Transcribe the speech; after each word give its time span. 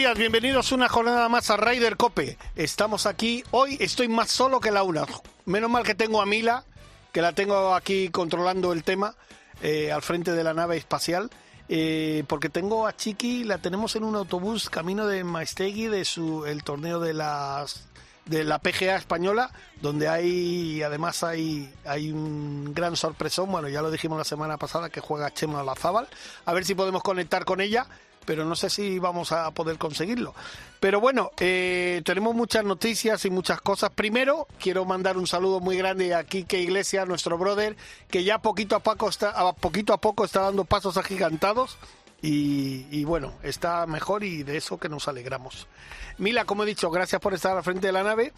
Días, 0.00 0.16
bienvenidos 0.16 0.72
una 0.72 0.88
jornada 0.88 1.28
más 1.28 1.50
a 1.50 1.58
Ryder 1.58 1.98
Cope. 1.98 2.38
Estamos 2.56 3.04
aquí, 3.04 3.44
hoy 3.50 3.76
estoy 3.80 4.08
más 4.08 4.30
solo 4.30 4.58
que 4.58 4.70
la 4.70 4.82
una. 4.82 5.04
Menos 5.44 5.68
mal 5.68 5.84
que 5.84 5.94
tengo 5.94 6.22
a 6.22 6.26
Mila, 6.26 6.64
que 7.12 7.20
la 7.20 7.34
tengo 7.34 7.74
aquí 7.74 8.08
controlando 8.08 8.72
el 8.72 8.82
tema 8.82 9.14
eh, 9.60 9.92
al 9.92 10.00
frente 10.00 10.32
de 10.32 10.42
la 10.42 10.54
nave 10.54 10.78
espacial. 10.78 11.28
eh, 11.68 12.24
porque 12.28 12.48
tengo 12.48 12.86
a 12.86 12.96
Chiqui, 12.96 13.44
la 13.44 13.58
tenemos 13.58 13.94
en 13.94 14.04
un 14.04 14.16
autobús 14.16 14.70
camino 14.70 15.06
de 15.06 15.22
Maestegui, 15.22 15.88
de 15.88 16.06
su 16.06 16.46
el 16.46 16.64
torneo 16.64 16.98
de 16.98 17.12
las 17.12 17.86
de 18.24 18.44
la 18.44 18.58
PGA 18.58 18.96
española, 18.96 19.50
donde 19.82 20.08
hay 20.08 20.82
además 20.82 21.22
hay, 21.24 21.70
hay 21.84 22.10
un 22.10 22.72
gran 22.72 22.96
sorpresón, 22.96 23.50
bueno, 23.50 23.68
ya 23.68 23.82
lo 23.82 23.90
dijimos 23.90 24.16
la 24.16 24.24
semana 24.24 24.56
pasada 24.56 24.88
que 24.88 25.00
juega 25.00 25.34
Chema 25.34 25.60
Olazábal, 25.60 26.08
a 26.46 26.54
ver 26.54 26.64
si 26.64 26.74
podemos 26.74 27.02
conectar 27.02 27.44
con 27.44 27.60
ella, 27.60 27.86
pero 28.24 28.44
no 28.44 28.56
sé 28.56 28.70
si 28.70 28.98
vamos 28.98 29.32
a 29.32 29.50
poder 29.50 29.78
conseguirlo. 29.78 30.34
Pero 30.80 31.00
bueno, 31.00 31.30
eh, 31.38 32.00
tenemos 32.04 32.34
muchas 32.34 32.64
noticias 32.64 33.24
y 33.24 33.30
muchas 33.30 33.60
cosas. 33.60 33.90
Primero, 33.90 34.46
quiero 34.58 34.84
mandar 34.84 35.18
un 35.18 35.26
saludo 35.26 35.60
muy 35.60 35.76
grande 35.76 36.14
a 36.14 36.24
Quique 36.24 36.60
Iglesias, 36.60 37.06
nuestro 37.06 37.36
brother, 37.36 37.76
que 38.10 38.24
ya 38.24 38.38
poquito 38.38 38.76
a 38.76 38.80
poco 38.80 39.08
está, 39.08 39.34
poquito 39.54 39.92
a 39.92 40.00
poco 40.00 40.24
está 40.24 40.40
dando 40.42 40.64
pasos 40.64 40.96
agigantados. 40.96 41.76
Y, 42.22 42.86
y 42.90 43.04
bueno, 43.04 43.32
está 43.42 43.86
mejor 43.86 44.24
y 44.24 44.42
de 44.42 44.58
eso 44.58 44.78
que 44.78 44.90
nos 44.90 45.08
alegramos. 45.08 45.66
Mila, 46.18 46.44
como 46.44 46.64
he 46.64 46.66
dicho, 46.66 46.90
gracias 46.90 47.20
por 47.20 47.32
estar 47.32 47.56
al 47.56 47.64
frente 47.64 47.86
de 47.86 47.92
la 47.94 48.02
nave. 48.02 48.32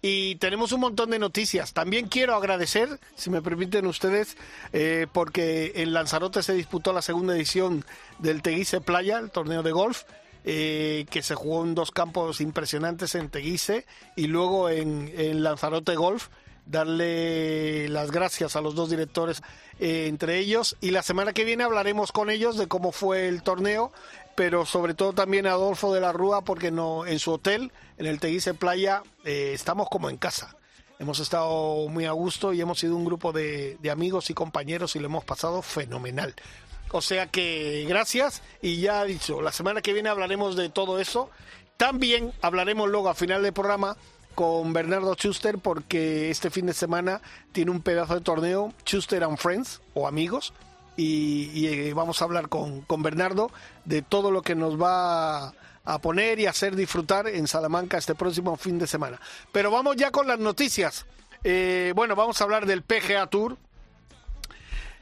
Y 0.00 0.36
tenemos 0.36 0.72
un 0.72 0.80
montón 0.80 1.10
de 1.10 1.18
noticias. 1.18 1.72
También 1.72 2.08
quiero 2.08 2.34
agradecer, 2.34 3.00
si 3.16 3.30
me 3.30 3.42
permiten 3.42 3.86
ustedes, 3.86 4.36
eh, 4.72 5.06
porque 5.12 5.72
en 5.76 5.92
Lanzarote 5.92 6.42
se 6.42 6.54
disputó 6.54 6.92
la 6.92 7.02
segunda 7.02 7.34
edición 7.34 7.84
del 8.18 8.42
Teguise 8.42 8.80
Playa, 8.80 9.18
el 9.18 9.30
torneo 9.30 9.62
de 9.62 9.72
golf, 9.72 10.04
eh, 10.44 11.04
que 11.10 11.22
se 11.22 11.34
jugó 11.34 11.64
en 11.64 11.74
dos 11.74 11.90
campos 11.90 12.40
impresionantes 12.40 13.14
en 13.16 13.28
Teguise 13.28 13.86
y 14.14 14.28
luego 14.28 14.68
en, 14.68 15.12
en 15.16 15.42
Lanzarote 15.42 15.96
Golf. 15.96 16.28
Darle 16.68 17.88
las 17.88 18.10
gracias 18.10 18.54
a 18.54 18.60
los 18.60 18.74
dos 18.74 18.90
directores 18.90 19.42
eh, 19.80 20.06
entre 20.06 20.38
ellos 20.38 20.76
y 20.82 20.90
la 20.90 21.02
semana 21.02 21.32
que 21.32 21.44
viene 21.44 21.64
hablaremos 21.64 22.12
con 22.12 22.28
ellos 22.28 22.58
de 22.58 22.68
cómo 22.68 22.92
fue 22.92 23.26
el 23.26 23.42
torneo 23.42 23.90
pero 24.34 24.66
sobre 24.66 24.94
todo 24.94 25.14
también 25.14 25.46
a 25.46 25.52
Adolfo 25.52 25.92
de 25.94 26.00
la 26.00 26.12
Rúa 26.12 26.42
porque 26.42 26.70
no 26.70 27.06
en 27.06 27.18
su 27.18 27.32
hotel 27.32 27.72
en 27.96 28.06
el 28.06 28.20
Teguise 28.20 28.54
Playa 28.54 29.02
eh, 29.24 29.52
estamos 29.54 29.88
como 29.88 30.10
en 30.10 30.16
casa. 30.16 30.54
Hemos 30.98 31.20
estado 31.20 31.88
muy 31.88 32.04
a 32.04 32.12
gusto 32.12 32.52
y 32.52 32.60
hemos 32.60 32.78
sido 32.78 32.96
un 32.96 33.04
grupo 33.04 33.32
de, 33.32 33.78
de 33.80 33.90
amigos 33.90 34.30
y 34.30 34.34
compañeros 34.34 34.94
y 34.94 34.98
lo 34.98 35.06
hemos 35.06 35.24
pasado 35.24 35.62
fenomenal. 35.62 36.34
O 36.90 37.00
sea 37.00 37.26
que 37.26 37.84
gracias 37.88 38.42
y 38.62 38.80
ya 38.80 39.04
dicho 39.04 39.42
la 39.42 39.52
semana 39.52 39.82
que 39.82 39.92
viene 39.92 40.08
hablaremos 40.08 40.54
de 40.54 40.68
todo 40.68 41.00
eso. 41.00 41.30
También 41.76 42.32
hablaremos 42.42 42.88
luego 42.88 43.08
al 43.08 43.16
final 43.16 43.42
del 43.42 43.52
programa 43.52 43.96
con 44.38 44.72
Bernardo 44.72 45.14
Schuster 45.14 45.58
porque 45.58 46.30
este 46.30 46.48
fin 46.48 46.66
de 46.66 46.72
semana 46.72 47.20
tiene 47.50 47.72
un 47.72 47.80
pedazo 47.80 48.14
de 48.14 48.20
torneo 48.20 48.72
Schuster 48.86 49.24
and 49.24 49.36
Friends 49.36 49.80
o 49.94 50.06
amigos 50.06 50.52
y, 50.96 51.66
eh, 51.66 51.92
vamos 51.92 52.22
a 52.22 52.24
hablar 52.24 52.48
con, 52.48 52.82
con, 52.82 53.02
Bernardo 53.02 53.50
de 53.84 54.00
todo 54.00 54.30
lo 54.30 54.42
que 54.42 54.54
nos 54.54 54.80
va 54.80 55.54
a 55.84 55.98
poner 56.00 56.38
y 56.38 56.46
hacer 56.46 56.76
disfrutar 56.76 57.26
en 57.26 57.48
Salamanca 57.48 57.98
este 57.98 58.14
próximo 58.14 58.56
fin 58.56 58.78
de 58.78 58.86
semana. 58.86 59.20
Pero 59.50 59.72
vamos 59.72 59.96
ya 59.96 60.12
con 60.12 60.28
las 60.28 60.38
noticias. 60.38 61.04
Eh, 61.42 61.92
bueno, 61.96 62.14
vamos 62.14 62.40
a 62.40 62.44
hablar 62.44 62.64
del 62.64 62.82
PGA 62.82 63.26
Tour. 63.26 63.56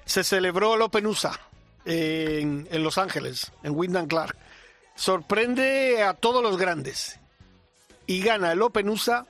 Se 0.07 0.25
celebró 0.25 0.77
el 0.77 0.81
Open 0.81 1.07
USA 1.07 1.39
eh, 1.85 2.39
en, 2.41 2.67
en, 2.71 2.83
Los 2.83 2.97
Ángeles, 2.97 3.53
en 3.63 3.77
Wyndham 3.77 4.07
Clark. 4.07 4.35
Sorprende 4.95 6.03
a 6.03 6.15
todos 6.15 6.43
los 6.43 6.57
grandes. 6.57 7.21
Y 8.07 8.23
gana 8.23 8.53
el 8.53 8.63
Open 8.63 8.89
USA 8.89 9.27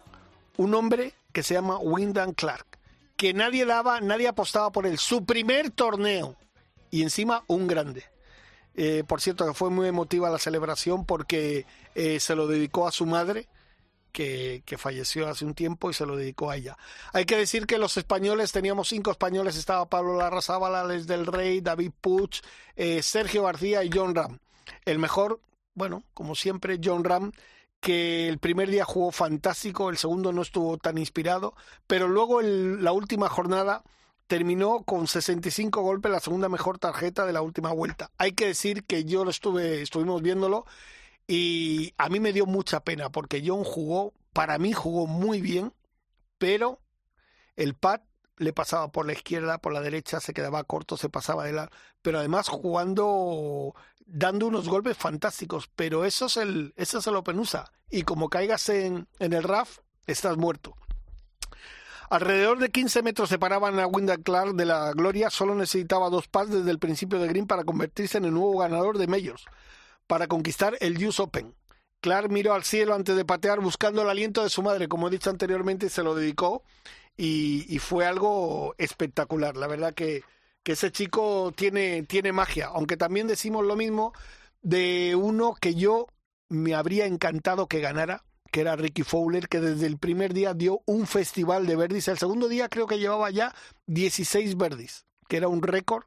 un 0.57 0.75
hombre 0.75 1.15
que 1.33 1.43
se 1.43 1.55
llama 1.55 1.79
Wyndham 1.79 2.33
Clark. 2.33 2.67
Que 3.17 3.33
nadie 3.33 3.65
daba, 3.65 4.01
nadie 4.01 4.29
apostaba 4.29 4.71
por 4.71 4.87
él. 4.87 4.99
Su 4.99 5.25
primer 5.25 5.71
torneo 5.71 6.37
y 6.91 7.03
encima 7.03 7.45
un 7.47 7.67
grande. 7.67 8.05
Eh, 8.75 9.05
por 9.07 9.21
cierto, 9.21 9.47
que 9.47 9.55
fue 9.55 9.71
muy 9.71 9.89
emotiva 9.89 10.29
la 10.29 10.39
celebración 10.39 11.07
porque 11.07 11.65
eh, 11.95 12.21
se 12.21 12.35
lo 12.35 12.47
dedicó 12.47 12.87
a 12.87 12.93
su 12.93 13.07
madre, 13.07 13.49
que, 14.13 14.63
que, 14.67 14.79
falleció 14.79 15.29
hace 15.29 15.45
un 15.45 15.55
tiempo, 15.55 15.91
y 15.91 15.95
se 15.95 16.07
lo 16.07 16.17
dedicó 16.17 16.51
a 16.51 16.57
ella. 16.57 16.77
Hay 17.13 17.25
que 17.25 17.37
decir 17.37 17.67
que 17.67 17.79
los 17.79 17.97
españoles, 17.97 18.53
teníamos 18.53 18.89
cinco 18.89 19.11
españoles, 19.11 19.57
estaba 19.57 19.87
Pablo 19.87 20.17
Larrazábal, 20.17 20.75
Alex 20.75 21.07
del 21.07 21.27
Rey, 21.27 21.61
David 21.61 21.93
Puig, 22.01 22.31
eh, 22.77 23.03
Sergio 23.03 23.45
García 23.45 23.83
y 23.85 23.91
John 23.93 24.15
Ram. 24.15 24.39
El 24.85 24.99
mejor, 24.99 25.41
bueno, 25.75 26.03
como 26.15 26.35
siempre, 26.35 26.79
John 26.83 27.05
Ram, 27.05 27.33
que 27.81 28.29
el 28.29 28.39
primer 28.39 28.71
día 28.71 28.85
jugó 28.85 29.13
fantástico, 29.13 29.91
el 29.91 29.97
segundo 29.97 30.33
no 30.33 30.43
estuvo 30.43 30.79
tan 30.79 30.99
inspirado, 30.99 31.55
pero 31.87 32.09
luego 32.09 32.41
el, 32.41 32.83
la 32.83 32.93
última 32.93 33.29
jornada 33.29 33.83
terminó 34.27 34.83
con 34.85 35.07
65 35.07 35.83
golpes, 35.83 36.11
la 36.11 36.21
segunda 36.21 36.49
mejor 36.49 36.79
tarjeta 36.79 37.27
de 37.27 37.33
la 37.33 37.43
última 37.43 37.73
vuelta. 37.73 38.11
Hay 38.19 38.33
que 38.33 38.47
decir 38.47 38.85
que 38.85 39.05
yo 39.05 39.25
lo 39.25 39.31
estuve, 39.31 39.83
estuvimos 39.83 40.23
viéndolo 40.23 40.67
y 41.27 41.95
a 41.99 42.09
mí 42.09 42.21
me 42.21 42.33
dio 42.33 42.47
mucha 42.47 42.81
pena 42.81 43.11
porque 43.11 43.43
John 43.45 43.65
jugó, 43.65 44.15
para 44.33 44.59
mí 44.59 44.73
jugó 44.73 45.07
muy 45.07 45.41
bien, 45.41 45.73
pero 46.39 46.81
el 47.57 47.75
pad 47.75 48.01
le 48.39 48.53
pasaba 48.53 48.93
por 48.93 49.07
la 49.07 49.13
izquierda, 49.13 49.59
por 49.59 49.73
la 49.73 49.81
derecha, 49.81 50.21
se 50.21 50.35
quedaba 50.35 50.65
corto, 50.65 50.97
se 50.97 51.09
pasaba 51.09 51.45
de 51.45 51.53
la, 51.53 51.71
pero 52.03 52.19
además 52.19 52.49
jugando, 52.49 53.75
dando 54.07 54.47
unos 54.47 54.69
golpes 54.69 54.97
fantásticos, 54.97 55.69
pero 55.75 56.05
eso 56.05 56.27
es 56.27 56.37
el, 56.37 56.73
eso 56.77 56.99
es 56.99 57.07
Open 57.09 57.39
USA 57.39 57.71
y 57.91 58.03
como 58.03 58.29
caigas 58.29 58.69
en, 58.69 59.07
en 59.19 59.33
el 59.33 59.43
RAF, 59.43 59.79
estás 60.07 60.37
muerto. 60.37 60.77
Alrededor 62.09 62.61
de 62.61 62.71
15 62.71 63.03
metros 63.03 63.29
separaban 63.29 63.81
a 63.81 63.87
Wyndham 63.87 64.23
Clark 64.23 64.55
de 64.55 64.65
la 64.65 64.93
gloria, 64.93 65.29
solo 65.29 65.57
necesitaba 65.57 66.09
dos 66.09 66.29
pads 66.29 66.51
desde 66.51 66.71
el 66.71 66.79
principio 66.79 67.19
de 67.19 67.27
Green 67.27 67.49
para 67.49 67.65
convertirse 67.65 68.19
en 68.19 68.27
el 68.27 68.35
nuevo 68.35 68.59
ganador 68.59 68.97
de 68.97 69.09
Majors, 69.09 69.45
para 70.07 70.29
conquistar 70.29 70.77
el 70.81 71.05
US 71.05 71.19
Open. 71.19 71.55
Clark 72.01 72.31
miró 72.31 72.55
al 72.55 72.63
cielo 72.63 72.95
antes 72.95 73.17
de 73.17 73.25
patear 73.25 73.59
buscando 73.59 74.03
el 74.03 74.09
aliento 74.09 74.45
de 74.45 74.51
su 74.51 74.63
madre, 74.63 74.87
como 74.87 75.09
he 75.09 75.11
dicho 75.11 75.31
anteriormente, 75.31 75.89
se 75.89 76.05
lo 76.05 76.15
dedicó 76.15 76.63
y 77.17 77.79
fue 77.81 78.07
algo 78.07 78.75
espectacular. 78.79 79.57
La 79.57 79.67
verdad 79.67 79.95
que, 79.95 80.23
que 80.67 80.73
ese 80.73 80.91
chico 80.91 81.53
tiene, 81.55 82.03
tiene 82.03 82.33
magia, 82.33 82.67
aunque 82.75 82.97
también 82.97 83.29
decimos 83.29 83.65
lo 83.65 83.77
mismo 83.77 84.13
de 84.63 85.15
uno 85.15 85.55
que 85.55 85.77
yo 85.77 86.09
me 86.49 86.75
habría 86.75 87.07
encantado 87.07 87.69
que 87.69 87.79
ganara, 87.79 88.25
que 88.51 88.63
era 88.63 88.75
Ricky 88.75 89.05
Fowler, 89.05 89.49
que 89.49 89.61
desde 89.61 89.87
el 89.87 89.97
primer 89.97 90.35
día 90.35 90.55
dio 90.55 90.81
un 90.85 91.07
festival 91.07 91.69
de 91.69 91.77
verdis. 91.77 92.09
El 92.09 92.19
segundo 92.19 92.49
día 92.49 92.69
creo 92.69 92.89
que 92.89 92.99
llevaba 92.99 93.31
ya 93.31 93.55
16 93.87 94.57
verdis, 94.57 95.07
que 95.29 95.37
era 95.37 95.47
un 95.47 95.63
récord 95.63 96.03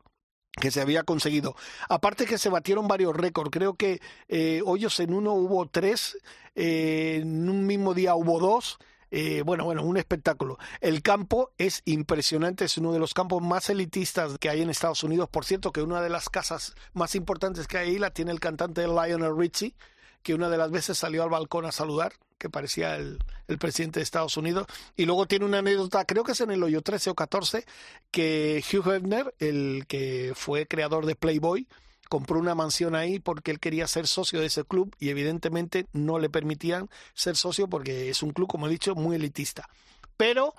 que 0.59 0.71
se 0.71 0.81
había 0.81 1.03
conseguido. 1.03 1.55
Aparte 1.87 2.25
que 2.25 2.37
se 2.37 2.49
batieron 2.49 2.89
varios 2.89 3.15
récords, 3.15 3.51
creo 3.51 3.75
que 3.75 4.01
eh, 4.27 4.61
hoyos 4.65 4.99
en 4.99 5.13
uno 5.13 5.35
hubo 5.35 5.69
tres, 5.69 6.17
eh, 6.55 7.19
en 7.21 7.49
un 7.49 7.65
mismo 7.65 7.93
día 7.93 8.13
hubo 8.13 8.41
dos. 8.41 8.77
Eh, 9.11 9.41
bueno, 9.43 9.65
bueno, 9.65 9.83
un 9.83 9.97
espectáculo. 9.97 10.57
El 10.81 11.01
campo 11.01 11.51
es 11.57 11.81
impresionante, 11.85 12.65
es 12.65 12.77
uno 12.77 12.93
de 12.93 12.99
los 12.99 13.13
campos 13.13 13.41
más 13.41 13.69
elitistas 13.69 14.37
que 14.37 14.49
hay 14.49 14.61
en 14.61 14.69
Estados 14.69 15.03
Unidos. 15.03 15.29
Por 15.29 15.45
cierto, 15.45 15.71
que 15.71 15.81
una 15.81 16.01
de 16.01 16.09
las 16.09 16.29
casas 16.29 16.75
más 16.93 17.15
importantes 17.15 17.67
que 17.67 17.77
hay 17.77 17.89
ahí 17.89 17.99
la 17.99 18.11
tiene 18.11 18.31
el 18.31 18.39
cantante 18.39 18.87
Lionel 18.87 19.35
Richie, 19.37 19.75
que 20.23 20.33
una 20.33 20.49
de 20.49 20.57
las 20.57 20.71
veces 20.71 20.97
salió 20.97 21.23
al 21.23 21.29
balcón 21.29 21.65
a 21.65 21.71
saludar, 21.71 22.13
que 22.37 22.49
parecía 22.49 22.95
el, 22.95 23.19
el, 23.47 23.57
presidente 23.57 23.99
de 23.99 24.03
Estados 24.03 24.37
Unidos. 24.37 24.67
Y 24.95 25.05
luego 25.05 25.25
tiene 25.25 25.45
una 25.45 25.59
anécdota, 25.59 26.05
creo 26.05 26.23
que 26.23 26.33
es 26.33 26.41
en 26.41 26.51
el 26.51 26.63
hoyo 26.63 26.81
13 26.81 27.09
o 27.09 27.15
14, 27.15 27.65
que 28.11 28.63
Hugh 28.71 28.91
Hefner, 28.91 29.33
el 29.39 29.85
que 29.87 30.33
fue 30.35 30.67
creador 30.67 31.05
de 31.05 31.15
Playboy, 31.15 31.67
compró 32.09 32.39
una 32.39 32.55
mansión 32.55 32.95
ahí 32.95 33.19
porque 33.19 33.51
él 33.51 33.59
quería 33.59 33.87
ser 33.87 34.07
socio 34.07 34.41
de 34.41 34.47
ese 34.47 34.65
club 34.65 34.95
y 34.99 35.09
evidentemente 35.09 35.87
no 35.93 36.19
le 36.19 36.29
permitían 36.29 36.89
ser 37.13 37.37
socio 37.37 37.69
porque 37.69 38.09
es 38.09 38.23
un 38.23 38.31
club, 38.31 38.49
como 38.49 38.67
he 38.67 38.71
dicho, 38.71 38.95
muy 38.95 39.15
elitista. 39.15 39.69
Pero 40.17 40.55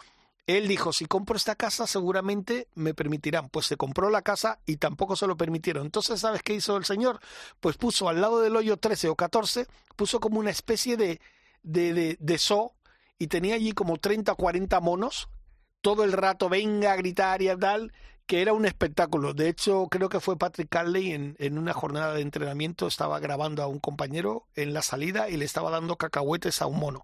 él 0.46 0.66
dijo, 0.66 0.92
si 0.92 1.06
compro 1.06 1.36
esta 1.36 1.54
casa 1.54 1.86
seguramente 1.86 2.68
me 2.74 2.94
permitirán. 2.94 3.48
Pues 3.48 3.66
se 3.66 3.76
compró 3.76 4.10
la 4.10 4.22
casa 4.22 4.58
y 4.66 4.76
tampoco 4.76 5.16
se 5.16 5.26
lo 5.26 5.36
permitieron. 5.36 5.84
Entonces, 5.84 6.20
¿sabes 6.20 6.42
qué 6.42 6.54
hizo 6.54 6.76
el 6.76 6.84
señor? 6.84 7.20
Pues 7.60 7.76
puso 7.76 8.08
al 8.08 8.20
lado 8.20 8.40
del 8.40 8.56
hoyo 8.56 8.76
13 8.76 9.08
o 9.08 9.16
14, 9.16 9.66
puso 9.96 10.20
como 10.20 10.40
una 10.40 10.50
especie 10.50 10.96
de, 10.96 11.20
de, 11.62 12.16
de, 12.18 12.38
zoo 12.38 12.74
y 13.18 13.26
tenía 13.26 13.54
allí 13.54 13.72
como 13.72 13.98
30 13.98 14.32
o 14.32 14.36
40 14.36 14.80
monos, 14.80 15.28
todo 15.80 16.04
el 16.04 16.12
rato 16.12 16.48
venga 16.48 16.92
a 16.92 16.96
gritar 16.96 17.42
y 17.42 17.48
a 17.48 17.56
tal, 17.56 17.92
que 18.30 18.42
era 18.42 18.52
un 18.52 18.64
espectáculo. 18.64 19.34
De 19.34 19.48
hecho, 19.48 19.88
creo 19.90 20.08
que 20.08 20.20
fue 20.20 20.38
Patrick 20.38 20.68
Carley 20.68 21.10
en, 21.10 21.34
en, 21.40 21.58
una 21.58 21.72
jornada 21.72 22.14
de 22.14 22.20
entrenamiento, 22.20 22.86
estaba 22.86 23.18
grabando 23.18 23.60
a 23.60 23.66
un 23.66 23.80
compañero 23.80 24.46
en 24.54 24.72
la 24.72 24.82
salida 24.82 25.28
y 25.28 25.36
le 25.36 25.44
estaba 25.44 25.68
dando 25.68 25.96
cacahuetes 25.96 26.62
a 26.62 26.66
un 26.66 26.78
mono. 26.78 27.02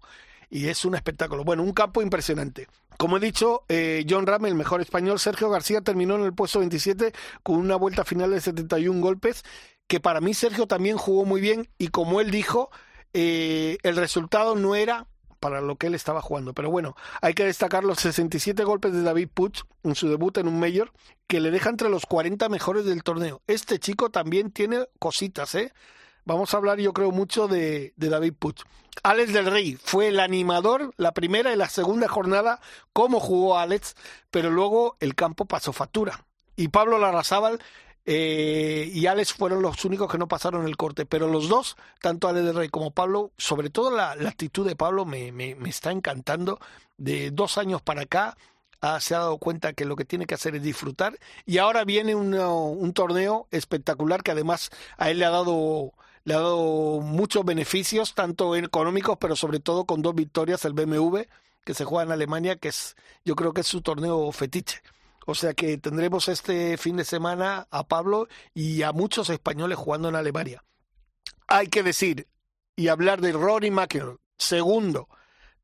Y 0.49 0.69
es 0.69 0.85
un 0.85 0.95
espectáculo. 0.95 1.43
Bueno, 1.43 1.63
un 1.63 1.73
campo 1.73 2.01
impresionante. 2.01 2.69
Como 2.97 3.17
he 3.17 3.19
dicho, 3.19 3.65
eh, 3.67 4.05
John 4.09 4.25
Ram, 4.25 4.45
el 4.45 4.55
mejor 4.55 4.79
español, 4.79 5.19
Sergio 5.19 5.49
García 5.49 5.81
terminó 5.81 6.15
en 6.15 6.23
el 6.23 6.33
puesto 6.33 6.59
27 6.59 7.11
con 7.43 7.57
una 7.57 7.75
vuelta 7.75 8.05
final 8.05 8.31
de 8.31 8.39
71 8.39 9.01
golpes, 9.01 9.43
que 9.87 9.99
para 9.99 10.21
mí 10.21 10.33
Sergio 10.33 10.65
también 10.65 10.95
jugó 10.95 11.25
muy 11.25 11.41
bien 11.41 11.67
y 11.77 11.89
como 11.89 12.21
él 12.21 12.31
dijo, 12.31 12.69
eh, 13.13 13.79
el 13.83 13.97
resultado 13.97 14.55
no 14.55 14.75
era 14.75 15.07
para 15.39 15.61
lo 15.61 15.75
que 15.75 15.87
él 15.87 15.95
estaba 15.95 16.21
jugando. 16.21 16.53
Pero 16.53 16.69
bueno, 16.69 16.95
hay 17.21 17.33
que 17.33 17.45
destacar 17.45 17.83
los 17.83 17.99
67 17.99 18.63
golpes 18.63 18.93
de 18.93 19.03
David 19.03 19.29
Puig 19.33 19.53
en 19.83 19.95
su 19.95 20.09
debut 20.09 20.37
en 20.37 20.47
un 20.47 20.59
Mayor, 20.59 20.91
que 21.27 21.39
le 21.39 21.51
deja 21.51 21.69
entre 21.69 21.89
los 21.89 22.05
40 22.05 22.49
mejores 22.49 22.85
del 22.85 23.03
torneo. 23.03 23.41
Este 23.47 23.79
chico 23.79 24.09
también 24.09 24.51
tiene 24.51 24.87
cositas, 24.99 25.55
¿eh? 25.55 25.73
Vamos 26.25 26.53
a 26.53 26.57
hablar, 26.57 26.79
yo 26.79 26.91
creo, 26.93 27.11
mucho 27.11 27.47
de, 27.47 27.93
de 27.95 28.09
David 28.09 28.33
Puig. 28.37 28.55
Alex 29.03 29.31
del 29.31 29.45
Rey 29.45 29.77
fue 29.81 30.09
el 30.09 30.19
animador 30.19 30.93
la 30.97 31.13
primera 31.13 31.53
y 31.53 31.55
la 31.55 31.69
segunda 31.69 32.07
jornada, 32.07 32.59
cómo 32.93 33.19
jugó 33.19 33.57
Alex, 33.57 33.95
pero 34.31 34.49
luego 34.49 34.97
el 34.99 35.15
campo 35.15 35.45
pasó 35.45 35.71
factura. 35.71 36.25
Y 36.55 36.69
Pablo 36.69 36.97
Larrazábal 36.97 37.59
eh, 38.09 38.89
y 38.93 39.05
Alex 39.07 39.33
fueron 39.33 39.61
los 39.61 39.83
únicos 39.83 40.09
que 40.09 40.17
no 40.17 40.29
pasaron 40.29 40.65
el 40.65 40.77
corte, 40.77 41.05
pero 41.05 41.27
los 41.27 41.49
dos, 41.49 41.75
tanto 42.01 42.29
Alex 42.29 42.45
del 42.45 42.55
Rey 42.55 42.69
como 42.69 42.91
Pablo, 42.91 43.31
sobre 43.37 43.69
todo 43.69 43.91
la, 43.91 44.15
la 44.15 44.29
actitud 44.29 44.65
de 44.65 44.77
Pablo 44.77 45.03
me, 45.05 45.57
está 45.67 45.91
encantando. 45.91 46.57
De 46.97 47.31
dos 47.31 47.57
años 47.57 47.81
para 47.81 48.03
acá 48.03 48.37
ah, 48.81 48.99
se 49.01 49.13
ha 49.13 49.19
dado 49.19 49.37
cuenta 49.37 49.73
que 49.73 49.85
lo 49.85 49.97
que 49.97 50.05
tiene 50.05 50.25
que 50.25 50.35
hacer 50.35 50.55
es 50.55 50.63
disfrutar 50.63 51.19
y 51.45 51.59
ahora 51.59 51.83
viene 51.83 52.15
un 52.15 52.93
torneo 52.93 53.47
espectacular 53.51 54.23
que 54.23 54.31
además 54.31 54.71
a 54.97 55.11
él 55.11 55.19
le 55.19 55.25
ha 55.25 55.29
dado 55.29 55.93
le 56.23 56.33
ha 56.33 56.39
dado 56.39 56.99
muchos 57.01 57.45
beneficios, 57.45 58.13
tanto 58.13 58.55
económicos, 58.55 59.17
pero 59.19 59.35
sobre 59.35 59.59
todo 59.59 59.85
con 59.85 60.01
dos 60.01 60.15
victorias, 60.15 60.65
el 60.65 60.73
BMW, 60.73 61.19
que 61.63 61.73
se 61.73 61.85
juega 61.85 62.03
en 62.03 62.11
Alemania, 62.11 62.57
que 62.57 62.69
es, 62.69 62.95
yo 63.23 63.35
creo 63.35 63.53
que 63.53 63.61
es 63.61 63.67
su 63.67 63.81
torneo 63.81 64.31
fetiche. 64.33 64.81
O 65.29 65.35
sea 65.35 65.53
que 65.53 65.77
tendremos 65.77 66.29
este 66.29 66.77
fin 66.77 66.95
de 66.95 67.03
semana 67.03 67.67
a 67.69 67.85
Pablo 67.85 68.29
y 68.53 68.83
a 68.83 68.93
muchos 68.93 69.29
españoles 69.29 69.77
jugando 69.77 70.07
en 70.07 70.15
Alemania. 70.15 70.63
Hay 71.49 71.67
que 71.67 71.83
decir 71.83 72.29
y 72.77 72.87
hablar 72.87 73.19
de 73.19 73.33
Rory 73.33 73.69
McIlroy, 73.69 74.19
segundo, 74.37 75.09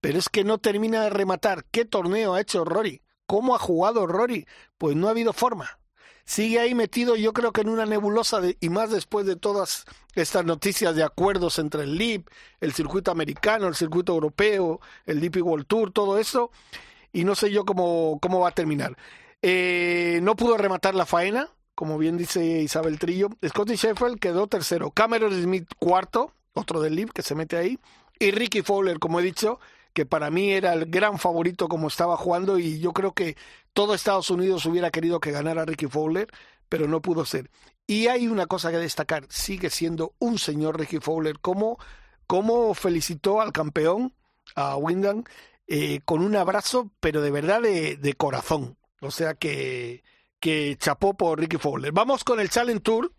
pero 0.01 0.19
es 0.19 0.27
que 0.27 0.43
no 0.43 0.57
termina 0.57 1.03
de 1.03 1.11
rematar. 1.11 1.63
¿Qué 1.71 1.85
torneo 1.85 2.33
ha 2.33 2.41
hecho 2.41 2.65
Rory? 2.65 3.03
¿Cómo 3.25 3.55
ha 3.55 3.59
jugado 3.59 4.05
Rory? 4.05 4.45
Pues 4.77 4.97
no 4.97 5.07
ha 5.07 5.11
habido 5.11 5.31
forma. 5.31 5.79
Sigue 6.25 6.59
ahí 6.59 6.75
metido, 6.75 7.15
yo 7.15 7.31
creo 7.31 7.53
que 7.53 7.61
en 7.61 7.69
una 7.69 7.85
nebulosa 7.85 8.41
de, 8.41 8.57
y 8.59 8.67
más 8.67 8.91
después 8.91 9.25
de 9.25 9.37
todas 9.37 9.85
estas 10.13 10.43
noticias 10.43 10.93
de 10.93 11.03
acuerdos 11.03 11.57
entre 11.57 11.83
el 11.83 11.95
LIB, 11.97 12.25
el 12.59 12.73
circuito 12.73 13.11
americano, 13.11 13.69
el 13.69 13.75
circuito 13.75 14.11
europeo, 14.11 14.81
el 15.05 15.21
DP 15.21 15.41
World 15.41 15.67
Tour, 15.67 15.93
todo 15.93 16.19
eso, 16.19 16.51
y 17.13 17.23
no 17.23 17.35
sé 17.35 17.49
yo 17.49 17.63
cómo, 17.63 18.19
cómo 18.21 18.41
va 18.41 18.49
a 18.49 18.53
terminar. 18.53 18.97
Eh, 19.45 20.21
no 20.23 20.37
pudo 20.37 20.55
rematar 20.55 20.95
la 20.95 21.05
faena, 21.05 21.49
como 21.75 21.97
bien 21.97 22.17
dice 22.17 22.61
Isabel 22.61 22.97
Trillo. 22.97 23.27
Scotty 23.45 23.75
Sheffield 23.75 24.17
quedó 24.17 24.47
tercero. 24.47 24.91
Cameron 24.91 25.33
Smith 25.33 25.67
cuarto, 25.77 26.31
otro 26.53 26.79
del 26.81 26.95
LIB 26.95 27.11
que 27.11 27.23
se 27.23 27.35
mete 27.35 27.57
ahí. 27.57 27.77
Y 28.17 28.31
Ricky 28.31 28.61
Fowler, 28.61 28.99
como 28.99 29.19
he 29.19 29.23
dicho, 29.23 29.59
que 29.91 30.05
para 30.05 30.29
mí 30.29 30.53
era 30.53 30.71
el 30.73 30.85
gran 30.85 31.19
favorito 31.19 31.67
como 31.67 31.89
estaba 31.89 32.15
jugando 32.15 32.57
y 32.57 32.79
yo 32.79 32.93
creo 32.93 33.11
que 33.13 33.35
todo 33.73 33.93
Estados 33.93 34.29
Unidos 34.29 34.65
hubiera 34.65 34.91
querido 34.91 35.19
que 35.19 35.31
ganara 35.31 35.65
Ricky 35.65 35.87
Fowler, 35.87 36.29
pero 36.69 36.87
no 36.87 37.01
pudo 37.01 37.25
ser. 37.25 37.51
Y 37.85 38.07
hay 38.07 38.29
una 38.29 38.45
cosa 38.45 38.71
que 38.71 38.77
destacar, 38.77 39.25
sigue 39.27 39.69
siendo 39.69 40.13
un 40.19 40.39
señor 40.39 40.79
Ricky 40.79 40.99
Fowler, 40.99 41.39
como, 41.41 41.77
felicitó 42.75 43.41
al 43.41 43.51
campeón, 43.51 44.13
a 44.55 44.77
Wyndham, 44.77 45.25
eh, 45.67 45.99
con 46.05 46.23
un 46.23 46.37
abrazo, 46.37 46.91
pero 47.01 47.21
de 47.21 47.31
verdad 47.31 47.61
de 47.61 48.13
corazón. 48.17 48.77
O 49.03 49.11
sea 49.11 49.33
que, 49.33 50.03
que 50.39 50.75
chapó 50.77 51.13
por 51.13 51.39
Ricky 51.39 51.57
Fowler. 51.57 51.91
Vamos 51.91 52.23
con 52.23 52.39
el 52.39 52.49
Challenge 52.49 52.81
Tour, 52.81 53.11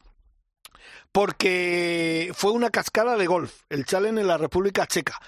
porque 1.13 2.33
fue 2.35 2.53
una 2.53 2.71
cascada 2.71 3.17
de 3.17 3.27
golf, 3.27 3.63
el 3.69 3.85
Challenge 3.85 4.21
en 4.21 4.27
la 4.27 4.39
República 4.39 4.87
Checa. 4.87 5.21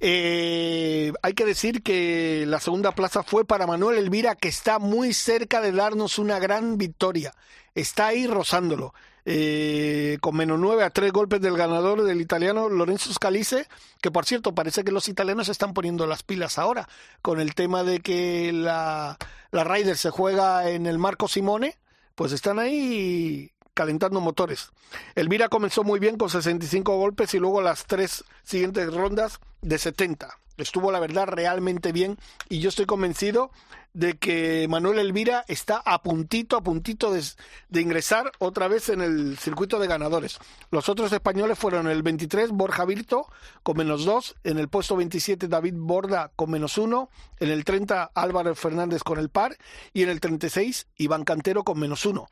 Eh, 0.00 1.12
hay 1.22 1.34
que 1.34 1.44
decir 1.44 1.82
que 1.82 2.44
la 2.46 2.60
segunda 2.60 2.92
plaza 2.92 3.22
fue 3.22 3.44
para 3.44 3.66
Manuel 3.66 3.98
Elvira, 3.98 4.34
que 4.34 4.48
está 4.48 4.78
muy 4.78 5.12
cerca 5.12 5.60
de 5.60 5.72
darnos 5.72 6.18
una 6.18 6.38
gran 6.38 6.76
victoria. 6.76 7.32
Está 7.74 8.08
ahí 8.08 8.26
rozándolo. 8.26 8.92
Eh, 9.26 10.18
con 10.20 10.36
menos 10.36 10.58
nueve 10.58 10.84
a 10.84 10.90
tres 10.90 11.10
golpes 11.10 11.40
del 11.40 11.56
ganador 11.56 12.02
del 12.02 12.20
italiano 12.20 12.68
Lorenzo 12.68 13.12
Scalise, 13.12 13.66
que 14.02 14.10
por 14.10 14.26
cierto 14.26 14.54
parece 14.54 14.84
que 14.84 14.92
los 14.92 15.08
italianos 15.08 15.48
están 15.48 15.72
poniendo 15.72 16.06
las 16.06 16.22
pilas 16.22 16.58
ahora 16.58 16.88
con 17.22 17.40
el 17.40 17.54
tema 17.54 17.84
de 17.84 18.00
que 18.00 18.52
la, 18.52 19.16
la 19.50 19.64
Ryder 19.64 19.96
se 19.96 20.10
juega 20.10 20.68
en 20.68 20.86
el 20.86 20.98
Marco 20.98 21.26
Simone, 21.26 21.78
pues 22.14 22.32
están 22.32 22.58
ahí 22.58 23.50
calentando 23.72 24.20
motores. 24.20 24.70
Elvira 25.14 25.48
comenzó 25.48 25.84
muy 25.84 25.98
bien 25.98 26.16
con 26.16 26.30
65 26.30 26.96
golpes 26.96 27.34
y 27.34 27.38
luego 27.38 27.60
las 27.60 27.86
tres 27.86 28.24
siguientes 28.42 28.92
rondas 28.92 29.40
de 29.64 29.78
70. 29.78 30.38
Estuvo 30.56 30.92
la 30.92 31.00
verdad 31.00 31.26
realmente 31.26 31.90
bien 31.90 32.16
y 32.48 32.60
yo 32.60 32.68
estoy 32.68 32.86
convencido 32.86 33.50
de 33.92 34.18
que 34.18 34.66
Manuel 34.68 34.98
Elvira 34.98 35.44
está 35.48 35.82
a 35.84 36.02
puntito, 36.02 36.56
a 36.56 36.62
puntito 36.62 37.12
de, 37.12 37.22
de, 37.68 37.80
ingresar 37.80 38.30
otra 38.38 38.68
vez 38.68 38.88
en 38.88 39.00
el 39.00 39.38
circuito 39.38 39.78
de 39.78 39.86
ganadores. 39.86 40.38
Los 40.70 40.88
otros 40.88 41.12
españoles 41.12 41.58
fueron 41.58 41.88
el 41.88 42.02
23 42.02 42.50
Borja 42.50 42.84
Virto 42.84 43.26
con 43.62 43.76
menos 43.76 44.04
2, 44.04 44.36
en 44.44 44.58
el 44.58 44.68
puesto 44.68 44.96
27 44.96 45.48
David 45.48 45.74
Borda 45.76 46.30
con 46.36 46.50
menos 46.50 46.76
1, 46.76 47.08
en 47.40 47.50
el 47.50 47.64
30 47.64 48.10
Álvaro 48.14 48.54
Fernández 48.54 49.02
con 49.02 49.18
el 49.18 49.30
par 49.30 49.56
y 49.92 50.02
en 50.02 50.08
el 50.08 50.20
36 50.20 50.88
Iván 50.96 51.24
Cantero 51.24 51.64
con 51.64 51.78
menos 51.78 52.04
1 52.04 52.28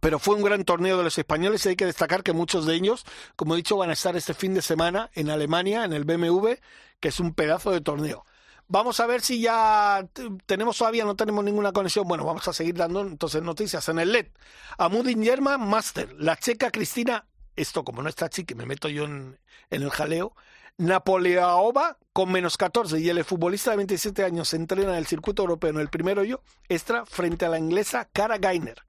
pero 0.00 0.18
fue 0.18 0.34
un 0.34 0.42
gran 0.42 0.64
torneo 0.64 0.96
de 0.96 1.04
los 1.04 1.18
españoles 1.18 1.64
y 1.64 1.70
hay 1.70 1.76
que 1.76 1.86
destacar 1.86 2.22
que 2.22 2.32
muchos 2.32 2.66
de 2.66 2.74
ellos, 2.74 3.04
como 3.36 3.54
he 3.54 3.58
dicho, 3.58 3.76
van 3.76 3.90
a 3.90 3.94
estar 3.94 4.16
este 4.16 4.34
fin 4.34 4.54
de 4.54 4.62
semana 4.62 5.10
en 5.14 5.30
Alemania, 5.30 5.84
en 5.84 5.92
el 5.92 6.04
BMW, 6.04 6.52
que 7.00 7.08
es 7.08 7.20
un 7.20 7.34
pedazo 7.34 7.70
de 7.70 7.80
torneo. 7.80 8.24
Vamos 8.68 9.00
a 9.00 9.06
ver 9.06 9.20
si 9.20 9.40
ya 9.40 10.08
tenemos 10.46 10.78
todavía, 10.78 11.04
no 11.04 11.14
tenemos 11.14 11.44
ninguna 11.44 11.72
conexión. 11.72 12.08
Bueno, 12.08 12.24
vamos 12.24 12.48
a 12.48 12.54
seguir 12.54 12.74
dando 12.74 13.02
entonces 13.02 13.42
noticias 13.42 13.86
en 13.90 13.98
el 13.98 14.12
LED. 14.12 14.28
Amudin 14.78 15.22
Yerma 15.22 15.58
Master, 15.58 16.14
la 16.18 16.36
checa 16.36 16.70
Cristina, 16.70 17.26
esto 17.54 17.84
como 17.84 18.02
no 18.02 18.08
está 18.08 18.30
chica, 18.30 18.54
me 18.54 18.64
meto 18.64 18.88
yo 18.88 19.04
en, 19.04 19.38
el 19.68 19.90
jaleo. 19.90 20.34
Napoleova 20.78 21.98
con 22.14 22.32
menos 22.32 22.56
14 22.56 22.98
y 22.98 23.10
el 23.10 23.22
futbolista 23.24 23.72
de 23.72 23.76
27 23.76 24.24
años 24.24 24.48
se 24.48 24.56
entrena 24.56 24.92
en 24.92 24.98
el 24.98 25.06
circuito 25.06 25.42
europeo 25.42 25.68
en 25.68 25.78
el 25.78 25.90
primero 25.90 26.24
yo, 26.24 26.42
extra 26.68 27.04
frente 27.04 27.44
a 27.44 27.50
la 27.50 27.58
inglesa 27.58 28.08
Cara 28.10 28.38
Gainer. 28.38 28.82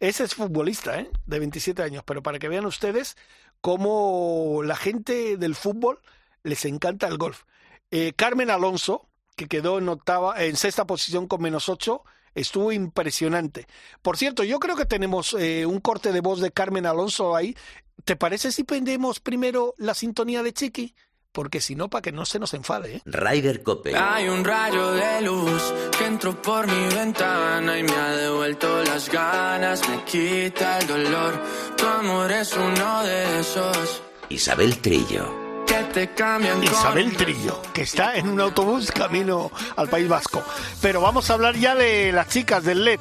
Ese 0.00 0.24
es 0.24 0.34
futbolista, 0.34 1.00
¿eh? 1.00 1.10
de 1.26 1.38
27 1.38 1.82
años, 1.82 2.02
pero 2.04 2.22
para 2.22 2.38
que 2.38 2.48
vean 2.48 2.66
ustedes 2.66 3.16
cómo 3.60 4.62
la 4.64 4.76
gente 4.76 5.36
del 5.36 5.54
fútbol 5.54 6.00
les 6.44 6.64
encanta 6.64 7.08
el 7.08 7.18
golf. 7.18 7.42
Eh, 7.90 8.12
Carmen 8.14 8.50
Alonso, 8.50 9.08
que 9.36 9.48
quedó 9.48 9.78
en 9.78 9.88
octava, 9.88 10.42
en 10.44 10.56
sexta 10.56 10.86
posición 10.86 11.26
con 11.26 11.42
menos 11.42 11.68
8, 11.68 12.02
estuvo 12.34 12.70
impresionante. 12.70 13.66
Por 14.02 14.16
cierto, 14.16 14.44
yo 14.44 14.60
creo 14.60 14.76
que 14.76 14.86
tenemos 14.86 15.34
eh, 15.34 15.66
un 15.66 15.80
corte 15.80 16.12
de 16.12 16.20
voz 16.20 16.40
de 16.40 16.52
Carmen 16.52 16.86
Alonso 16.86 17.34
ahí. 17.34 17.56
¿Te 18.04 18.14
parece 18.14 18.52
si 18.52 18.62
prendemos 18.62 19.18
primero 19.18 19.74
la 19.78 19.94
sintonía 19.94 20.42
de 20.44 20.52
Chiqui? 20.52 20.94
Porque 21.32 21.60
si 21.60 21.74
no, 21.74 21.88
para 21.88 22.02
que 22.02 22.12
no 22.12 22.24
se 22.24 22.38
nos 22.38 22.54
enfade. 22.54 22.96
¿eh? 22.96 23.02
Ryder 23.04 23.62
Cope. 23.62 23.96
Hay 23.96 24.28
un 24.28 24.44
rayo 24.44 24.92
de 24.92 25.22
luz 25.22 25.62
que 25.96 26.06
entró 26.06 26.40
por 26.40 26.66
mi 26.66 26.94
ventana 26.94 27.78
y 27.78 27.82
me 27.82 27.92
ha 27.92 28.10
devuelto 28.10 28.82
las 28.84 29.08
ganas, 29.10 29.88
me 29.88 30.04
quita 30.04 30.78
el 30.78 30.86
dolor. 30.86 31.42
Tu 31.76 31.86
amor 31.86 32.32
es 32.32 32.52
uno 32.56 33.02
de 33.04 33.40
esos. 33.40 34.02
Isabel 34.28 34.78
Trillo. 34.78 35.64
Que 35.66 35.84
te 35.92 36.14
cambian 36.14 36.64
Isabel 36.64 37.14
Trillo, 37.14 37.60
que 37.74 37.82
está 37.82 38.16
en 38.16 38.26
un 38.28 38.40
autobús 38.40 38.90
camino 38.90 39.50
al 39.76 39.88
País 39.88 40.08
Vasco. 40.08 40.42
Pero 40.80 41.02
vamos 41.02 41.28
a 41.28 41.34
hablar 41.34 41.56
ya 41.56 41.74
de 41.74 42.10
las 42.10 42.28
chicas 42.28 42.64
del 42.64 42.84
LED. 42.84 43.00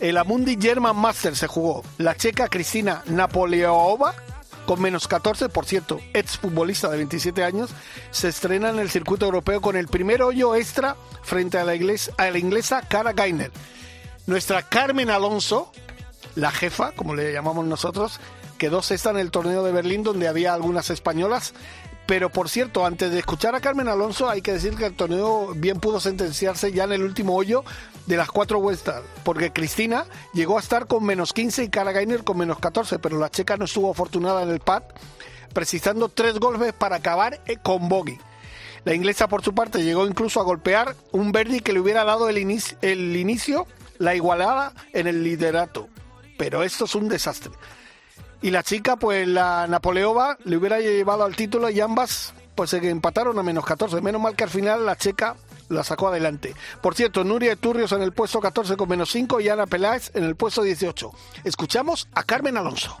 El 0.00 0.16
Amundi 0.16 0.56
German 0.58 0.96
Master 0.96 1.36
se 1.36 1.46
jugó. 1.46 1.84
La 1.98 2.16
checa 2.16 2.48
Cristina 2.48 3.02
Napoleova 3.06 4.14
con 4.68 4.82
menos 4.82 5.08
14, 5.08 5.48
por 5.48 5.64
cierto, 5.64 5.98
ex 6.12 6.36
futbolista 6.36 6.90
de 6.90 6.98
27 6.98 7.42
años, 7.42 7.70
se 8.10 8.28
estrena 8.28 8.68
en 8.68 8.78
el 8.78 8.90
circuito 8.90 9.24
europeo 9.24 9.62
con 9.62 9.76
el 9.76 9.88
primer 9.88 10.20
hoyo 10.20 10.54
extra 10.54 10.94
frente 11.22 11.56
a 11.56 11.64
la, 11.64 11.74
inglesa, 11.74 12.12
a 12.18 12.30
la 12.30 12.36
inglesa 12.36 12.82
Cara 12.82 13.14
Gainer. 13.14 13.50
Nuestra 14.26 14.60
Carmen 14.68 15.08
Alonso, 15.08 15.72
la 16.34 16.50
jefa, 16.50 16.92
como 16.92 17.14
le 17.14 17.32
llamamos 17.32 17.64
nosotros, 17.64 18.20
quedó 18.58 18.82
sexta 18.82 19.08
en 19.08 19.16
el 19.16 19.30
torneo 19.30 19.64
de 19.64 19.72
Berlín 19.72 20.02
donde 20.02 20.28
había 20.28 20.52
algunas 20.52 20.90
españolas, 20.90 21.54
Pero 22.08 22.30
por 22.30 22.48
cierto, 22.48 22.86
antes 22.86 23.12
de 23.12 23.18
escuchar 23.18 23.54
a 23.54 23.60
Carmen 23.60 23.86
Alonso, 23.86 24.30
hay 24.30 24.40
que 24.40 24.54
decir 24.54 24.74
que 24.76 24.86
el 24.86 24.96
torneo 24.96 25.52
bien 25.54 25.78
pudo 25.78 26.00
sentenciarse 26.00 26.72
ya 26.72 26.84
en 26.84 26.92
el 26.92 27.02
último 27.02 27.36
hoyo 27.36 27.64
de 28.06 28.16
las 28.16 28.30
cuatro 28.30 28.62
vueltas, 28.62 29.02
porque 29.24 29.52
Cristina 29.52 30.06
llegó 30.32 30.56
a 30.56 30.60
estar 30.62 30.86
con 30.86 31.04
menos 31.04 31.34
15 31.34 31.64
y 31.64 31.68
Cara 31.68 31.92
Gainer 31.92 32.24
con 32.24 32.38
menos 32.38 32.60
14, 32.60 32.98
pero 32.98 33.18
la 33.18 33.30
checa 33.30 33.58
no 33.58 33.66
estuvo 33.66 33.90
afortunada 33.90 34.42
en 34.42 34.48
el 34.48 34.60
pad, 34.60 34.84
precisando 35.52 36.08
tres 36.08 36.38
golpes 36.38 36.72
para 36.72 36.96
acabar 36.96 37.42
eh, 37.44 37.58
con 37.62 37.90
bogey. 37.90 38.18
La 38.84 38.94
inglesa, 38.94 39.28
por 39.28 39.44
su 39.44 39.54
parte, 39.54 39.84
llegó 39.84 40.06
incluso 40.06 40.40
a 40.40 40.44
golpear 40.44 40.96
un 41.12 41.30
Verdi 41.30 41.60
que 41.60 41.74
le 41.74 41.80
hubiera 41.80 42.04
dado 42.04 42.30
el, 42.30 42.38
inicio, 42.38 42.78
el 42.80 43.14
inicio, 43.16 43.66
la 43.98 44.14
igualada 44.14 44.72
en 44.94 45.08
el 45.08 45.22
liderato. 45.22 45.88
Pero 46.38 46.62
esto 46.62 46.86
es 46.86 46.94
un 46.94 47.10
desastre. 47.10 47.52
Y 48.40 48.50
la 48.50 48.62
chica, 48.62 48.96
pues 48.96 49.26
la 49.26 49.66
Napoleova, 49.66 50.38
le 50.44 50.56
hubiera 50.56 50.78
llevado 50.78 51.24
al 51.24 51.34
título 51.34 51.70
y 51.70 51.80
ambas 51.80 52.32
pues 52.54 52.70
se 52.70 52.88
empataron 52.88 53.38
a 53.38 53.42
menos 53.42 53.64
14. 53.64 54.00
Menos 54.00 54.20
mal 54.20 54.34
que 54.34 54.44
al 54.44 54.50
final 54.50 54.84
la 54.84 54.96
checa 54.96 55.36
la 55.68 55.84
sacó 55.84 56.08
adelante. 56.08 56.54
Por 56.80 56.94
cierto, 56.94 57.24
Nuria 57.24 57.56
Turrios 57.56 57.92
en 57.92 58.02
el 58.02 58.12
puesto 58.12 58.40
14 58.40 58.76
con 58.76 58.88
menos 58.88 59.10
5 59.10 59.40
y 59.40 59.48
Ana 59.48 59.66
Peláez 59.66 60.10
en 60.14 60.24
el 60.24 60.36
puesto 60.36 60.62
18. 60.62 61.12
Escuchamos 61.44 62.08
a 62.14 62.22
Carmen 62.24 62.56
Alonso. 62.56 62.96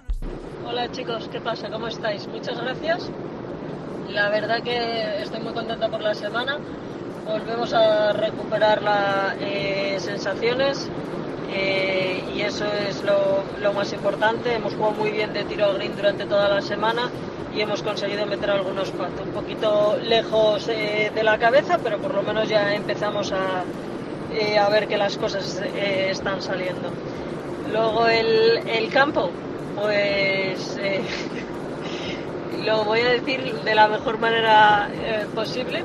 Hola 0.66 0.90
chicos, 0.92 1.28
¿qué 1.32 1.40
pasa? 1.40 1.70
¿Cómo 1.70 1.88
estáis? 1.88 2.26
Muchas 2.28 2.60
gracias. 2.60 3.08
La 4.10 4.28
verdad 4.28 4.62
que 4.62 5.22
estoy 5.22 5.40
muy 5.40 5.52
contenta 5.52 5.88
por 5.88 6.00
la 6.00 6.14
semana. 6.14 6.58
Volvemos 7.26 7.72
a 7.72 8.12
recuperar 8.12 8.82
las 8.82 9.34
eh, 9.40 9.96
sensaciones 9.98 10.88
eh, 11.50 12.22
y 12.34 12.42
eso 12.42 12.66
es 12.88 13.02
lo, 13.02 13.72
más 13.72 13.92
importante. 13.92 14.54
Hemos 14.54 14.74
jugado 14.74 14.94
muy 14.94 15.10
bien 15.10 15.32
de 15.32 15.44
tiro 15.44 15.66
a 15.66 15.72
green 15.74 15.94
durante 15.94 16.24
toda 16.24 16.48
la 16.48 16.60
semana 16.60 17.10
y 17.54 17.60
hemos 17.60 17.82
conseguido 17.82 18.26
meter 18.26 18.50
algunos 18.50 18.90
patos 18.90 19.26
un 19.26 19.32
poquito 19.32 19.98
lejos 20.02 20.68
eh, 20.68 21.10
de 21.14 21.22
la 21.22 21.38
cabeza, 21.38 21.78
pero 21.82 21.98
por 21.98 22.14
lo 22.14 22.22
menos 22.22 22.48
ya 22.48 22.74
empezamos 22.74 23.32
a, 23.32 23.64
eh, 24.32 24.58
a 24.58 24.68
ver 24.68 24.88
que 24.88 24.96
las 24.96 25.16
cosas 25.16 25.62
están 25.74 26.42
saliendo. 26.42 26.90
Luego 27.72 28.06
el 28.06 28.88
campo, 28.90 29.30
pues 29.76 30.78
lo 32.64 32.84
voy 32.84 33.00
a 33.00 33.08
decir 33.10 33.54
de 33.54 33.74
la 33.74 33.88
mejor 33.88 34.18
manera 34.18 34.88
posible. 35.34 35.84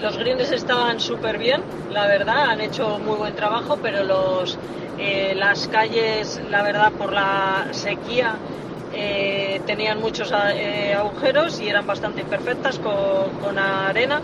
Los 0.00 0.16
greens 0.16 0.50
estaban 0.52 1.00
súper 1.00 1.38
bien, 1.38 1.62
la 1.90 2.06
verdad, 2.06 2.50
han 2.50 2.60
hecho 2.60 2.98
muy 2.98 3.16
buen 3.16 3.34
trabajo, 3.34 3.78
pero 3.82 4.04
los, 4.04 4.58
las 5.34 5.68
calles, 5.68 6.40
la 6.50 6.62
verdad, 6.62 6.92
por 6.92 7.12
la 7.12 7.68
sequía, 7.72 8.36
eh, 8.94 9.60
tenían 9.66 10.00
muchos 10.00 10.32
eh, 10.54 10.94
agujeros 10.94 11.60
y 11.60 11.68
eran 11.68 11.86
bastante 11.86 12.20
imperfectas 12.20 12.78
con, 12.78 13.58
arena. 13.58 14.20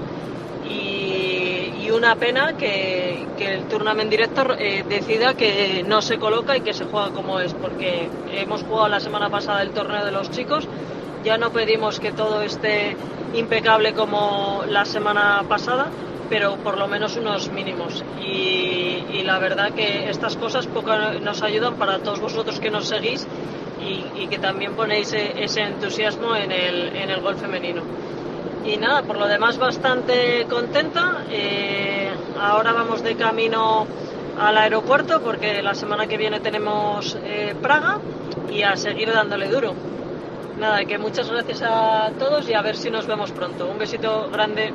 Y, 0.68 1.90
una 1.90 2.14
pena 2.16 2.52
que, 2.56 3.26
el 3.40 3.64
tournament 3.64 4.10
director 4.10 4.56
eh, 4.58 4.84
decida 4.88 5.34
que 5.34 5.82
no 5.86 6.02
se 6.02 6.18
coloca 6.18 6.56
y 6.56 6.60
que 6.60 6.74
se 6.74 6.84
juega 6.84 7.10
como 7.10 7.40
es 7.40 7.54
porque 7.54 8.08
hemos 8.30 8.62
jugado 8.62 8.88
la 8.88 9.00
semana 9.00 9.30
pasada 9.30 9.62
el 9.62 9.70
torneo 9.70 10.04
de 10.04 10.12
los 10.12 10.30
chicos 10.30 10.68
ya 11.24 11.38
no 11.38 11.50
pedimos 11.50 12.00
que 12.00 12.12
todo 12.12 12.42
esté 12.42 12.96
impecable 13.34 13.92
como 13.94 14.64
la 14.68 14.84
semana 14.84 15.44
pasada 15.48 15.90
pero 16.28 16.56
por 16.56 16.76
lo 16.76 16.88
menos 16.88 17.16
unos 17.16 17.50
mínimos 17.50 18.04
y, 18.20 19.04
y 19.12 19.22
la 19.24 19.38
verdad 19.38 19.72
que 19.72 20.10
estas 20.10 20.36
cosas 20.36 20.66
poco 20.66 20.94
nos 21.22 21.42
ayudan 21.42 21.76
para 21.76 21.98
todos 22.00 22.20
vosotros 22.20 22.60
que 22.60 22.70
nos 22.70 22.88
seguís 22.88 23.26
y, 23.80 24.26
que 24.26 24.38
también 24.38 24.74
ponéis 24.74 25.12
e, 25.12 25.42
ese 25.42 25.62
entusiasmo 25.62 26.34
en 26.36 26.52
el, 26.52 26.94
en 26.94 27.10
el 27.10 27.20
golf 27.20 27.40
femenino. 27.40 27.82
Y 28.64 28.76
nada, 28.76 29.02
por 29.02 29.16
lo 29.16 29.26
demás 29.26 29.56
bastante 29.56 30.46
contenta. 30.48 31.24
Eh, 31.30 32.10
ahora 32.38 32.72
vamos 32.72 33.02
de 33.02 33.14
camino 33.14 33.86
al 34.38 34.58
aeropuerto 34.58 35.20
porque 35.22 35.62
la 35.62 35.74
semana 35.74 36.06
que 36.06 36.18
viene 36.18 36.40
tenemos 36.40 37.16
eh, 37.24 37.54
Praga 37.62 37.98
y 38.52 38.62
a 38.62 38.76
seguir 38.76 39.10
dándole 39.12 39.48
duro. 39.48 39.74
Nada, 40.58 40.84
que 40.84 40.98
muchas 40.98 41.30
gracias 41.30 41.62
a 41.62 42.10
todos 42.18 42.48
y 42.48 42.54
a 42.54 42.62
ver 42.62 42.76
si 42.76 42.90
nos 42.90 43.06
vemos 43.06 43.30
pronto. 43.30 43.68
Un 43.68 43.78
besito 43.78 44.28
grande. 44.30 44.72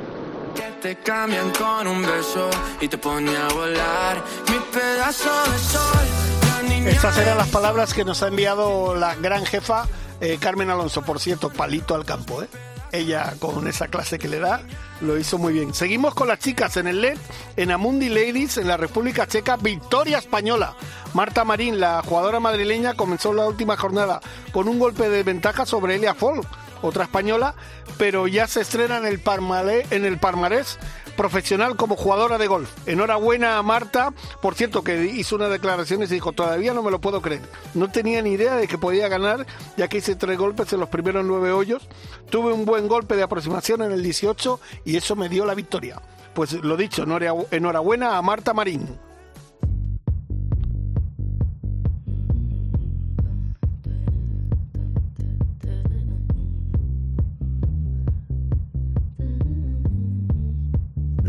Que 0.54 0.70
te 0.80 0.96
cambian 0.96 1.50
con 1.50 1.86
un 1.86 2.02
beso 2.02 2.48
y 2.80 2.88
te 2.88 2.96
pone 2.96 3.36
a 3.36 3.48
volar 3.48 4.22
mi 4.48 4.58
pedazo 4.72 5.30
de 5.50 5.58
sol. 5.58 6.24
Estas 6.86 7.18
eran 7.18 7.38
las 7.38 7.48
palabras 7.48 7.92
que 7.92 8.04
nos 8.04 8.22
ha 8.22 8.28
enviado 8.28 8.94
la 8.94 9.14
gran 9.14 9.44
jefa 9.44 9.86
eh, 10.20 10.38
Carmen 10.40 10.70
Alonso. 10.70 11.02
Por 11.02 11.20
cierto, 11.20 11.50
palito 11.50 11.94
al 11.94 12.04
campo, 12.04 12.42
¿eh? 12.42 12.48
Ella 12.94 13.34
con 13.40 13.66
esa 13.66 13.88
clase 13.88 14.18
que 14.20 14.28
le 14.28 14.38
da 14.38 14.62
lo 15.00 15.18
hizo 15.18 15.36
muy 15.36 15.52
bien. 15.52 15.74
Seguimos 15.74 16.14
con 16.14 16.28
las 16.28 16.38
chicas 16.38 16.76
en 16.76 16.86
el 16.86 17.00
LED, 17.02 17.18
en 17.56 17.72
Amundi 17.72 18.08
Ladies, 18.08 18.56
en 18.56 18.68
la 18.68 18.76
República 18.76 19.26
Checa, 19.26 19.56
victoria 19.56 20.18
española. 20.18 20.76
Marta 21.12 21.44
Marín, 21.44 21.80
la 21.80 22.02
jugadora 22.02 22.38
madrileña, 22.38 22.94
comenzó 22.94 23.32
la 23.32 23.46
última 23.46 23.76
jornada 23.76 24.20
con 24.52 24.68
un 24.68 24.78
golpe 24.78 25.08
de 25.08 25.24
ventaja 25.24 25.66
sobre 25.66 25.96
Elia 25.96 26.14
Folk, 26.14 26.46
otra 26.82 27.04
española, 27.04 27.54
pero 27.98 28.28
ya 28.28 28.46
se 28.46 28.60
estrena 28.60 28.98
en 28.98 29.06
el, 29.06 29.18
Parmalé, 29.18 29.86
en 29.90 30.04
el 30.04 30.18
Parmarés 30.18 30.78
profesional 31.16 31.76
como 31.76 31.96
jugadora 31.96 32.38
de 32.38 32.46
golf. 32.46 32.70
Enhorabuena 32.86 33.58
a 33.58 33.62
Marta, 33.62 34.12
por 34.42 34.54
cierto 34.54 34.82
que 34.82 35.04
hizo 35.06 35.36
una 35.36 35.48
declaración 35.48 36.02
y 36.02 36.06
dijo, 36.06 36.32
todavía 36.32 36.74
no 36.74 36.82
me 36.82 36.90
lo 36.90 37.00
puedo 37.00 37.22
creer. 37.22 37.42
No 37.74 37.90
tenía 37.90 38.22
ni 38.22 38.32
idea 38.32 38.56
de 38.56 38.68
que 38.68 38.78
podía 38.78 39.08
ganar, 39.08 39.46
ya 39.76 39.88
que 39.88 39.98
hice 39.98 40.16
tres 40.16 40.38
golpes 40.38 40.72
en 40.72 40.80
los 40.80 40.88
primeros 40.88 41.24
nueve 41.24 41.52
hoyos. 41.52 41.88
Tuve 42.30 42.52
un 42.52 42.64
buen 42.64 42.88
golpe 42.88 43.16
de 43.16 43.22
aproximación 43.22 43.82
en 43.82 43.92
el 43.92 44.02
18 44.02 44.60
y 44.84 44.96
eso 44.96 45.16
me 45.16 45.28
dio 45.28 45.44
la 45.44 45.54
victoria. 45.54 46.00
Pues 46.34 46.52
lo 46.52 46.76
dicho, 46.76 47.04
enhorabuena 47.50 48.18
a 48.18 48.22
Marta 48.22 48.52
Marín. 48.52 48.98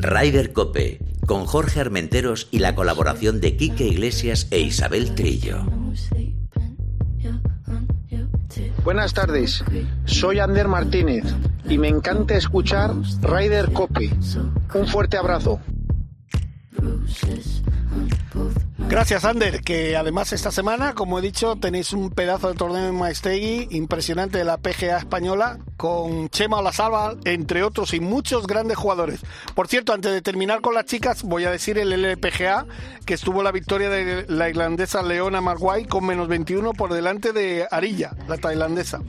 Rider 0.05 0.53
Cope, 0.53 0.99
con 1.25 1.45
Jorge 1.45 1.79
Armenteros 1.79 2.47
y 2.51 2.59
la 2.59 2.75
colaboración 2.75 3.41
de 3.41 3.57
Quique 3.57 3.85
Iglesias 3.85 4.47
e 4.51 4.59
Isabel 4.59 5.15
Trillo. 5.15 5.65
Buenas 8.83 9.15
tardes, 9.15 9.63
soy 10.05 10.39
Ander 10.39 10.67
Martínez 10.67 11.23
y 11.67 11.79
me 11.79 11.87
encanta 11.87 12.35
escuchar 12.35 12.93
Rider 13.21 13.73
Cope. 13.73 14.11
Un 14.75 14.87
fuerte 14.87 15.17
abrazo. 15.17 15.59
Gracias, 18.87 19.25
Ander, 19.25 19.61
que 19.61 19.97
además 19.97 20.31
esta 20.31 20.51
semana, 20.51 20.93
como 20.93 21.17
he 21.17 21.21
dicho, 21.21 21.55
tenéis 21.55 21.91
un 21.91 22.11
pedazo 22.11 22.49
de 22.49 22.53
torneo 22.53 22.87
en 22.87 22.95
Maestegui 22.95 23.67
impresionante 23.71 24.37
de 24.37 24.45
la 24.45 24.57
PGA 24.57 24.99
española, 24.99 25.57
con 25.75 26.29
Chema 26.29 26.59
Olazábal, 26.59 27.17
entre 27.25 27.63
otros, 27.63 27.95
y 27.95 27.99
muchos 27.99 28.45
grandes 28.45 28.77
jugadores. 28.77 29.21
Por 29.55 29.67
cierto, 29.67 29.91
antes 29.91 30.11
de 30.11 30.21
terminar 30.21 30.61
con 30.61 30.75
las 30.75 30.85
chicas, 30.85 31.23
voy 31.23 31.45
a 31.45 31.51
decir 31.51 31.79
el 31.79 31.91
LPGA, 31.93 32.67
que 33.07 33.15
estuvo 33.15 33.41
la 33.41 33.51
victoria 33.51 33.89
de 33.89 34.27
la 34.29 34.49
irlandesa 34.49 35.01
Leona 35.01 35.41
Marguay 35.41 35.85
con 35.85 36.05
menos 36.05 36.27
21 36.27 36.73
por 36.73 36.93
delante 36.93 37.33
de 37.33 37.67
Arilla, 37.71 38.11
la 38.27 38.37
tailandesa. 38.37 39.01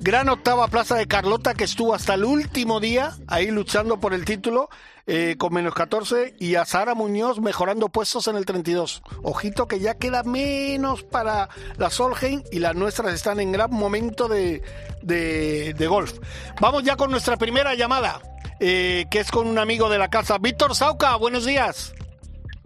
Gran 0.00 0.28
octava 0.28 0.68
plaza 0.68 0.94
de 0.94 1.08
Carlota 1.08 1.54
que 1.54 1.64
estuvo 1.64 1.92
hasta 1.92 2.14
el 2.14 2.24
último 2.24 2.78
día 2.78 3.16
ahí 3.26 3.50
luchando 3.50 3.98
por 3.98 4.14
el 4.14 4.24
título 4.24 4.68
eh, 5.08 5.34
con 5.36 5.52
menos 5.52 5.74
14 5.74 6.36
y 6.38 6.54
a 6.54 6.64
Sara 6.64 6.94
Muñoz 6.94 7.40
mejorando 7.40 7.88
puestos 7.88 8.28
en 8.28 8.36
el 8.36 8.46
32. 8.46 9.02
Ojito 9.24 9.66
que 9.66 9.80
ya 9.80 9.94
queda 9.94 10.22
menos 10.22 11.02
para 11.02 11.48
la 11.78 11.90
Solheim 11.90 12.44
y 12.52 12.60
las 12.60 12.76
nuestras 12.76 13.12
están 13.12 13.40
en 13.40 13.50
gran 13.50 13.72
momento 13.72 14.28
de, 14.28 14.62
de, 15.02 15.86
golf. 15.88 16.12
Vamos 16.60 16.84
ya 16.84 16.94
con 16.94 17.10
nuestra 17.10 17.36
primera 17.36 17.74
llamada, 17.74 18.22
eh, 18.60 19.06
que 19.10 19.18
es 19.18 19.32
con 19.32 19.48
un 19.48 19.58
amigo 19.58 19.88
de 19.88 19.98
la 19.98 20.08
casa. 20.08 20.38
Víctor 20.38 20.76
Sauca, 20.76 21.16
buenos 21.16 21.44
días. 21.44 21.92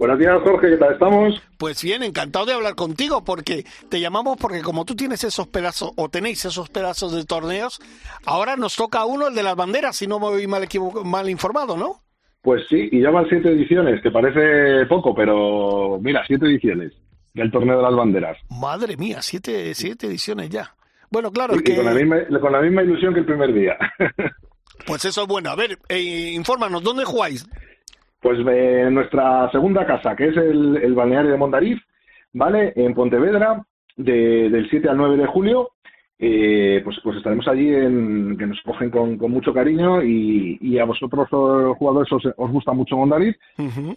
Buenos 0.02 0.18
días, 0.18 0.42
Jorge, 0.42 0.70
¿qué 0.70 0.76
tal 0.78 0.94
estamos? 0.94 1.40
Pues 1.58 1.80
bien, 1.84 2.02
encantado 2.02 2.46
de 2.46 2.54
hablar 2.54 2.74
contigo 2.74 3.22
porque 3.22 3.64
te 3.88 4.00
llamamos 4.00 4.36
porque 4.36 4.60
como 4.60 4.84
tú 4.84 4.96
tienes 4.96 5.22
esos 5.22 5.46
pedazos 5.46 5.92
o 5.96 6.08
tenéis 6.08 6.44
esos 6.44 6.70
pedazos 6.70 7.14
de 7.14 7.24
torneos, 7.24 7.78
ahora 8.26 8.56
nos 8.56 8.74
toca 8.74 9.04
uno 9.04 9.28
el 9.28 9.36
de 9.36 9.44
las 9.44 9.54
banderas, 9.54 9.94
si 9.94 10.08
no 10.08 10.18
me 10.18 10.26
voy 10.26 10.48
mal, 10.48 10.66
mal 11.04 11.30
informado, 11.30 11.76
¿no? 11.76 12.02
Pues 12.42 12.62
sí, 12.68 12.88
y 12.90 13.00
ya 13.00 13.10
van 13.10 13.28
siete 13.28 13.50
ediciones, 13.50 14.02
que 14.02 14.10
parece 14.10 14.86
poco, 14.86 15.14
pero 15.14 16.00
mira, 16.00 16.24
siete 16.26 16.46
ediciones 16.46 16.92
del 17.32 17.52
torneo 17.52 17.76
de 17.76 17.84
las 17.84 17.94
banderas. 17.94 18.36
Madre 18.50 18.96
mía, 18.96 19.18
siete, 19.22 19.72
siete 19.76 20.08
ediciones 20.08 20.50
ya. 20.50 20.74
Bueno, 21.12 21.30
claro, 21.30 21.54
que... 21.64 21.76
con, 21.76 21.84
la 21.84 21.94
misma, 21.94 22.40
con 22.40 22.50
la 22.50 22.60
misma 22.60 22.82
ilusión 22.82 23.14
que 23.14 23.20
el 23.20 23.26
primer 23.26 23.54
día. 23.54 23.78
pues 24.84 25.04
eso 25.04 25.22
es 25.22 25.28
bueno. 25.28 25.50
A 25.50 25.54
ver, 25.54 25.78
eh, 25.88 26.32
infórmanos, 26.34 26.82
¿dónde 26.82 27.04
jugáis? 27.04 27.46
Pues 28.22 28.38
en 28.38 28.94
nuestra 28.94 29.50
segunda 29.50 29.84
casa, 29.84 30.14
que 30.14 30.28
es 30.28 30.36
el, 30.36 30.94
balneario 30.94 31.32
de 31.32 31.36
Mondariz, 31.36 31.80
¿vale? 32.32 32.72
En 32.76 32.94
Pontevedra, 32.94 33.64
del 33.96 34.68
7 34.70 34.88
al 34.88 34.96
9 34.96 35.16
de 35.16 35.26
julio. 35.26 35.70
eh, 36.24 36.80
pues, 36.84 36.96
pues 37.02 37.16
estaremos 37.16 37.48
allí 37.48 37.74
en 37.74 38.36
que 38.38 38.46
nos 38.46 38.60
cogen 38.62 38.90
con, 38.90 39.18
con 39.18 39.32
mucho 39.32 39.52
cariño 39.52 40.04
y, 40.04 40.56
y 40.60 40.78
a 40.78 40.84
vosotros 40.84 41.26
los 41.32 41.76
jugadores 41.76 42.12
os, 42.12 42.24
os 42.36 42.50
gusta 42.52 42.72
mucho 42.72 42.96
Mondariz 42.96 43.36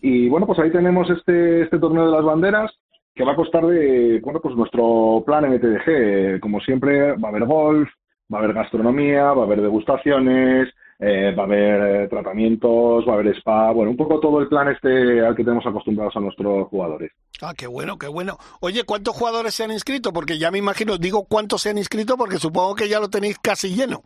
y 0.01 0.27
bueno 0.27 0.48
pues 0.48 0.58
ahí 0.58 0.72
tenemos 0.72 1.08
este 1.12 1.62
este 1.62 1.77
torneo 1.77 2.08
de 2.08 2.12
las 2.12 2.25
banderas 2.25 2.72
que 3.13 3.24
va 3.24 3.34
a 3.34 3.36
costar 3.36 3.63
de 3.67 4.20
bueno 4.24 4.39
pues 4.41 4.55
nuestro 4.55 5.24
plan 5.24 5.48
MTDG 5.48 6.39
como 6.39 6.60
siempre 6.62 7.12
va 7.12 7.27
a 7.27 7.32
haber 7.32 7.46
golf 7.46 7.89
va 8.34 8.39
a 8.39 8.41
haber 8.41 8.55
gastronomía 8.55 9.25
va 9.34 9.44
a 9.44 9.46
haber 9.46 9.62
degustaciones 9.62 10.74
eh, 11.00 11.34
va 11.38 11.44
a 11.44 11.46
haber 11.46 11.82
eh, 12.04 12.08
tratamientos, 12.08 13.08
va 13.08 13.12
a 13.12 13.16
haber 13.16 13.36
spa, 13.38 13.72
bueno, 13.72 13.92
un 13.92 13.98
poco 13.98 14.20
todo 14.20 14.40
el 14.40 14.48
plan 14.48 14.70
este 14.70 15.25
al 15.25 15.36
que 15.36 15.44
tenemos 15.44 15.66
acostumbrados 15.66 16.16
a 16.16 16.20
nuestros 16.20 16.68
jugadores. 16.70 17.12
Ah, 17.42 17.54
qué 17.58 17.68
bueno, 17.68 17.98
qué 17.98 18.08
bueno. 18.08 18.38
Oye, 18.62 18.84
¿cuántos 18.84 19.16
jugadores 19.16 19.54
se 19.54 19.64
han 19.64 19.72
inscrito? 19.72 20.14
Porque 20.14 20.38
ya 20.38 20.52
me 20.52 20.58
imagino, 20.58 20.98
digo 20.98 21.25
cuántos 21.25 21.62
se 21.62 21.70
han 21.70 21.78
inscrito 21.78 22.18
porque 22.18 22.38
supongo 22.38 22.75
que 22.75 22.88
ya 22.88 23.00
lo 23.00 23.10
tenéis 23.10 23.38
casi 23.40 23.75
lleno. 23.75 24.04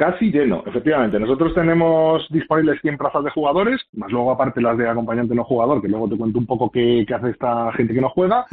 Casi 0.00 0.30
lleno, 0.30 0.62
efectivamente. 0.64 1.20
Nosotros 1.20 1.52
tenemos 1.52 2.26
disponibles 2.30 2.80
100 2.80 2.96
plazas 2.96 3.22
de 3.22 3.30
jugadores, 3.32 3.82
más 3.92 4.10
luego 4.10 4.30
aparte 4.30 4.62
las 4.62 4.78
de 4.78 4.88
acompañante 4.88 5.34
no 5.34 5.44
jugador, 5.44 5.82
que 5.82 5.88
luego 5.88 6.08
te 6.08 6.16
cuento 6.16 6.38
un 6.38 6.46
poco 6.46 6.70
qué, 6.70 7.04
qué 7.06 7.12
hace 7.12 7.28
esta 7.28 7.70
gente 7.72 7.92
que 7.92 8.00
no 8.00 8.08
juega. 8.08 8.46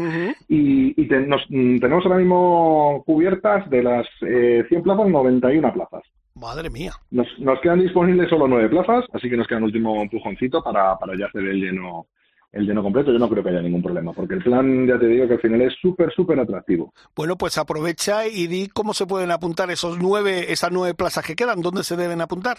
Y, 0.50 1.02
y 1.02 1.06
nos, 1.26 1.42
mm, 1.50 1.78
tenemos 1.78 2.06
ahora 2.06 2.18
mismo 2.18 3.02
cubiertas 3.06 3.70
de 3.70 3.82
las 3.82 4.06
eh, 4.24 4.66
100 4.68 4.84
plazas, 4.84 5.08
91 5.08 5.74
plazas. 5.74 6.04
Madre 6.40 6.70
mía. 6.70 6.92
Nos, 7.12 7.28
nos 7.40 7.60
quedan 7.62 7.82
disponibles 7.82 8.30
solo 8.30 8.48
nueve 8.48 8.70
plazas, 8.70 9.06
así 9.14 9.30
que 9.30 9.38
nos 9.38 9.48
queda 9.48 9.58
un 9.58 9.66
último 9.66 10.02
empujoncito 10.02 10.64
para, 10.64 10.96
para 10.98 11.18
ya 11.18 11.26
hacer 11.26 11.44
el 11.44 11.60
lleno 11.60 12.08
el 12.52 12.66
lleno 12.66 12.82
completo. 12.82 13.12
Yo 13.12 13.20
no 13.20 13.30
creo 13.30 13.44
que 13.44 13.50
haya 13.50 13.62
ningún 13.62 13.84
problema, 13.84 14.14
porque 14.14 14.36
el 14.36 14.44
plan, 14.44 14.88
ya 14.88 14.98
te 14.98 15.08
digo, 15.08 15.28
que 15.28 15.34
al 15.34 15.42
final 15.42 15.62
es 15.62 15.74
súper, 15.82 16.12
súper 16.14 16.40
atractivo. 16.40 16.94
Pues 17.14 17.30
pues 17.38 17.58
aprovecha 17.58 18.28
y 18.28 18.48
di 18.48 18.68
cómo 18.68 18.94
se 18.94 19.06
pueden 19.06 19.32
apuntar 19.32 19.70
esos 19.70 20.00
nueve, 20.00 20.52
esas 20.52 20.72
nueve 20.72 20.96
plazas 20.96 21.26
que 21.26 21.36
quedan, 21.36 21.62
¿dónde 21.62 21.84
se 21.84 21.96
deben 21.96 22.22
apuntar? 22.22 22.58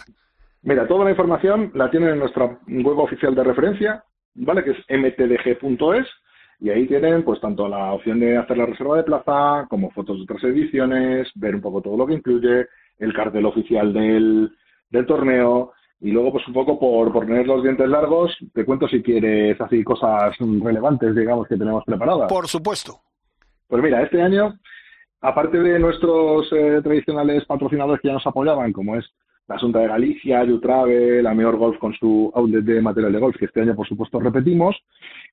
Mira, 0.61 0.87
toda 0.87 1.05
la 1.05 1.11
información 1.11 1.71
la 1.73 1.89
tienen 1.89 2.09
en 2.09 2.19
nuestra 2.19 2.45
web 2.67 2.99
oficial 2.99 3.33
de 3.33 3.43
referencia, 3.43 4.03
¿vale? 4.35 4.63
Que 4.63 4.71
es 4.71 4.77
mtdg.es 4.89 6.07
y 6.59 6.69
ahí 6.69 6.87
tienen 6.87 7.23
pues 7.23 7.39
tanto 7.39 7.67
la 7.67 7.93
opción 7.93 8.19
de 8.19 8.37
hacer 8.37 8.57
la 8.57 8.65
reserva 8.65 8.97
de 8.97 9.03
plaza 9.03 9.65
como 9.69 9.91
fotos 9.91 10.17
de 10.17 10.23
otras 10.23 10.43
ediciones, 10.43 11.29
ver 11.35 11.55
un 11.55 11.61
poco 11.61 11.81
todo 11.81 11.95
lo 11.95 12.05
que 12.05 12.15
incluye, 12.15 12.67
el 12.97 13.13
cartel 13.13 13.45
oficial 13.45 13.93
del, 13.93 14.51
del 14.89 15.05
torneo 15.05 15.71
y 16.01 16.11
luego 16.11 16.33
pues 16.33 16.47
un 16.47 16.53
poco 16.53 16.79
por, 16.79 17.11
por 17.11 17.25
tener 17.25 17.47
los 17.47 17.63
dientes 17.63 17.87
largos, 17.87 18.35
te 18.53 18.65
cuento 18.65 18.87
si 18.87 19.01
quieres 19.01 19.59
así 19.59 19.83
cosas 19.83 20.37
relevantes, 20.37 21.15
digamos, 21.15 21.47
que 21.47 21.57
tenemos 21.57 21.83
preparadas. 21.85 22.29
Por 22.29 22.47
supuesto. 22.47 22.99
Pues 23.67 23.83
mira, 23.83 24.01
este 24.01 24.21
año, 24.21 24.57
aparte 25.21 25.59
de 25.59 25.79
nuestros 25.79 26.47
eh, 26.53 26.79
tradicionales 26.81 27.45
patrocinadores 27.45 28.01
que 28.01 28.07
ya 28.07 28.13
nos 28.13 28.27
apoyaban, 28.27 28.71
como 28.73 28.95
es 28.95 29.05
la 29.49 29.55
Asunta 29.55 29.79
de 29.79 29.87
Galicia, 29.87 30.43
Utrave, 30.43 31.23
la 31.23 31.33
Mejor 31.33 31.57
Golf 31.57 31.79
con 31.79 31.91
su 31.95 32.31
outlet 32.35 32.63
de 32.63 32.81
material 32.81 33.11
de 33.11 33.19
golf, 33.19 33.35
que 33.35 33.45
este 33.45 33.61
año 33.61 33.75
por 33.75 33.87
supuesto 33.87 34.19
repetimos, 34.19 34.75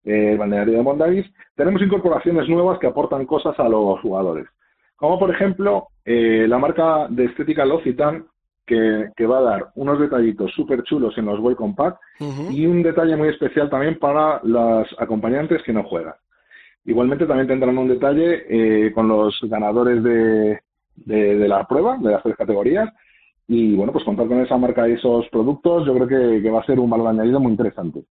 eh, 0.04 0.32
el 0.32 0.38
balneario 0.38 0.78
de 0.78 0.82
Mondavis, 0.82 1.26
tenemos 1.54 1.82
incorporaciones 1.82 2.49
nuevas 2.49 2.78
que 2.78 2.87
aportan 2.87 3.26
cosas 3.26 3.58
a 3.61 3.68
los 3.68 4.00
jugadores. 4.00 4.46
Como 4.96 5.18
por 5.18 5.30
ejemplo, 5.30 5.88
eh, 6.02 6.46
la 6.49 6.56
marca 6.56 7.08
de 7.11 7.26
estética 7.26 7.66
L'Occitane, 7.66 8.25
que, 8.64 9.11
que, 9.14 9.26
va 9.26 9.38
a 9.38 9.42
dar 9.42 9.66
unos 9.76 10.00
detallitos 10.00 10.50
súper 10.52 10.82
chulos 10.82 11.16
en 11.18 11.26
los 11.26 11.38
Welcome 11.38 11.75
Pack 11.76 11.99
y 12.50 12.66
un 12.66 12.82
detalle 12.82 13.14
muy 13.14 13.28
especial 13.28 13.70
también 13.70 13.96
para 13.99 14.40
las 14.42 14.88
acompañantes 14.99 15.62
que 15.62 15.73
no 15.73 15.85
juegan. 15.85 16.14
Igualmente 16.85 17.26
también 17.26 17.46
tendrán 17.46 17.78
un 17.78 17.87
detalle 17.87 18.44
eh, 18.49 18.92
con 18.92 19.06
los 19.06 19.38
ganadores 19.42 20.02
de, 20.02 20.61
de, 20.96 21.38
de, 21.38 21.48
la 21.48 21.64
prueba, 21.68 21.96
de 21.98 22.11
las 22.11 22.22
tres 22.24 22.35
categorías. 22.35 22.88
Y 23.48 23.74
bueno, 23.74 23.92
pues 23.92 24.04
contar 24.04 24.26
con 24.26 24.40
esa 24.40 24.56
marca 24.56 24.88
y 24.88 24.92
esos 24.92 25.28
productos 25.28 25.87
yo 25.87 25.94
creo 25.94 26.09
que, 26.09 26.42
que 26.42 26.50
va 26.50 26.61
a 26.61 26.66
ser 26.66 26.80
un 26.80 26.90
valor 26.90 27.09
añadido 27.09 27.38
muy 27.40 27.52
interesante. 27.52 28.04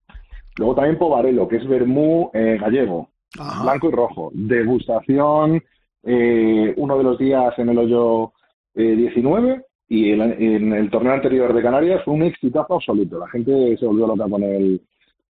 Luego 0.57 0.75
también 0.75 0.99
Povarelo, 0.99 1.49
que 1.49 1.57
es 1.57 1.67
vermú 1.67 2.31
eh, 2.33 2.57
gallego, 2.61 3.09
Ajá. 3.39 3.65
blanco 3.65 3.89
y 3.89 3.93
rojo, 3.93 4.31
degustación, 4.33 5.63
eh, 6.05 6.75
uno 6.77 6.99
de 6.99 7.05
los 7.05 7.19
días 7.19 7.59
en 7.59 7.71
el 7.71 7.79
hoyo 7.79 8.33
eh, 8.75 8.95
19 8.95 9.65
y 9.89 10.11
el, 10.11 10.21
en 10.21 10.73
el 10.73 10.91
torneo 10.91 11.13
anterior 11.13 11.53
de 11.53 11.63
Canarias 11.63 12.03
fue 12.05 12.15
un 12.15 12.23
exitazo 12.23 12.75
absoluto. 12.75 13.19
La 13.19 13.29
gente 13.29 13.77
se 13.79 13.87
volvió 13.87 14.07
loca 14.07 14.29
con 14.29 14.43
el 14.43 14.81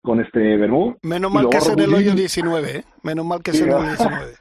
con 0.02 0.20
este 0.20 0.58
vermú. 0.58 0.96
Menos 1.02 1.32
mal 1.32 1.48
que 1.50 1.58
es 1.58 1.70
en 1.70 1.80
el 1.80 1.94
hoyo 1.94 2.14
19, 2.14 2.78
¿eh? 2.78 2.84
Menos 3.04 3.26
mal 3.26 3.42
que 3.42 3.52
es 3.52 3.58
sí, 3.58 3.64
en 3.64 3.70
el 3.70 3.76
hoyo 3.76 3.88
19. 3.88 4.34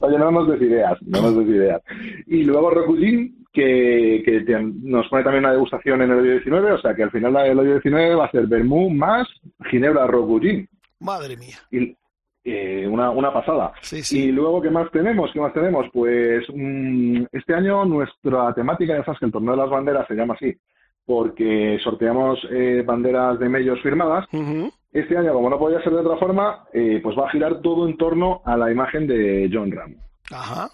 Oye, 0.00 0.18
no 0.18 0.30
nos 0.30 0.48
des 0.48 0.62
ideas, 0.62 0.98
no 1.02 1.20
nos 1.20 1.36
des 1.36 1.48
ideas. 1.48 1.82
Y 2.26 2.42
luego 2.44 2.70
Rokujin, 2.70 3.39
que, 3.52 4.22
que 4.24 4.40
te, 4.42 4.60
nos 4.60 5.08
pone 5.08 5.24
también 5.24 5.44
una 5.44 5.52
degustación 5.52 6.02
en 6.02 6.10
el 6.10 6.18
hoyo 6.18 6.32
19, 6.32 6.72
o 6.72 6.78
sea 6.80 6.94
que 6.94 7.02
al 7.02 7.10
final 7.10 7.36
el 7.36 7.58
hoyo 7.58 7.72
19 7.72 8.14
va 8.14 8.26
a 8.26 8.30
ser 8.30 8.46
vermú 8.46 8.90
más 8.90 9.26
Ginebra 9.70 10.06
Rokujin. 10.06 10.68
Madre 11.00 11.36
mía. 11.36 11.56
Y, 11.70 11.96
eh, 12.44 12.86
una, 12.88 13.10
una 13.10 13.32
pasada. 13.32 13.72
Sí, 13.82 14.02
sí. 14.02 14.24
Y 14.24 14.32
luego, 14.32 14.62
¿qué 14.62 14.70
más 14.70 14.90
tenemos? 14.90 15.30
¿Qué 15.32 15.40
más 15.40 15.52
tenemos? 15.52 15.86
Pues 15.92 16.44
mmm, 16.54 17.24
este 17.32 17.54
año 17.54 17.84
nuestra 17.84 18.54
temática, 18.54 18.96
ya 18.96 19.04
sabes 19.04 19.20
que 19.20 19.26
el 19.26 19.32
torneo 19.32 19.52
de 19.52 19.58
las 19.58 19.70
banderas 19.70 20.06
se 20.06 20.14
llama 20.14 20.34
así, 20.34 20.56
porque 21.04 21.78
sorteamos 21.82 22.38
eh, 22.50 22.82
banderas 22.86 23.38
de 23.38 23.48
medios 23.48 23.80
firmadas. 23.82 24.26
Uh 24.32 24.38
-huh. 24.38 24.72
Este 24.92 25.16
año, 25.16 25.32
como 25.32 25.50
no 25.50 25.58
podía 25.58 25.82
ser 25.82 25.92
de 25.92 26.00
otra 26.00 26.16
forma, 26.16 26.64
eh, 26.72 27.00
pues 27.02 27.16
va 27.16 27.26
a 27.26 27.30
girar 27.30 27.60
todo 27.60 27.86
en 27.86 27.96
torno 27.96 28.42
a 28.44 28.56
la 28.56 28.72
imagen 28.72 29.06
de 29.06 29.48
John 29.52 29.70
Ram. 29.70 29.94
Ajá. 30.32 30.68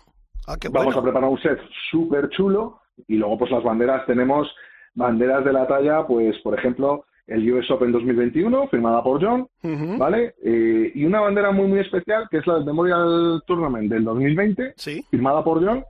Ah, 0.47 0.57
qué 0.61 0.69
Vamos 0.69 0.95
bueno. 0.95 1.01
a 1.01 1.03
preparar 1.03 1.31
un 1.31 1.39
set 1.39 1.59
súper 1.91 2.29
chulo 2.31 2.81
y 3.09 3.17
luego 3.17 3.39
pues 3.39 3.51
las 3.51 3.63
banderas 3.65 4.07
tenemos 4.07 4.49
banderas 4.95 5.45
de 5.45 5.53
la 5.53 5.67
talla, 5.67 6.07
pues 6.07 6.39
por 6.39 6.59
ejemplo, 6.59 7.05
el 7.27 7.53
US 7.53 7.71
Open 7.73 7.91
2021, 7.93 8.69
firmada 8.69 9.03
por 9.03 9.23
John, 9.23 9.47
Uh 9.63 9.69
-huh. 9.69 9.99
¿vale? 9.99 10.35
Eh, 10.45 10.93
y 10.95 11.05
una 11.05 11.21
bandera 11.21 11.51
muy, 11.51 11.67
muy 11.67 11.81
especial, 11.81 12.29
que 12.31 12.39
es 12.39 12.47
la 12.47 12.55
del 12.55 12.65
Memorial 12.65 13.43
Tournament 13.47 13.91
del 13.91 14.05
2020, 14.05 14.75
Sí. 14.77 15.05
firmada 15.11 15.43
por 15.43 15.65
John. 15.65 15.85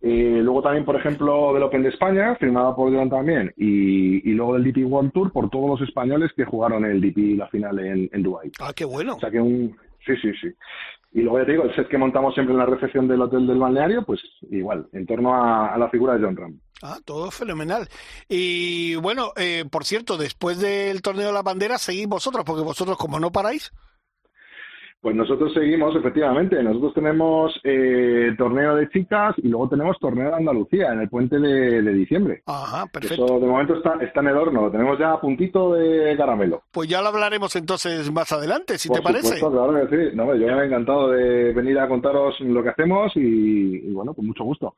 Eh, 0.00 0.38
luego 0.44 0.62
también, 0.62 0.84
por 0.84 0.94
ejemplo, 0.94 1.52
del 1.52 1.64
Open 1.64 1.82
de 1.82 1.88
España, 1.88 2.36
firmada 2.36 2.74
por 2.76 2.94
John 2.94 3.10
también. 3.10 3.52
Y, 3.56 4.30
y 4.30 4.32
luego 4.34 4.54
del 4.54 4.62
DP 4.62 4.84
World 4.86 5.10
Tour 5.12 5.32
por 5.32 5.50
todos 5.50 5.68
los 5.80 5.88
españoles 5.88 6.30
que 6.36 6.44
jugaron 6.44 6.84
el 6.84 7.00
DP 7.00 7.36
la 7.36 7.48
final 7.48 7.80
en, 7.80 8.08
en 8.12 8.22
Dubái. 8.22 8.52
Ah, 8.60 8.72
qué 8.74 8.84
bueno. 8.84 9.16
O 9.16 9.18
sea 9.20 9.30
que 9.32 9.40
un... 9.40 9.76
Sí, 10.06 10.12
sí, 10.22 10.30
sí. 10.40 10.48
Y 11.12 11.22
luego 11.22 11.38
ya 11.38 11.46
te 11.46 11.52
digo, 11.52 11.64
el 11.64 11.74
set 11.74 11.88
que 11.88 11.96
montamos 11.96 12.34
siempre 12.34 12.52
en 12.52 12.58
la 12.58 12.66
recepción 12.66 13.08
del 13.08 13.22
hotel 13.22 13.46
del 13.46 13.58
balneario, 13.58 14.04
pues 14.04 14.20
igual, 14.50 14.88
en 14.92 15.06
torno 15.06 15.34
a, 15.34 15.76
la 15.78 15.88
figura 15.88 16.14
de 16.14 16.24
John 16.24 16.36
Ram. 16.36 16.60
Ah, 16.82 16.98
todo 17.04 17.30
fenomenal. 17.30 17.88
Y 18.28 18.94
bueno, 18.96 19.32
eh, 19.36 19.64
por 19.70 19.84
cierto, 19.84 20.16
después 20.16 20.60
del 20.60 21.00
torneo 21.00 21.28
de 21.28 21.32
la 21.32 21.42
bandera, 21.42 21.78
seguís 21.78 22.06
vosotros, 22.06 22.44
porque 22.44 22.62
vosotros 22.62 22.98
como 22.98 23.18
no 23.18 23.32
paráis. 23.32 23.72
Pues 25.00 25.14
nosotros 25.14 25.54
seguimos, 25.54 25.94
efectivamente. 25.94 26.60
Nosotros 26.60 26.92
tenemos 26.92 27.54
eh, 27.62 28.32
torneo 28.36 28.74
de 28.74 28.88
chicas 28.88 29.32
y 29.38 29.46
luego 29.48 29.68
tenemos 29.68 29.96
torneo 30.00 30.28
de 30.30 30.34
Andalucía 30.36 30.92
en 30.92 31.00
el 31.02 31.08
puente 31.08 31.38
de, 31.38 31.82
de 31.82 31.92
diciembre. 31.92 32.42
Ajá, 32.46 32.84
perfecto. 32.92 33.24
Eso 33.26 33.38
de 33.38 33.46
momento 33.46 33.74
está, 33.76 33.94
está 34.02 34.20
en 34.20 34.26
el 34.26 34.36
horno, 34.36 34.62
lo 34.62 34.70
tenemos 34.72 34.98
ya 34.98 35.12
a 35.12 35.20
puntito 35.20 35.74
de 35.74 36.16
caramelo. 36.16 36.64
Pues 36.72 36.88
ya 36.88 37.00
lo 37.00 37.08
hablaremos 37.08 37.54
entonces 37.54 38.10
más 38.12 38.32
adelante, 38.32 38.76
si 38.76 38.88
Por 38.88 38.98
te 38.98 39.02
parece. 39.04 39.38
Claro 39.38 39.88
que 39.88 39.96
sí. 40.10 40.16
No, 40.16 40.34
yo 40.34 40.46
me 40.48 40.62
he 40.62 40.66
encantado 40.66 41.10
de 41.10 41.52
venir 41.52 41.78
a 41.78 41.86
contaros 41.86 42.34
lo 42.40 42.60
que 42.64 42.70
hacemos 42.70 43.12
y, 43.14 43.20
y 43.88 43.92
bueno, 43.92 44.14
con 44.14 44.26
mucho 44.26 44.42
gusto. 44.42 44.74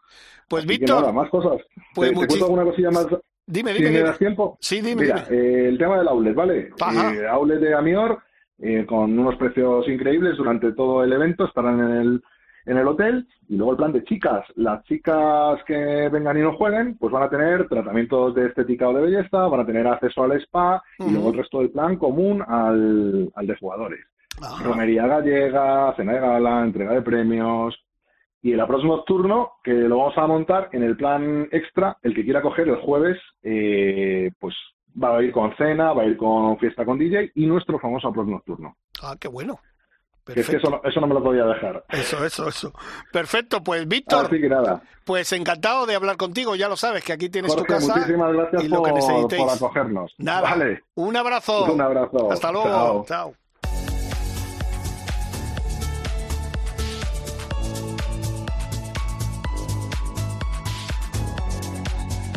Pues 0.48 0.64
Así 0.64 0.78
Víctor, 0.78 1.00
nada, 1.00 1.12
más 1.12 1.30
cosas. 1.30 1.62
pues 1.94 2.10
¿Te, 2.10 2.14
te 2.14 2.20
muchi- 2.20 2.26
cuento 2.28 2.44
alguna 2.44 2.64
cosilla 2.64 2.90
más? 2.90 3.06
dime, 3.46 3.72
Si 3.72 3.78
dime, 3.78 3.90
me 3.90 3.96
dime. 3.96 4.08
das 4.10 4.18
tiempo. 4.18 4.58
Sí, 4.60 4.82
dime, 4.82 5.02
Mira, 5.02 5.24
dime. 5.30 5.42
eh, 5.42 5.68
el 5.68 5.78
tema 5.78 5.96
del 5.98 6.08
outlet, 6.08 6.34
¿vale? 6.34 6.70
Ajá. 6.78 7.14
Eh, 7.14 7.26
outlet 7.26 7.58
de 7.60 7.74
Amior, 7.74 8.18
eh, 8.60 8.84
con 8.86 9.18
unos 9.18 9.36
precios 9.36 9.88
increíbles 9.88 10.36
durante 10.36 10.72
todo 10.72 11.02
el 11.02 11.12
evento, 11.12 11.46
estarán 11.46 11.80
en 11.80 11.96
el, 11.96 12.22
en 12.66 12.76
el 12.76 12.86
hotel. 12.86 13.26
Y 13.48 13.56
luego 13.56 13.72
el 13.72 13.78
plan 13.78 13.92
de 13.92 14.04
chicas. 14.04 14.44
Las 14.56 14.84
chicas 14.84 15.62
que 15.66 16.08
vengan 16.08 16.38
y 16.38 16.42
no 16.42 16.56
jueguen, 16.56 16.96
pues 16.98 17.12
van 17.12 17.24
a 17.24 17.30
tener 17.30 17.68
tratamientos 17.68 18.34
de 18.34 18.46
estética 18.46 18.88
o 18.88 18.94
de 18.94 19.02
belleza, 19.02 19.48
van 19.48 19.60
a 19.60 19.66
tener 19.66 19.86
acceso 19.86 20.22
al 20.22 20.32
spa 20.40 20.82
y 20.98 21.10
luego 21.10 21.30
el 21.30 21.38
resto 21.38 21.58
del 21.58 21.70
plan 21.70 21.96
común 21.96 22.42
al, 22.46 23.30
al 23.34 23.46
de 23.46 23.56
jugadores. 23.56 24.00
Romería 24.64 25.06
gallega, 25.06 25.94
cena 25.96 26.14
de 26.14 26.20
gala, 26.20 26.62
entrega 26.62 26.92
de 26.92 27.02
premios. 27.02 27.76
Y 28.42 28.52
el 28.52 28.60
aprox 28.60 28.84
nocturno, 28.84 29.52
que 29.62 29.72
lo 29.72 29.98
vamos 29.98 30.16
a 30.16 30.26
montar 30.26 30.70
en 30.72 30.82
el 30.82 30.96
plan 30.96 31.46
extra, 31.50 31.98
el 32.02 32.14
que 32.14 32.24
quiera 32.24 32.40
coger 32.40 32.68
el 32.68 32.76
jueves, 32.76 33.18
eh, 33.42 34.30
pues 34.38 34.54
va 35.02 35.16
a 35.18 35.22
ir 35.22 35.32
con 35.32 35.54
cena, 35.56 35.92
va 35.92 36.02
a 36.02 36.06
ir 36.06 36.16
con 36.16 36.58
fiesta 36.58 36.84
con 36.84 36.98
DJ 36.98 37.32
y 37.34 37.46
nuestro 37.46 37.78
famoso 37.78 38.08
aprox 38.08 38.28
nocturno. 38.28 38.76
Ah, 39.02 39.16
qué 39.18 39.28
bueno. 39.28 39.58
Que 40.26 40.40
es 40.40 40.46
que 40.46 40.52
Perfecto. 40.52 40.68
eso 40.68 40.82
no, 40.82 40.88
eso 40.88 41.00
no 41.00 41.06
me 41.06 41.14
lo 41.14 41.22
podía 41.22 41.44
dejar. 41.44 41.84
Eso, 41.88 42.24
eso, 42.24 42.48
eso. 42.48 42.72
Perfecto, 43.10 43.62
pues 43.62 43.88
Víctor, 43.88 44.26
Así 44.26 44.40
que 44.40 44.48
nada, 44.48 44.82
pues 45.04 45.32
encantado 45.32 45.86
de 45.86 45.94
hablar 45.94 46.16
contigo, 46.18 46.54
ya 46.54 46.68
lo 46.68 46.76
sabes 46.76 47.02
que 47.02 47.12
aquí 47.14 47.28
tienes 47.30 47.50
Jorge, 47.52 47.66
tu 47.66 47.72
casa. 47.72 47.94
muchísimas 47.96 48.32
gracias 48.34 48.64
y 48.64 48.68
lo 48.68 48.82
que 48.82 48.90
por, 48.90 49.00
necesitéis. 49.00 49.42
por 49.44 49.52
acogernos. 49.54 50.14
Nada, 50.18 50.42
Vale, 50.42 50.84
un 50.94 51.16
abrazo. 51.16 51.72
un 51.72 51.80
abrazo. 51.80 52.30
Hasta 52.30 52.52
luego. 52.52 52.68
Chao. 52.68 53.04
Chao. 53.06 53.34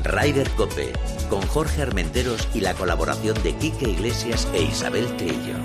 Ryder 0.04 0.50
Cope, 0.58 0.92
con 1.34 1.42
Jorge 1.48 1.82
Armenteros 1.82 2.48
y 2.54 2.60
la 2.62 2.76
colaboración 2.76 3.42
de 3.42 3.56
Quique 3.56 3.90
Iglesias 3.90 4.48
e 4.54 4.62
Isabel 4.62 5.18
Trillo. 5.18 5.56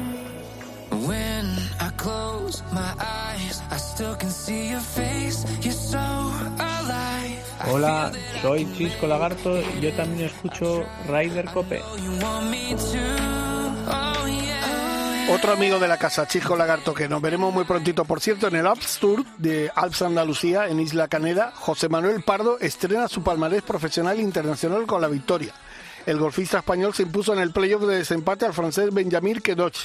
Hola, 7.71 8.11
soy 8.41 8.67
Chisco 8.79 9.07
Lagarto. 9.07 9.61
y 9.61 9.83
yo 9.83 9.93
también 9.93 10.31
escucho 10.31 10.87
Ryder 11.07 11.45
Cope. 11.53 11.83
Otro 15.31 15.53
amigo 15.53 15.79
de 15.79 15.89
la 15.89 15.99
casa, 15.99 16.27
Chisco 16.27 16.57
Lagarto, 16.57 16.95
que 16.95 17.07
nos 17.07 17.21
veremos 17.21 17.53
muy 17.53 17.65
prontito. 17.65 18.07
Por 18.07 18.19
cierto, 18.19 18.49
en 18.49 18.57
el 18.57 18.67
Alps 18.67 18.97
Tour 18.99 19.27
de 19.37 19.71
Alps 19.75 20.01
Andalucía, 20.01 20.69
en 20.69 20.81
Isla 20.81 21.07
Caneda, 21.07 21.53
José 21.55 21.91
Manuel 21.91 22.23
Pardo 22.23 22.59
estrena 22.61 23.09
su 23.09 23.23
palmarés 23.23 23.63
profesional 23.63 24.19
internacional 24.21 24.87
con 24.87 25.03
la 25.03 25.09
victoria. 25.09 25.53
El 26.07 26.19
golfista 26.19 26.59
español 26.59 26.95
se 26.95 27.03
impuso 27.03 27.35
en 27.35 27.41
el 27.41 27.53
playoff 27.53 27.83
de 27.83 27.99
desempate 27.99 28.47
al 28.47 28.55
francés 28.55 28.93
Benjamin 28.95 29.41
Kedoch. 29.41 29.77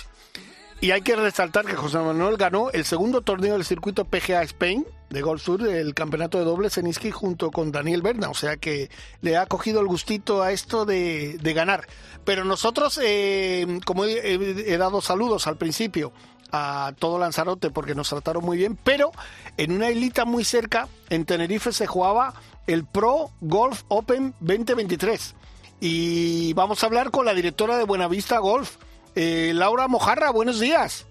Y 0.84 0.92
hay 0.92 1.02
que 1.02 1.16
resaltar 1.16 1.64
que 1.64 1.78
José 1.78 1.98
Manuel 2.00 2.36
ganó 2.36 2.70
el 2.72 2.84
segundo 2.84 3.22
torneo 3.22 3.54
del 3.54 3.64
circuito 3.64 4.04
PGA 4.04 4.42
Spain 4.44 4.86
de 5.10 5.22
Golf 5.22 5.42
Tour, 5.42 5.66
el 5.66 5.94
campeonato 5.94 6.38
de 6.38 6.44
dobles 6.44 6.78
en 6.78 6.92
junto 7.14 7.52
con 7.52 7.72
Daniel 7.72 8.02
Berna, 8.02 8.30
o 8.30 8.34
sea 8.34 8.58
que 8.58 8.90
le 9.22 9.38
ha 9.38 9.46
cogido 9.46 9.80
el 9.80 9.88
gustito 9.88 10.42
a 10.42 10.52
esto 10.52 10.84
de, 10.84 11.40
ganar. 11.56 11.88
Pero 12.26 12.44
nosotros, 12.44 13.00
eh, 13.02 13.80
como 13.86 14.04
he, 14.04 14.78
dado 14.78 15.00
saludos 15.00 15.48
al 15.48 15.56
principio 15.56 16.12
a 16.52 16.92
todo 17.00 17.18
Lanzarote 17.18 17.70
porque 17.70 17.96
nos 17.96 18.10
trataron 18.10 18.44
muy 18.44 18.58
bien, 18.58 18.78
pero 18.84 19.14
en 19.56 19.72
una 19.72 19.90
islita 19.90 20.26
muy 20.26 20.44
cerca, 20.44 20.90
en 21.10 21.24
Tenerife, 21.24 21.72
se 21.72 21.88
jugaba 21.88 22.34
el 22.68 22.84
Pro 22.84 23.32
Golf 23.40 23.84
Open 23.88 24.34
2023. 24.42 25.34
Y 25.80 26.52
vamos 26.56 26.84
a 26.84 26.88
hablar 26.88 27.10
con 27.10 27.26
la 27.26 27.34
directora 27.34 27.78
de 27.78 27.86
Buenavista 27.86 28.38
Golf, 28.40 28.76
eh, 29.16 29.52
Laura 29.54 29.88
Mojarra, 29.88 30.32
buenos 30.32 30.60
días. 30.60 31.08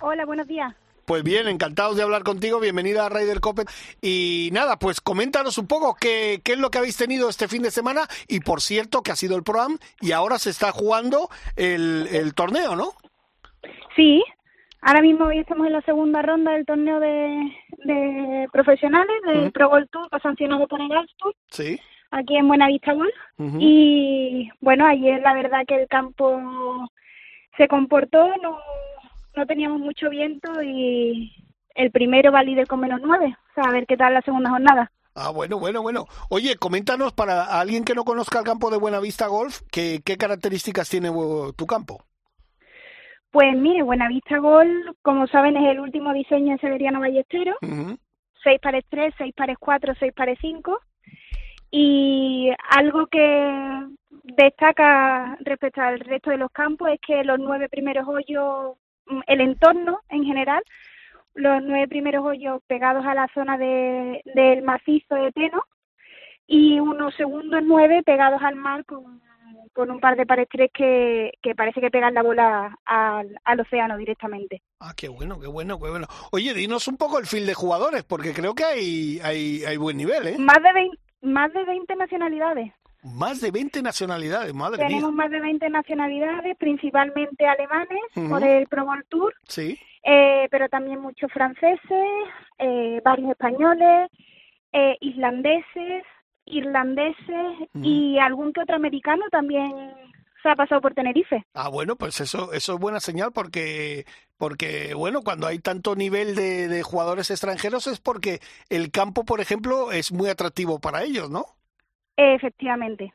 Hola, 0.00 0.24
buenos 0.24 0.46
días. 0.46 0.74
Pues 1.06 1.22
bien, 1.22 1.46
encantados 1.46 1.96
de 1.96 2.02
hablar 2.02 2.24
contigo. 2.24 2.58
Bienvenida 2.58 3.06
a 3.06 3.08
Raider 3.08 3.40
Copen. 3.40 3.66
Y 4.02 4.50
nada, 4.52 4.76
pues 4.76 5.00
coméntanos 5.00 5.56
un 5.56 5.68
poco 5.68 5.96
qué, 6.00 6.40
qué, 6.42 6.54
es 6.54 6.58
lo 6.58 6.70
que 6.70 6.78
habéis 6.78 6.96
tenido 6.96 7.28
este 7.28 7.46
fin 7.46 7.62
de 7.62 7.70
semana. 7.70 8.08
Y 8.26 8.40
por 8.40 8.60
cierto, 8.60 9.02
que 9.02 9.12
ha 9.12 9.16
sido 9.16 9.36
el 9.36 9.44
ProAm 9.44 9.78
y 10.00 10.10
ahora 10.10 10.38
se 10.38 10.50
está 10.50 10.72
jugando 10.72 11.28
el, 11.54 12.08
el 12.10 12.34
torneo, 12.34 12.74
¿no? 12.74 12.90
Sí, 13.94 14.24
ahora 14.82 15.00
mismo 15.00 15.26
hoy 15.26 15.38
estamos 15.38 15.68
en 15.68 15.74
la 15.74 15.82
segunda 15.82 16.22
ronda 16.22 16.52
del 16.52 16.66
torneo 16.66 16.98
de, 16.98 17.52
de 17.84 18.48
profesionales 18.52 19.16
del 19.26 19.52
Pro 19.52 19.68
Golf 19.68 19.88
Tour, 19.90 20.08
sancionado 20.20 20.66
por 20.66 20.80
el 20.80 20.88
Tour. 21.18 21.34
Sí. 21.50 21.80
Aquí 22.10 22.36
en 22.36 22.48
Buenavista 22.48 22.92
Golf. 22.92 23.14
Y 23.60 24.50
bueno, 24.60 24.86
ayer 24.86 25.20
la 25.20 25.34
verdad 25.34 25.60
que 25.66 25.82
el 25.82 25.88
campo 25.88 26.40
se 27.56 27.68
comportó, 27.68 28.28
no, 28.42 28.58
no 29.34 29.46
teníamos 29.46 29.80
mucho 29.80 30.10
viento 30.10 30.62
y 30.62 31.32
el 31.74 31.90
primero 31.90 32.32
va 32.32 32.42
líder 32.42 32.66
con 32.66 32.80
menos 32.80 33.00
nueve. 33.02 33.36
O 33.50 33.54
sea, 33.54 33.70
a 33.70 33.72
ver 33.72 33.86
qué 33.86 33.96
tal 33.96 34.14
la 34.14 34.22
segunda 34.22 34.50
jornada. 34.50 34.90
Ah, 35.14 35.30
bueno, 35.30 35.58
bueno, 35.58 35.80
bueno. 35.80 36.04
Oye, 36.28 36.56
coméntanos 36.56 37.14
para 37.14 37.58
alguien 37.58 37.84
que 37.84 37.94
no 37.94 38.04
conozca 38.04 38.38
el 38.38 38.44
campo 38.44 38.70
de 38.70 38.76
Buenavista 38.76 39.26
Golf, 39.28 39.60
¿qué, 39.72 40.02
qué 40.04 40.18
características 40.18 40.90
tiene 40.90 41.10
tu 41.56 41.66
campo? 41.66 42.04
Pues 43.30 43.56
mire, 43.56 43.82
Buenavista 43.82 44.38
Golf, 44.38 44.96
como 45.02 45.26
saben, 45.26 45.56
es 45.56 45.70
el 45.70 45.80
último 45.80 46.12
diseño 46.12 46.52
de 46.52 46.58
Severiano 46.58 47.00
Ballesteros. 47.00 47.56
Seis 48.42 48.60
pares 48.60 48.84
tres, 48.88 49.14
seis 49.18 49.34
pares 49.34 49.56
cuatro, 49.58 49.94
seis 49.98 50.12
pares 50.14 50.38
cinco. 50.40 50.80
Y 51.70 52.50
algo 52.70 53.06
que 53.08 53.86
destaca 54.24 55.36
respecto 55.40 55.80
al 55.80 56.00
resto 56.00 56.30
de 56.30 56.38
los 56.38 56.50
campos 56.50 56.88
es 56.90 57.00
que 57.00 57.24
los 57.24 57.38
nueve 57.38 57.68
primeros 57.68 58.06
hoyos, 58.06 58.76
mm, 59.06 59.20
el 59.26 59.40
entorno 59.40 60.00
en 60.08 60.24
general, 60.24 60.62
los 61.34 61.62
nueve 61.62 61.88
primeros 61.88 62.24
hoyos 62.24 62.62
pegados 62.66 63.04
a 63.06 63.14
la 63.14 63.28
zona 63.34 63.58
de, 63.58 64.22
del 64.34 64.62
macizo 64.62 65.14
de 65.14 65.32
Teno 65.32 65.62
y 66.46 66.80
unos 66.80 67.14
segundos 67.14 67.62
nueve 67.64 68.02
pegados 68.04 68.40
al 68.42 68.56
mar 68.56 68.84
con, 68.84 69.20
con 69.72 69.90
un 69.90 70.00
par 70.00 70.16
de 70.16 70.26
pares 70.26 70.48
tres 70.50 70.70
que, 70.72 71.32
que 71.42 71.54
parece 71.54 71.80
que 71.80 71.90
pegan 71.90 72.14
la 72.14 72.22
bola 72.22 72.78
al, 72.86 73.38
al 73.44 73.60
océano 73.60 73.96
directamente. 73.98 74.62
Ah, 74.80 74.94
qué 74.96 75.08
bueno, 75.08 75.38
qué 75.38 75.46
bueno, 75.46 75.78
qué 75.78 75.90
bueno. 75.90 76.06
Oye, 76.32 76.54
dinos 76.54 76.88
un 76.88 76.96
poco 76.96 77.18
el 77.18 77.26
fil 77.26 77.46
de 77.46 77.54
jugadores, 77.54 78.02
porque 78.04 78.32
creo 78.32 78.54
que 78.54 78.64
hay, 78.64 79.20
hay, 79.22 79.64
hay 79.64 79.76
buen 79.76 79.98
nivel, 79.98 80.26
¿eh? 80.26 80.38
Más 80.38 80.62
de 80.62 80.72
20, 80.72 80.98
más 81.22 81.52
de 81.52 81.64
20 81.64 81.96
nacionalidades. 81.96 82.72
Más 83.14 83.40
de 83.40 83.50
20 83.50 83.82
nacionalidades, 83.82 84.52
madre 84.52 84.78
mía. 84.78 84.88
Tenemos 84.88 85.12
más 85.12 85.30
de 85.30 85.40
20 85.40 85.70
nacionalidades, 85.70 86.56
principalmente 86.56 87.46
alemanes, 87.46 88.02
por 88.28 88.42
el 88.42 88.66
Pro 88.66 88.84
World 88.84 89.06
Tour. 89.08 89.34
Sí. 89.46 89.78
Eh, 90.02 90.48
pero 90.50 90.68
también 90.68 91.00
muchos 91.00 91.30
franceses, 91.32 91.80
eh, 92.58 93.00
varios 93.04 93.30
españoles, 93.30 94.10
eh, 94.72 94.96
islandeses, 95.00 96.04
irlandeses 96.44 97.68
y 97.82 98.18
algún 98.18 98.52
que 98.52 98.60
otro 98.60 98.76
americano 98.76 99.24
también 99.30 99.72
se 100.42 100.48
ha 100.48 100.54
pasado 100.54 100.80
por 100.80 100.94
Tenerife. 100.94 101.44
Ah, 101.54 101.68
bueno, 101.68 101.96
pues 101.96 102.20
eso, 102.20 102.52
eso 102.52 102.74
es 102.74 102.80
buena 102.80 103.00
señal 103.00 103.32
porque, 103.32 104.06
porque 104.36 104.94
bueno, 104.94 105.22
cuando 105.22 105.48
hay 105.48 105.58
tanto 105.58 105.96
nivel 105.96 106.36
de, 106.36 106.68
de 106.68 106.82
jugadores 106.84 107.30
extranjeros 107.30 107.88
es 107.88 107.98
porque 107.98 108.40
el 108.68 108.92
campo, 108.92 109.24
por 109.24 109.40
ejemplo, 109.40 109.90
es 109.90 110.12
muy 110.12 110.28
atractivo 110.28 110.78
para 110.78 111.02
ellos, 111.02 111.30
¿no? 111.30 111.55
Efectivamente. 112.16 113.12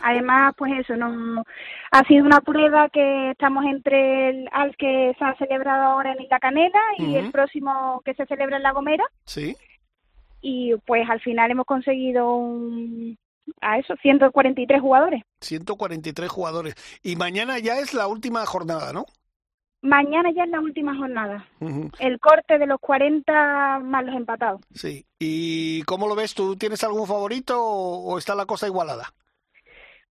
Además, 0.00 0.54
pues 0.56 0.72
eso, 0.78 0.96
no 0.96 1.44
ha 1.90 2.04
sido 2.04 2.24
una 2.24 2.40
prueba 2.40 2.88
que 2.90 3.30
estamos 3.30 3.64
entre 3.64 4.30
el 4.30 4.48
al 4.52 4.76
que 4.76 5.14
se 5.18 5.24
ha 5.24 5.34
celebrado 5.36 5.84
ahora 5.84 6.12
en 6.12 6.22
Isla 6.22 6.38
Canela 6.38 6.80
y 6.98 7.16
el 7.16 7.30
próximo 7.30 8.00
que 8.04 8.14
se 8.14 8.26
celebra 8.26 8.56
en 8.56 8.62
La 8.62 8.72
Gomera. 8.72 9.04
Sí. 9.24 9.56
Y 10.40 10.74
pues 10.86 11.08
al 11.08 11.20
final 11.20 11.50
hemos 11.50 11.66
conseguido 11.66 12.36
un, 12.36 13.18
a 13.60 13.78
eso, 13.78 13.94
143 14.00 14.80
jugadores. 14.80 15.22
143 15.40 16.30
jugadores. 16.30 16.74
Y 17.02 17.16
mañana 17.16 17.58
ya 17.58 17.78
es 17.78 17.94
la 17.94 18.06
última 18.06 18.44
jornada, 18.46 18.92
¿no? 18.92 19.06
Mañana 19.84 20.30
ya 20.34 20.44
es 20.44 20.48
la 20.48 20.60
última 20.60 20.96
jornada. 20.96 21.46
El 21.98 22.18
corte 22.18 22.56
de 22.56 22.66
los 22.66 22.80
40 22.80 23.80
más 23.80 24.04
los 24.06 24.16
empatados. 24.16 24.62
Sí. 24.72 25.04
¿Y 25.18 25.82
cómo 25.82 26.08
lo 26.08 26.14
ves? 26.14 26.32
¿Tú 26.34 26.56
tienes 26.56 26.82
algún 26.84 27.06
favorito 27.06 27.62
o, 27.62 28.16
está 28.16 28.34
la 28.34 28.46
cosa 28.46 28.66
igualada? 28.66 29.12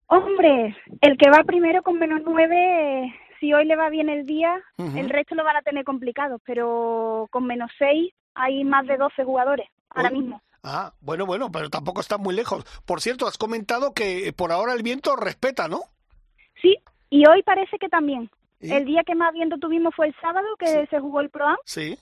Hombre, 0.09 0.77
el 1.01 1.17
que 1.17 1.31
va 1.31 1.45
primero 1.45 1.85
con 1.85 2.01
menos 2.01 2.23
9, 2.25 3.15
si 3.39 3.55
hoy 3.55 3.65
le 3.65 3.77
va 3.77 3.91
bien 3.91 4.09
el 4.09 4.27
día, 4.27 4.61
el 4.77 5.09
resto 5.09 5.37
lo 5.37 5.45
van 5.45 5.59
a 5.59 5.63
tener 5.63 5.85
complicado, 5.85 6.41
pero 6.45 7.29
con 7.31 7.47
menos 7.47 7.71
6 7.79 8.13
hay 8.35 8.65
más 8.65 8.89
de 8.89 8.97
12 8.97 9.23
jugadores 9.23 9.69
ahora 9.91 10.11
mismo. 10.11 10.43
Ah, 10.65 10.93
bueno, 11.01 11.27
bueno, 11.27 11.53
pero 11.53 11.71
tampoco 11.71 12.01
están 12.01 12.21
muy 12.21 12.35
lejos. 12.35 12.65
Por 12.85 13.01
cierto, 13.01 13.29
has 13.29 13.39
comentado 13.39 13.95
que 13.95 14.33
por 14.33 14.51
ahora 14.51 14.73
el 14.73 14.83
viento 14.83 15.15
respeta, 15.15 15.69
¿no? 15.69 15.83
Sí, 16.61 16.77
y 17.09 17.25
hoy 17.29 17.45
parece 17.45 17.79
que 17.79 17.89
también. 17.89 18.29
El 18.61 18.85
día 18.85 19.03
que 19.05 19.15
más 19.15 19.33
viento 19.33 19.57
tuvimos 19.59 19.95
fue 19.95 20.09
el 20.09 20.15
sábado, 20.21 20.47
que 20.59 20.87
se 20.87 21.01
jugó 21.01 21.21
el 21.21 21.31
Pro 21.31 21.47
Sí. 21.65 21.99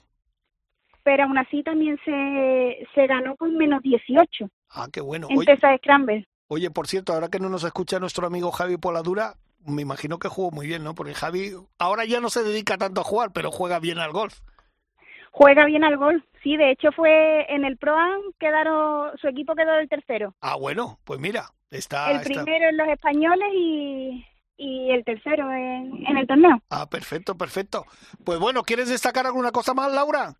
Pero 1.03 1.23
aún 1.23 1.37
así 1.37 1.63
también 1.63 1.97
se, 2.03 2.85
se 2.93 3.07
ganó 3.07 3.35
con 3.37 3.55
menos 3.55 3.81
18. 3.81 4.49
Ah, 4.71 4.87
qué 4.91 5.01
bueno. 5.01 5.27
En 5.29 5.77
Scramble. 5.77 6.27
Oye, 6.47 6.69
por 6.71 6.87
cierto, 6.87 7.13
ahora 7.13 7.29
que 7.29 7.39
no 7.39 7.49
nos 7.49 7.63
escucha 7.63 7.99
nuestro 7.99 8.27
amigo 8.27 8.51
Javi 8.51 8.77
Poladura, 8.77 9.35
me 9.65 9.81
imagino 9.81 10.19
que 10.19 10.27
jugó 10.27 10.51
muy 10.51 10.67
bien, 10.67 10.83
¿no? 10.83 10.95
Porque 10.95 11.13
Javi 11.13 11.51
ahora 11.77 12.05
ya 12.05 12.19
no 12.19 12.29
se 12.29 12.43
dedica 12.43 12.77
tanto 12.77 13.01
a 13.01 13.03
jugar, 13.03 13.31
pero 13.33 13.51
juega 13.51 13.79
bien 13.79 13.99
al 13.99 14.11
golf. 14.11 14.39
Juega 15.31 15.65
bien 15.65 15.83
al 15.83 15.97
golf, 15.97 16.23
sí, 16.41 16.57
de 16.57 16.71
hecho 16.71 16.91
fue 16.91 17.45
en 17.53 17.63
el 17.63 17.77
Pro 17.77 17.95
Am, 17.95 18.21
quedaron, 18.39 19.15
su 19.19 19.27
equipo 19.27 19.53
quedó 19.53 19.75
el 19.75 19.87
tercero. 19.87 20.33
Ah, 20.41 20.55
bueno, 20.55 20.99
pues 21.03 21.19
mira, 21.19 21.45
está... 21.69 22.11
El 22.11 22.21
primero 22.21 22.69
en 22.69 22.77
los 22.77 22.87
españoles 22.87 23.47
y, 23.53 24.25
y 24.89 24.93
el 24.93 25.05
tercero 25.05 25.51
en, 25.53 26.05
en 26.07 26.17
el 26.17 26.25
torneo. 26.27 26.61
Ah, 26.69 26.89
perfecto, 26.89 27.37
perfecto. 27.37 27.85
Pues 28.25 28.39
bueno, 28.39 28.63
¿quieres 28.63 28.89
destacar 28.89 29.25
alguna 29.27 29.51
cosa 29.51 29.73
más, 29.73 29.91
Laura? 29.93 30.33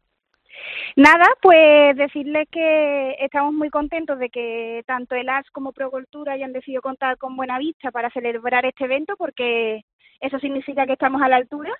Nada, 0.95 1.25
pues 1.41 1.95
decirle 1.95 2.47
que 2.51 3.15
estamos 3.19 3.53
muy 3.53 3.69
contentos 3.69 4.17
de 4.17 4.29
que 4.29 4.83
tanto 4.87 5.15
el 5.15 5.29
AS 5.29 5.45
como 5.51 5.71
Procultura 5.71 6.33
hayan 6.33 6.51
decidido 6.51 6.81
contar 6.81 7.17
con 7.17 7.37
Buena 7.37 7.59
Vista 7.59 7.91
para 7.91 8.09
celebrar 8.09 8.65
este 8.65 8.85
evento 8.85 9.15
porque 9.17 9.85
eso 10.19 10.39
significa 10.39 10.85
que 10.85 10.93
estamos 10.93 11.21
a 11.21 11.29
la 11.29 11.37
altura. 11.37 11.71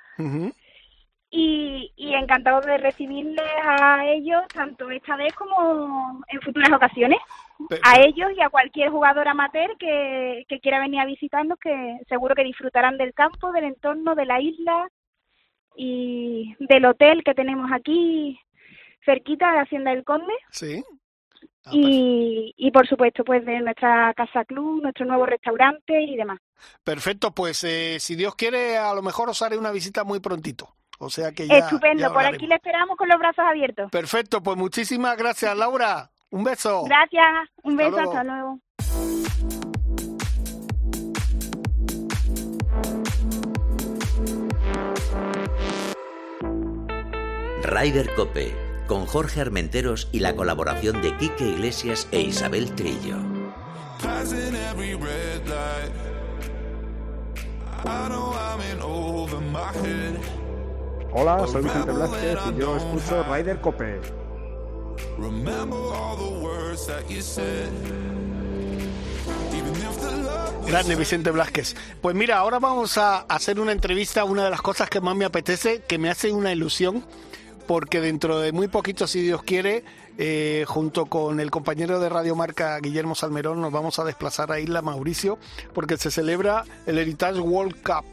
y, 1.31 1.91
y 1.95 2.13
encantados 2.13 2.65
de 2.65 2.77
recibirles 2.77 3.51
a 3.63 4.05
ellos 4.05 4.43
tanto 4.53 4.89
esta 4.91 5.15
vez 5.15 5.33
como 5.33 6.21
en 6.27 6.41
futuras 6.41 6.71
ocasiones. 6.71 7.19
A 7.83 7.99
ellos 7.99 8.31
y 8.35 8.41
a 8.41 8.49
cualquier 8.49 8.89
jugador 8.89 9.27
amateur 9.27 9.75
que, 9.77 10.45
que 10.47 10.59
quiera 10.59 10.79
venir 10.79 10.99
a 10.99 11.05
visitarnos, 11.05 11.59
que 11.59 11.99
seguro 12.07 12.35
que 12.35 12.43
disfrutarán 12.43 12.97
del 12.97 13.13
campo, 13.13 13.51
del 13.51 13.65
entorno, 13.65 14.15
de 14.15 14.25
la 14.25 14.41
isla 14.41 14.89
y 15.75 16.55
del 16.59 16.85
hotel 16.85 17.23
que 17.23 17.33
tenemos 17.33 17.71
aquí 17.71 18.39
cerquita 19.05 19.51
de 19.51 19.59
Hacienda 19.59 19.91
del 19.91 20.03
Conde. 20.03 20.33
Sí. 20.51 20.83
Ah, 21.65 21.71
y, 21.73 22.53
y, 22.57 22.71
por 22.71 22.87
supuesto, 22.87 23.23
pues 23.23 23.45
de 23.45 23.59
nuestra 23.59 24.13
casa 24.13 24.45
club, 24.45 24.81
nuestro 24.81 25.05
nuevo 25.05 25.25
restaurante 25.25 26.01
y 26.01 26.15
demás. 26.15 26.39
Perfecto, 26.83 27.31
pues 27.31 27.63
eh, 27.63 27.97
si 27.99 28.15
Dios 28.15 28.35
quiere, 28.35 28.77
a 28.77 28.93
lo 28.93 29.01
mejor 29.01 29.29
os 29.29 29.41
haré 29.41 29.57
una 29.57 29.71
visita 29.71 30.03
muy 30.03 30.19
prontito. 30.19 30.75
O 30.99 31.09
sea 31.09 31.31
que 31.31 31.47
ya. 31.47 31.59
Estupendo, 31.59 32.11
por 32.11 32.25
aquí 32.25 32.45
le 32.45 32.55
esperamos 32.55 32.97
con 32.97 33.07
los 33.07 33.17
brazos 33.19 33.45
abiertos. 33.45 33.89
Perfecto, 33.89 34.43
pues 34.43 34.57
muchísimas 34.57 35.17
gracias, 35.17 35.55
Laura. 35.57 36.09
Un 36.31 36.43
beso. 36.43 36.83
Gracias, 36.85 37.49
un 37.63 37.75
beso, 37.75 37.99
hasta 37.99 38.23
luego. 38.23 38.59
Rider 47.63 48.13
Cope, 48.15 48.53
con 48.87 49.05
Jorge 49.07 49.41
Armenteros 49.41 50.07
y 50.11 50.19
la 50.19 50.35
colaboración 50.35 51.01
de 51.01 51.17
Quique 51.17 51.45
Iglesias 51.45 52.07
e 52.11 52.21
Isabel 52.21 52.75
Trillo. 52.75 53.17
Hola, 61.11 61.47
soy 61.47 61.63
Vicente 61.63 61.91
Blázquez 61.91 62.37
y 62.51 62.59
yo 62.59 62.77
escucho 62.77 63.23
Rider 63.23 63.61
Cope. 63.61 63.99
Grande 70.65 70.95
Vicente 70.95 71.31
Blázquez. 71.31 71.75
Pues 72.01 72.15
mira, 72.15 72.37
ahora 72.37 72.59
vamos 72.59 72.97
a 72.97 73.21
hacer 73.21 73.59
una 73.59 73.71
entrevista, 73.71 74.23
una 74.23 74.45
de 74.45 74.51
las 74.51 74.61
cosas 74.61 74.89
que 74.89 75.01
más 75.01 75.15
me 75.15 75.25
apetece, 75.25 75.81
que 75.81 75.97
me 75.97 76.09
hace 76.09 76.31
una 76.31 76.51
ilusión, 76.51 77.03
porque 77.67 78.01
dentro 78.01 78.39
de 78.39 78.51
muy 78.51 78.67
poquito, 78.67 79.07
si 79.07 79.21
Dios 79.21 79.41
quiere, 79.43 79.83
eh, 80.17 80.65
junto 80.67 81.07
con 81.07 81.39
el 81.39 81.49
compañero 81.49 81.99
de 81.99 82.09
Radio 82.09 82.35
Marca 82.35 82.77
Guillermo 82.79 83.15
Salmerón, 83.15 83.61
nos 83.61 83.71
vamos 83.71 83.99
a 83.99 84.03
desplazar 84.03 84.51
a 84.51 84.59
Isla 84.59 84.81
Mauricio, 84.81 85.39
porque 85.73 85.97
se 85.97 86.11
celebra 86.11 86.65
el 86.85 86.97
Heritage 86.97 87.39
World 87.39 87.81
Cup, 87.81 88.05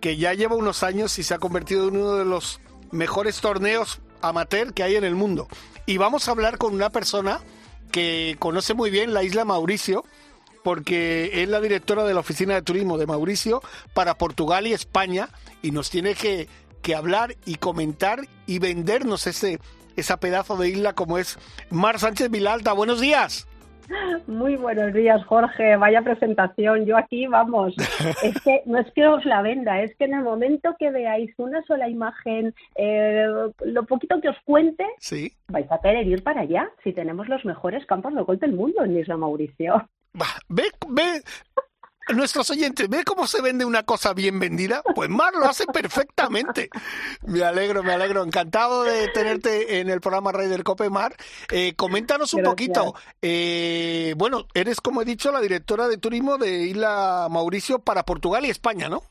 que 0.00 0.16
ya 0.16 0.34
lleva 0.34 0.56
unos 0.56 0.82
años 0.82 1.18
y 1.18 1.22
se 1.22 1.34
ha 1.34 1.38
convertido 1.38 1.88
en 1.88 1.96
uno 1.96 2.16
de 2.16 2.24
los 2.24 2.60
mejores 2.90 3.40
torneos 3.40 4.00
amateur 4.20 4.72
que 4.74 4.82
hay 4.82 4.96
en 4.96 5.04
el 5.04 5.14
mundo. 5.14 5.48
Y 5.86 5.98
vamos 5.98 6.28
a 6.28 6.30
hablar 6.30 6.58
con 6.58 6.74
una 6.74 6.90
persona 6.90 7.40
que 7.92 8.36
conoce 8.38 8.74
muy 8.74 8.90
bien 8.90 9.14
la 9.14 9.22
isla 9.22 9.44
Mauricio, 9.44 10.04
porque 10.62 11.42
es 11.42 11.48
la 11.48 11.60
directora 11.60 12.04
de 12.04 12.14
la 12.14 12.20
Oficina 12.20 12.54
de 12.54 12.62
Turismo 12.62 12.96
de 12.96 13.06
Mauricio 13.06 13.62
para 13.92 14.16
Portugal 14.16 14.66
y 14.66 14.72
España 14.72 15.28
y 15.62 15.70
nos 15.70 15.90
tiene 15.90 16.14
que, 16.14 16.48
que 16.82 16.94
hablar 16.94 17.36
y 17.44 17.56
comentar 17.56 18.26
y 18.46 18.58
vendernos 18.58 19.26
ese, 19.26 19.60
esa 19.96 20.16
pedazo 20.16 20.56
de 20.56 20.70
isla 20.70 20.94
como 20.94 21.18
es 21.18 21.38
Mar 21.70 22.00
Sánchez 22.00 22.30
Vilalta. 22.30 22.72
Buenos 22.72 23.00
días. 23.00 23.46
Muy 24.26 24.56
buenos 24.56 24.92
días, 24.92 25.24
Jorge. 25.24 25.76
Vaya 25.76 26.02
presentación. 26.02 26.86
Yo 26.86 26.96
aquí, 26.96 27.26
vamos, 27.26 27.74
es 28.22 28.40
que 28.42 28.62
no 28.66 28.78
es 28.78 28.90
que 28.92 29.06
os 29.06 29.24
la 29.24 29.42
venda, 29.42 29.82
es 29.82 29.94
que 29.96 30.04
en 30.04 30.14
el 30.14 30.22
momento 30.22 30.74
que 30.78 30.90
veáis 30.90 31.32
una 31.38 31.62
sola 31.62 31.88
imagen, 31.88 32.54
eh, 32.74 33.26
lo 33.64 33.84
poquito 33.84 34.20
que 34.20 34.28
os 34.28 34.38
cuente, 34.44 34.84
¿Sí? 34.98 35.32
vais 35.48 35.70
a 35.70 35.80
querer 35.80 36.06
ir 36.06 36.22
para 36.22 36.42
allá 36.42 36.70
si 36.82 36.92
tenemos 36.92 37.28
los 37.28 37.44
mejores 37.44 37.84
campos 37.86 38.14
de 38.14 38.22
golf 38.22 38.40
del 38.40 38.52
mundo 38.52 38.84
en 38.84 38.98
Isla 38.98 39.16
Mauricio 39.16 39.88
ve, 40.48 40.64
ve, 40.88 41.22
nuestros 42.12 42.50
oyentes, 42.50 42.88
¿ve 42.88 43.04
cómo 43.04 43.26
se 43.26 43.40
vende 43.40 43.64
una 43.64 43.84
cosa 43.84 44.12
bien 44.12 44.38
vendida? 44.38 44.82
Pues 44.94 45.08
Mar 45.08 45.34
lo 45.34 45.46
hace 45.46 45.66
perfectamente. 45.66 46.68
Me 47.22 47.42
alegro, 47.42 47.82
me 47.82 47.92
alegro. 47.92 48.22
Encantado 48.22 48.84
de 48.84 49.08
tenerte 49.08 49.80
en 49.80 49.88
el 49.88 50.00
programa 50.00 50.32
Rey 50.32 50.48
del 50.48 50.64
Cope 50.64 50.90
Mar. 50.90 51.16
Eh, 51.50 51.74
coméntanos 51.74 52.34
un 52.34 52.42
poquito. 52.42 52.94
Eh, 53.22 54.14
bueno, 54.16 54.46
eres, 54.54 54.80
como 54.80 55.02
he 55.02 55.04
dicho, 55.04 55.32
la 55.32 55.40
directora 55.40 55.88
de 55.88 55.96
turismo 55.96 56.38
de 56.38 56.64
Isla 56.64 57.28
Mauricio 57.30 57.78
para 57.78 58.04
Portugal 58.04 58.44
y 58.44 58.50
España, 58.50 58.88
¿no? 58.88 59.02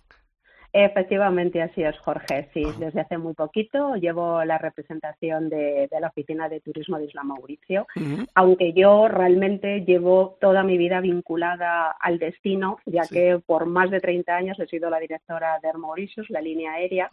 Efectivamente, 0.74 1.62
así 1.62 1.84
es, 1.84 1.96
Jorge. 2.00 2.50
Sí, 2.52 2.66
desde 2.80 3.02
hace 3.02 3.20
muy 3.20 3.36
poquito 3.36 3.96
llevo 3.96 4.44
la 4.44 4.58
representación 4.58 5.48
de, 5.48 5.88
la 6.00 6.08
Oficina 6.08 6.50
de 6.50 6.62
Turismo 6.62 6.98
de 6.98 7.06
Isla 7.06 7.24
Mauricio, 7.24 7.86
aunque 8.34 8.74
yo 8.74 9.08
realmente 9.08 9.82
llevo 9.86 10.36
toda 10.42 10.64
mi 10.64 10.80
vida 10.80 11.00
vinculada 11.00 11.92
al 12.00 12.18
destino, 12.18 12.80
ya 12.88 13.04
que 13.04 13.40
por 13.46 13.68
más 13.68 13.92
de 13.92 14.00
30 14.00 14.36
años 14.36 14.60
he 14.60 14.66
sido 14.66 14.90
la 14.90 15.00
directora 15.00 15.60
de 15.62 15.68
Air 15.68 15.78
Mauritius, 15.78 16.28
la 16.32 16.42
línea 16.42 16.74
aérea. 16.74 17.08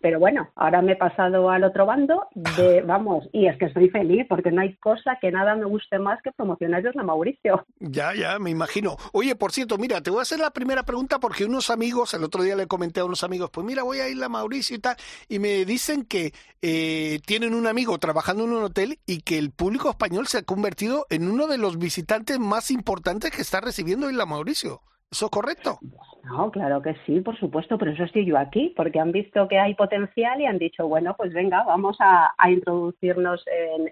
Pero 0.00 0.18
bueno, 0.18 0.48
ahora 0.56 0.82
me 0.82 0.92
he 0.92 0.96
pasado 0.96 1.50
al 1.50 1.62
otro 1.62 1.86
bando, 1.86 2.26
de, 2.56 2.82
vamos, 2.86 3.28
y 3.32 3.46
es 3.46 3.56
que 3.58 3.66
estoy 3.66 3.90
feliz 3.90 4.26
porque 4.28 4.50
no 4.50 4.62
hay 4.62 4.74
cosa 4.74 5.18
que 5.20 5.30
nada 5.30 5.54
me 5.54 5.66
guste 5.66 6.00
más 6.00 6.20
que 6.22 6.32
promocionar 6.32 6.84
Isla 6.84 7.04
Mauricio. 7.04 7.64
Ya, 7.78 8.12
ya, 8.12 8.40
me 8.40 8.50
imagino. 8.50 8.96
Oye, 9.12 9.36
por 9.36 9.52
cierto, 9.52 9.78
mira, 9.78 10.00
te 10.00 10.10
voy 10.10 10.18
a 10.18 10.22
hacer 10.22 10.40
la 10.40 10.50
primera 10.50 10.82
pregunta 10.82 11.20
porque 11.20 11.44
unos 11.44 11.70
amigos, 11.70 12.12
el 12.14 12.24
otro 12.24 12.42
día 12.42 12.56
le 12.56 12.66
comenté 12.66 13.03
unos 13.06 13.24
amigos, 13.24 13.50
pues 13.50 13.66
mira, 13.66 13.82
voy 13.82 13.98
a 13.98 14.08
ir 14.08 14.22
a 14.22 14.28
Mauricio 14.28 14.76
y 14.76 14.80
tal, 14.80 14.96
y 15.28 15.38
me 15.38 15.64
dicen 15.64 16.04
que 16.04 16.32
eh, 16.62 17.20
tienen 17.26 17.54
un 17.54 17.66
amigo 17.66 17.98
trabajando 17.98 18.44
en 18.44 18.52
un 18.52 18.64
hotel 18.64 18.98
y 19.06 19.22
que 19.22 19.38
el 19.38 19.50
público 19.50 19.90
español 19.90 20.26
se 20.26 20.38
ha 20.38 20.42
convertido 20.42 21.06
en 21.10 21.28
uno 21.28 21.46
de 21.46 21.58
los 21.58 21.78
visitantes 21.78 22.38
más 22.38 22.70
importantes 22.70 23.30
que 23.30 23.42
está 23.42 23.60
recibiendo 23.60 24.10
Isla 24.10 24.26
Mauricio. 24.26 24.82
¿Eso 25.14 25.26
es 25.26 25.30
correcto? 25.30 25.78
No, 26.24 26.50
claro 26.50 26.82
que 26.82 26.96
sí, 27.06 27.20
por 27.20 27.38
supuesto, 27.38 27.78
por 27.78 27.88
eso 27.88 28.02
estoy 28.02 28.24
yo 28.24 28.36
aquí, 28.36 28.72
porque 28.76 28.98
han 28.98 29.12
visto 29.12 29.46
que 29.46 29.60
hay 29.60 29.74
potencial 29.74 30.40
y 30.40 30.46
han 30.46 30.58
dicho, 30.58 30.88
bueno, 30.88 31.14
pues 31.16 31.32
venga, 31.32 31.62
vamos 31.62 31.96
a, 32.00 32.34
introducirnos 32.48 33.44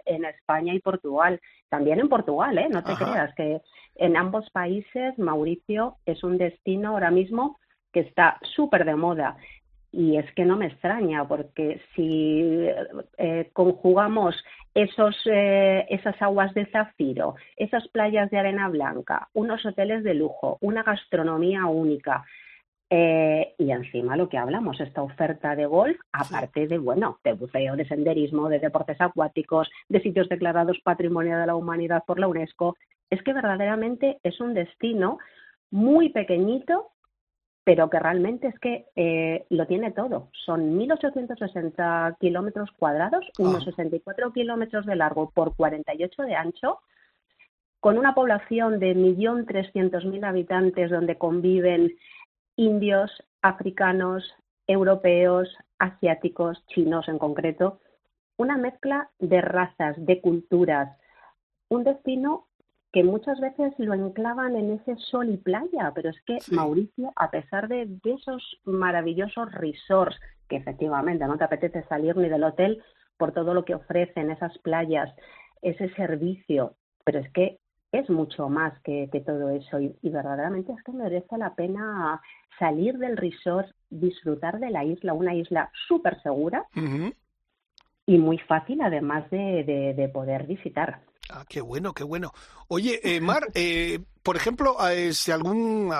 en, 0.04 0.24
España 0.24 0.74
y 0.74 0.80
Portugal. 0.80 1.40
También 1.68 2.00
en 2.00 2.08
Portugal, 2.08 2.58
¿eh? 2.58 2.68
No 2.68 2.82
te 2.82 2.94
creas 2.94 3.32
que 3.36 3.60
en 3.96 4.16
ambos 4.16 4.50
países 4.50 5.16
Mauricio 5.18 5.96
es 6.06 6.24
un 6.24 6.38
destino 6.38 6.90
ahora 6.90 7.10
mismo 7.10 7.58
que 7.92 8.00
está 8.00 8.38
súper 8.54 8.84
de 8.84 8.96
moda. 8.96 9.36
Y 9.92 10.16
es 10.16 10.32
que 10.32 10.46
no 10.46 10.56
me 10.56 10.66
extraña, 10.66 11.28
porque 11.28 11.80
si 11.94 12.66
eh, 13.18 13.50
conjugamos 13.52 14.34
esos, 14.74 15.14
eh, 15.26 15.86
esas 15.90 16.20
aguas 16.22 16.54
de 16.54 16.64
zafiro, 16.66 17.34
esas 17.56 17.86
playas 17.88 18.30
de 18.30 18.38
arena 18.38 18.68
blanca, 18.68 19.28
unos 19.34 19.64
hoteles 19.66 20.02
de 20.02 20.14
lujo, 20.14 20.56
una 20.62 20.82
gastronomía 20.82 21.66
única, 21.66 22.24
eh, 22.94 23.54
y 23.56 23.70
encima 23.70 24.18
lo 24.18 24.28
que 24.28 24.36
hablamos, 24.36 24.78
esta 24.78 25.02
oferta 25.02 25.56
de 25.56 25.64
golf, 25.64 25.98
aparte 26.12 26.66
de, 26.66 26.76
bueno, 26.76 27.18
de 27.24 27.32
buceo, 27.32 27.74
de 27.74 27.86
senderismo, 27.86 28.50
de 28.50 28.58
deportes 28.58 29.00
acuáticos, 29.00 29.70
de 29.88 30.02
sitios 30.02 30.28
declarados 30.28 30.78
Patrimonio 30.84 31.38
de 31.38 31.46
la 31.46 31.54
Humanidad 31.54 32.04
por 32.06 32.18
la 32.18 32.28
UNESCO, 32.28 32.76
es 33.08 33.22
que 33.22 33.32
verdaderamente 33.32 34.18
es 34.22 34.40
un 34.40 34.52
destino 34.52 35.18
muy 35.70 36.10
pequeñito 36.10 36.91
pero 37.64 37.88
que 37.88 37.98
realmente 37.98 38.48
es 38.48 38.58
que 38.58 38.86
eh, 38.96 39.46
lo 39.50 39.66
tiene 39.66 39.92
todo. 39.92 40.28
Son 40.44 40.78
1.860 40.78 42.16
kilómetros 42.18 42.70
cuadrados, 42.72 43.24
ah. 43.26 43.42
unos 43.42 43.64
64 43.64 44.32
kilómetros 44.32 44.86
de 44.86 44.96
largo 44.96 45.30
por 45.30 45.54
48 45.54 46.22
de 46.22 46.34
ancho, 46.34 46.80
con 47.80 47.98
una 47.98 48.14
población 48.14 48.78
de 48.78 48.96
1.300.000 48.96 50.24
habitantes 50.24 50.90
donde 50.90 51.18
conviven 51.18 51.92
indios, 52.56 53.10
africanos, 53.42 54.24
europeos, 54.66 55.48
asiáticos, 55.78 56.64
chinos 56.66 57.08
en 57.08 57.18
concreto, 57.18 57.80
una 58.36 58.56
mezcla 58.56 59.10
de 59.18 59.40
razas, 59.40 59.96
de 59.98 60.20
culturas, 60.20 60.96
un 61.68 61.84
destino 61.84 62.46
que 62.92 63.02
muchas 63.02 63.40
veces 63.40 63.72
lo 63.78 63.94
enclavan 63.94 64.54
en 64.54 64.72
ese 64.72 64.96
sol 64.96 65.30
y 65.30 65.38
playa, 65.38 65.92
pero 65.94 66.10
es 66.10 66.20
que 66.26 66.38
Mauricio, 66.50 67.10
a 67.16 67.30
pesar 67.30 67.68
de, 67.68 67.88
esos 68.04 68.60
maravillosos 68.64 69.50
resorts, 69.52 70.20
que 70.48 70.56
efectivamente 70.56 71.24
no 71.24 71.38
te 71.38 71.44
apetece 71.44 71.84
salir 71.84 72.16
ni 72.16 72.28
del 72.28 72.44
hotel 72.44 72.82
por 73.16 73.32
todo 73.32 73.54
lo 73.54 73.64
que 73.64 73.74
ofrecen 73.74 74.30
esas 74.30 74.56
playas, 74.58 75.10
ese 75.62 75.88
servicio, 75.94 76.74
pero 77.04 77.20
es 77.20 77.30
que 77.32 77.58
es 77.92 78.10
mucho 78.10 78.50
más 78.50 78.78
que, 78.82 79.08
todo 79.24 79.48
eso 79.50 79.80
y, 79.80 79.94
verdaderamente 80.02 80.72
es 80.72 80.82
que 80.82 80.92
merece 80.92 81.38
la 81.38 81.54
pena 81.54 82.20
salir 82.58 82.98
del 82.98 83.16
resort, 83.16 83.68
disfrutar 83.88 84.60
de 84.60 84.70
la 84.70 84.84
isla, 84.84 85.14
una 85.14 85.34
isla 85.34 85.70
súper 85.88 86.20
segura 86.22 86.66
y 88.06 88.18
muy 88.18 88.38
fácil 88.38 88.80
además 88.82 89.30
de 89.30 90.10
poder 90.12 90.46
visitar. 90.46 91.00
Ah, 91.34 91.44
qué 91.48 91.62
bueno, 91.62 91.94
qué 91.94 92.04
bueno. 92.04 92.32
Oye, 92.68 93.00
eh, 93.02 93.18
Mar, 93.20 93.44
eh, 93.54 94.00
por 94.22 94.36
ejemplo, 94.36 94.76
eh, 94.86 95.14
si 95.14 95.32
algún 95.32 95.90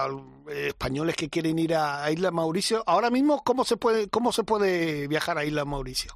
españoles 0.47 1.17
que 1.17 1.31
quieren 1.31 1.59
ir 1.59 1.75
a, 1.75 2.11
Isla 2.11 2.31
Mauricio, 2.31 2.83
ahora 2.87 3.09
mismo, 3.09 3.43
¿cómo 3.43 3.65
se 3.65 3.79
puede, 3.79 4.09
cómo 4.11 4.31
se 4.33 4.45
puede 4.45 5.09
viajar 5.09 5.39
a 5.39 5.45
Isla 5.47 5.65
Mauricio? 5.65 6.13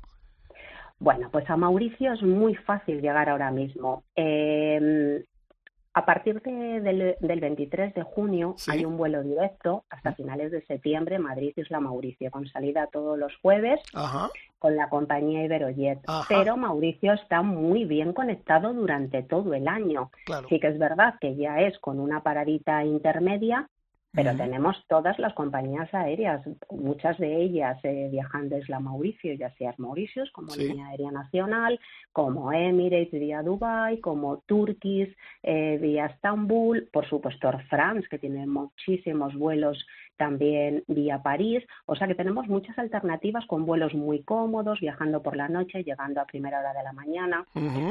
Bueno, 0.98 1.30
pues 1.30 1.48
a 1.48 1.56
Mauricio 1.56 2.12
es 2.12 2.22
muy 2.22 2.54
fácil 2.54 3.00
llegar 3.00 3.30
ahora 3.30 3.50
mismo. 3.50 4.04
A 5.96 6.04
partir 6.04 6.42
del, 6.42 7.16
23 7.40 7.94
de 7.94 8.02
junio 8.02 8.54
hay 8.68 8.84
un 8.84 8.98
vuelo 8.98 9.22
directo 9.22 9.86
hasta 9.88 10.12
finales 10.12 10.52
de 10.52 10.60
septiembre 10.66 11.18
Madrid-Isla 11.18 11.80
Mauricio, 11.80 12.30
con 12.30 12.46
salida 12.48 12.86
todos 12.92 13.18
los 13.18 13.34
jueves 13.40 13.80
con 14.58 14.76
la 14.76 14.90
compañía 14.90 15.44
Iberojet. 15.44 16.00
Pero 16.28 16.58
Mauricio 16.58 17.14
está 17.14 17.40
muy 17.40 17.86
bien 17.86 18.12
conectado 18.12 18.74
durante 18.74 19.22
todo 19.22 19.54
el 19.54 19.68
año. 19.68 20.10
Sí 20.50 20.60
que 20.60 20.66
es 20.66 20.78
verdad 20.78 21.14
que 21.18 21.34
ya 21.34 21.62
es 21.62 21.78
con 21.78 21.98
una 21.98 22.22
paradita 22.22 22.84
intermedia, 22.84 23.70
pero 24.16 24.34
tenemos 24.34 24.82
todas 24.88 25.18
las 25.18 25.34
compañías 25.34 25.92
aéreas, 25.92 26.40
muchas 26.70 27.18
de 27.18 27.36
ellas 27.36 27.78
eh, 27.82 28.08
viajan 28.10 28.48
desde 28.48 28.72
la 28.72 28.80
Mauricio, 28.80 29.34
ya 29.34 29.50
sea 29.56 29.74
Mauritius 29.76 30.30
como 30.32 30.56
línea 30.56 30.88
aérea 30.88 31.10
nacional, 31.10 31.78
como 32.12 32.50
Emirates 32.50 33.12
vía 33.12 33.42
Dubai, 33.42 34.00
como 34.00 34.38
Turkish 34.46 35.14
eh, 35.42 35.78
vía 35.82 36.06
Estambul, 36.06 36.88
por 36.90 37.06
supuesto 37.06 37.48
Air 37.48 37.62
France, 37.68 38.08
que 38.08 38.18
tiene 38.18 38.46
muchísimos 38.46 39.34
vuelos 39.34 39.86
también 40.16 40.82
vía 40.88 41.22
París, 41.22 41.62
o 41.84 41.94
sea 41.94 42.06
que 42.06 42.14
tenemos 42.14 42.48
muchas 42.48 42.78
alternativas 42.78 43.44
con 43.44 43.66
vuelos 43.66 43.92
muy 43.92 44.22
cómodos, 44.22 44.80
viajando 44.80 45.22
por 45.22 45.36
la 45.36 45.48
noche, 45.48 45.84
llegando 45.84 46.22
a 46.22 46.24
primera 46.24 46.60
hora 46.60 46.72
de 46.72 46.82
la 46.82 46.94
mañana. 46.94 47.44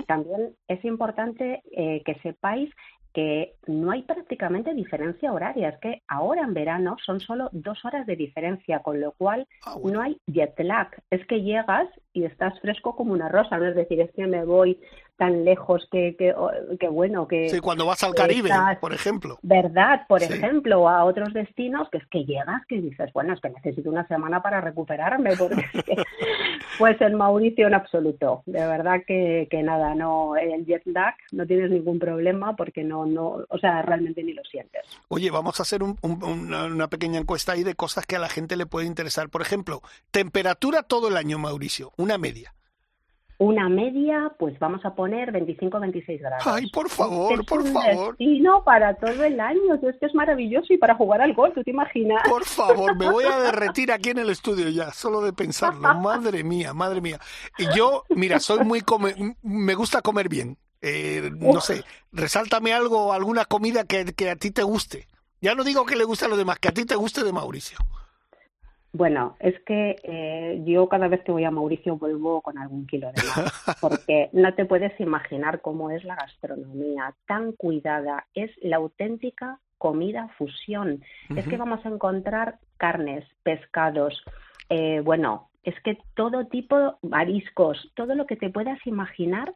También 0.07 0.55
es 0.67 0.83
importante 0.83 1.61
eh, 1.71 2.01
que 2.03 2.15
sepáis 2.23 2.71
que 3.15 3.55
no 3.65 3.91
hay 3.91 4.03
prácticamente 4.03 4.73
diferencia 4.73 5.31
horaria, 5.31 5.69
es 5.69 5.79
que 5.79 6.01
ahora 6.05 6.41
en 6.41 6.53
verano 6.53 6.97
son 7.03 7.21
solo 7.21 7.47
dos 7.53 7.83
horas 7.85 8.05
de 8.05 8.17
diferencia, 8.17 8.79
con 8.79 8.99
lo 8.99 9.13
cual 9.13 9.47
ah, 9.65 9.77
no 9.81 10.01
hay 10.01 10.17
jet 10.27 10.53
lag, 10.59 10.89
es 11.09 11.25
que 11.25 11.41
llegas 11.41 11.87
y 12.11 12.25
estás 12.25 12.59
fresco 12.59 12.93
como 12.93 13.13
una 13.13 13.29
rosa, 13.29 13.57
no 13.57 13.67
es 13.67 13.75
decir, 13.75 14.01
es 14.01 14.11
que 14.11 14.27
me 14.27 14.43
voy 14.43 14.77
tan 15.17 15.45
lejos 15.45 15.87
que, 15.91 16.15
que, 16.17 16.87
bueno, 16.87 17.27
que... 17.27 17.49
Sí, 17.49 17.59
cuando 17.59 17.85
vas 17.85 18.03
al 18.03 18.13
Caribe, 18.13 18.49
por 18.79 18.93
ejemplo. 18.93 19.37
¿Verdad? 19.41 20.01
Por 20.07 20.21
ejemplo, 20.21 20.89
a 20.89 21.05
otros 21.05 21.33
destinos 21.33 21.89
que 21.89 21.99
es 21.99 22.07
que 22.07 22.25
llegas 22.25 22.65
que 22.67 22.81
dices, 22.81 23.11
bueno, 23.13 23.33
es 23.33 23.41
que 23.41 23.49
necesito 23.49 23.89
una 23.89 24.07
semana 24.07 24.41
para 24.41 24.61
recuperarme, 24.61 25.35
porque 25.37 25.63
pues 26.79 26.99
en 27.01 27.15
Mauricio 27.15 27.67
en 27.67 27.73
absoluto. 27.73 28.43
De 28.45 28.65
verdad 28.65 29.01
que, 29.07 29.47
que 29.49 29.63
nada, 29.63 29.95
no, 29.95 30.35
el 30.35 30.65
jet 30.65 30.83
lag 30.85 31.15
no 31.31 31.45
tienes 31.45 31.71
ningún 31.71 31.99
problema 31.99 32.55
porque 32.55 32.83
no, 32.83 33.05
no, 33.05 33.39
o 33.49 33.57
sea, 33.59 33.81
realmente 33.81 34.23
ni 34.23 34.33
lo 34.33 34.43
sientes. 34.43 34.81
Oye, 35.07 35.31
vamos 35.31 35.59
a 35.59 35.63
hacer 35.63 35.81
una 35.83 36.87
pequeña 36.87 37.19
encuesta 37.19 37.53
ahí 37.53 37.63
de 37.63 37.75
cosas 37.75 38.05
que 38.05 38.15
a 38.15 38.19
la 38.19 38.29
gente 38.29 38.55
le 38.55 38.65
puede 38.65 38.87
interesar. 38.87 39.29
Por 39.29 39.41
ejemplo, 39.41 39.81
temperatura 40.11 40.83
todo 40.83 41.07
el 41.07 41.17
año, 41.17 41.37
Mauricio, 41.37 41.91
una 41.97 42.17
media. 42.17 42.53
Una 43.37 43.67
media, 43.67 44.31
pues 44.39 44.57
vamos 44.59 44.85
a 44.85 44.95
poner 44.95 45.31
25-26 45.33 46.19
grados. 46.19 46.47
Ay, 46.47 46.69
por 46.69 46.89
favor, 46.89 47.45
por 47.45 47.67
favor. 47.67 48.15
Y 48.17 48.39
no 48.39 48.63
para 48.63 48.93
todo 48.95 49.23
el 49.23 49.39
año. 49.39 49.75
Es 49.75 49.97
que 49.99 50.05
es 50.05 50.15
maravilloso 50.15 50.73
y 50.73 50.77
para 50.77 50.95
jugar 50.95 51.21
al 51.21 51.33
golf, 51.33 51.53
¿tú 51.53 51.63
te 51.63 51.71
imaginas? 51.71 52.21
Por 52.27 52.45
favor, 52.45 52.95
me 52.95 53.09
voy 53.09 53.25
a 53.25 53.37
derretir 53.51 53.91
aquí 53.91 54.11
en 54.11 54.19
el 54.19 54.29
estudio 54.29 54.69
ya, 54.69 54.91
solo 54.91 55.21
de 55.21 55.33
pensarlo. 55.33 55.81
Madre 55.95 56.43
mía, 56.43 56.73
madre 56.73 57.01
mía. 57.01 57.19
Y 57.57 57.65
yo, 57.75 58.03
mira, 58.09 58.39
soy 58.39 58.63
muy 58.63 58.81
come 58.81 59.35
me 59.41 59.75
gusta 59.75 60.01
comer 60.01 60.29
bien. 60.29 60.57
Eh, 60.81 61.31
no 61.33 61.61
sé, 61.61 61.83
resáltame 62.11 62.73
algo, 62.73 63.11
alguna 63.11 63.45
comida 63.45 63.85
que, 63.85 64.05
que 64.13 64.29
a 64.29 64.35
ti 64.35 64.51
te 64.51 64.63
guste. 64.63 65.07
Ya 65.41 65.55
no 65.55 65.63
digo 65.63 65.85
que 65.85 65.95
le 65.95 66.03
guste 66.03 66.25
a 66.25 66.27
los 66.27 66.37
demás, 66.37 66.59
que 66.59 66.67
a 66.67 66.73
ti 66.73 66.85
te 66.85 66.95
guste 66.95 67.23
de 67.23 67.33
Mauricio. 67.33 67.77
Bueno, 68.97 69.35
es 69.41 69.59
que 69.65 69.97
eh, 70.03 70.61
yo 70.65 70.87
cada 70.87 71.09
vez 71.09 71.21
que 71.23 71.33
voy 71.33 71.43
a 71.43 71.51
Mauricio 71.51 71.97
vuelvo 71.97 72.41
con 72.41 72.57
algún 72.57 72.87
kilo 72.87 73.07
de 73.07 73.21
más, 73.23 73.77
porque 73.81 74.29
no 74.31 74.53
te 74.53 74.63
puedes 74.63 74.97
imaginar 75.01 75.59
cómo 75.59 75.91
es 75.91 76.05
la 76.05 76.15
gastronomía, 76.15 77.13
tan 77.27 77.51
cuidada, 77.51 78.25
es 78.33 78.51
la 78.61 78.77
auténtica 78.77 79.59
comida 79.77 80.29
fusión. 80.37 81.03
Es 81.35 81.45
que 81.45 81.57
vamos 81.57 81.85
a 81.85 81.89
encontrar 81.89 82.59
carnes, 82.77 83.25
pescados, 83.43 84.23
eh, 84.69 85.01
bueno, 85.01 85.49
es 85.63 85.75
que 85.81 85.97
todo 86.13 86.47
tipo, 86.47 86.97
mariscos, 87.01 87.91
todo 87.95 88.15
lo 88.15 88.25
que 88.25 88.37
te 88.37 88.49
puedas 88.49 88.79
imaginar 88.87 89.53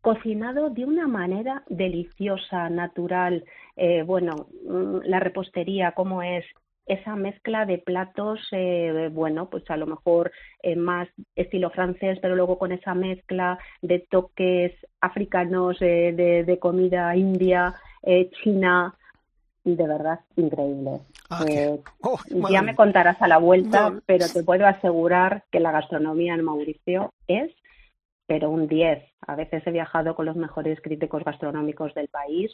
cocinado 0.00 0.70
de 0.70 0.84
una 0.84 1.06
manera 1.06 1.62
deliciosa, 1.68 2.68
natural. 2.68 3.44
Eh, 3.76 4.02
bueno, 4.02 4.48
mm, 4.68 5.02
la 5.04 5.20
repostería, 5.20 5.92
cómo 5.92 6.20
es, 6.24 6.44
esa 6.86 7.14
mezcla 7.14 7.64
de 7.64 7.78
platos, 7.78 8.40
eh, 8.50 9.08
bueno, 9.12 9.48
pues 9.48 9.68
a 9.70 9.76
lo 9.76 9.86
mejor 9.86 10.32
eh, 10.62 10.76
más 10.76 11.08
estilo 11.36 11.70
francés, 11.70 12.18
pero 12.20 12.34
luego 12.34 12.58
con 12.58 12.72
esa 12.72 12.94
mezcla 12.94 13.58
de 13.80 14.00
toques 14.10 14.72
africanos, 15.00 15.76
eh, 15.80 16.12
de, 16.46 16.58
comida 16.58 17.14
india, 17.16 17.74
china, 18.42 18.94
de 19.64 19.86
verdad 19.86 20.20
increíble. 20.36 21.00
Ah, 21.30 21.44
oh, 22.02 22.18
ya 22.50 22.62
me 22.62 22.74
contarás 22.74 23.20
a 23.22 23.28
la 23.28 23.38
vuelta, 23.38 24.00
pero 24.06 24.26
te 24.28 24.42
puedo 24.42 24.66
asegurar 24.66 25.44
que 25.50 25.60
la 25.60 25.72
gastronomía 25.72 26.34
en 26.34 26.44
Mauricio 26.44 27.12
es 27.26 27.52
pero 28.26 28.50
un 28.50 28.66
10. 28.66 29.02
A 29.26 29.36
veces 29.36 29.62
he 29.66 29.70
viajado 29.70 30.14
con 30.14 30.24
los 30.24 30.36
mejores 30.36 30.80
críticos 30.80 31.22
gastronómicos 31.22 31.92
del 31.92 32.08
país 32.08 32.50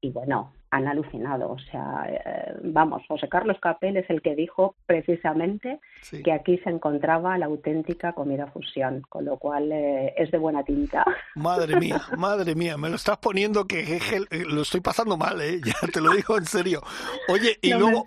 y 0.00 0.10
bueno, 0.10 0.52
han 0.70 0.86
alucinado. 0.88 1.50
O 1.50 1.58
sea, 1.58 2.06
eh, 2.08 2.54
vamos, 2.62 3.02
José 3.08 3.28
Carlos 3.28 3.56
Capel 3.60 3.96
es 3.96 4.08
el 4.10 4.22
que 4.22 4.34
dijo 4.34 4.74
precisamente 4.86 5.80
que 6.24 6.32
aquí 6.32 6.58
se 6.58 6.70
encontraba 6.70 7.38
la 7.38 7.46
auténtica 7.46 8.12
comida 8.12 8.46
fusión, 8.48 9.02
con 9.08 9.24
lo 9.24 9.38
cual 9.38 9.72
eh, 9.72 10.14
es 10.16 10.30
de 10.30 10.38
buena 10.38 10.64
tinta. 10.64 11.04
Madre 11.34 11.76
mía, 11.76 12.00
madre 12.18 12.54
mía, 12.54 12.76
me 12.76 12.88
lo 12.88 12.96
estás 12.96 13.18
poniendo 13.18 13.66
que 13.66 13.96
eh, 13.96 14.44
lo 14.48 14.62
estoy 14.62 14.80
pasando 14.80 15.16
mal, 15.16 15.40
¿eh? 15.40 15.60
ya 15.64 15.88
te 15.92 16.00
lo 16.00 16.12
digo 16.12 16.36
en 16.36 16.44
serio. 16.44 16.80
Oye, 17.28 17.56
y 17.62 17.72
luego, 17.72 18.06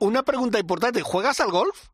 una 0.00 0.22
pregunta 0.22 0.58
importante, 0.58 1.02
¿juegas 1.02 1.40
al 1.40 1.50
golf? 1.50 1.88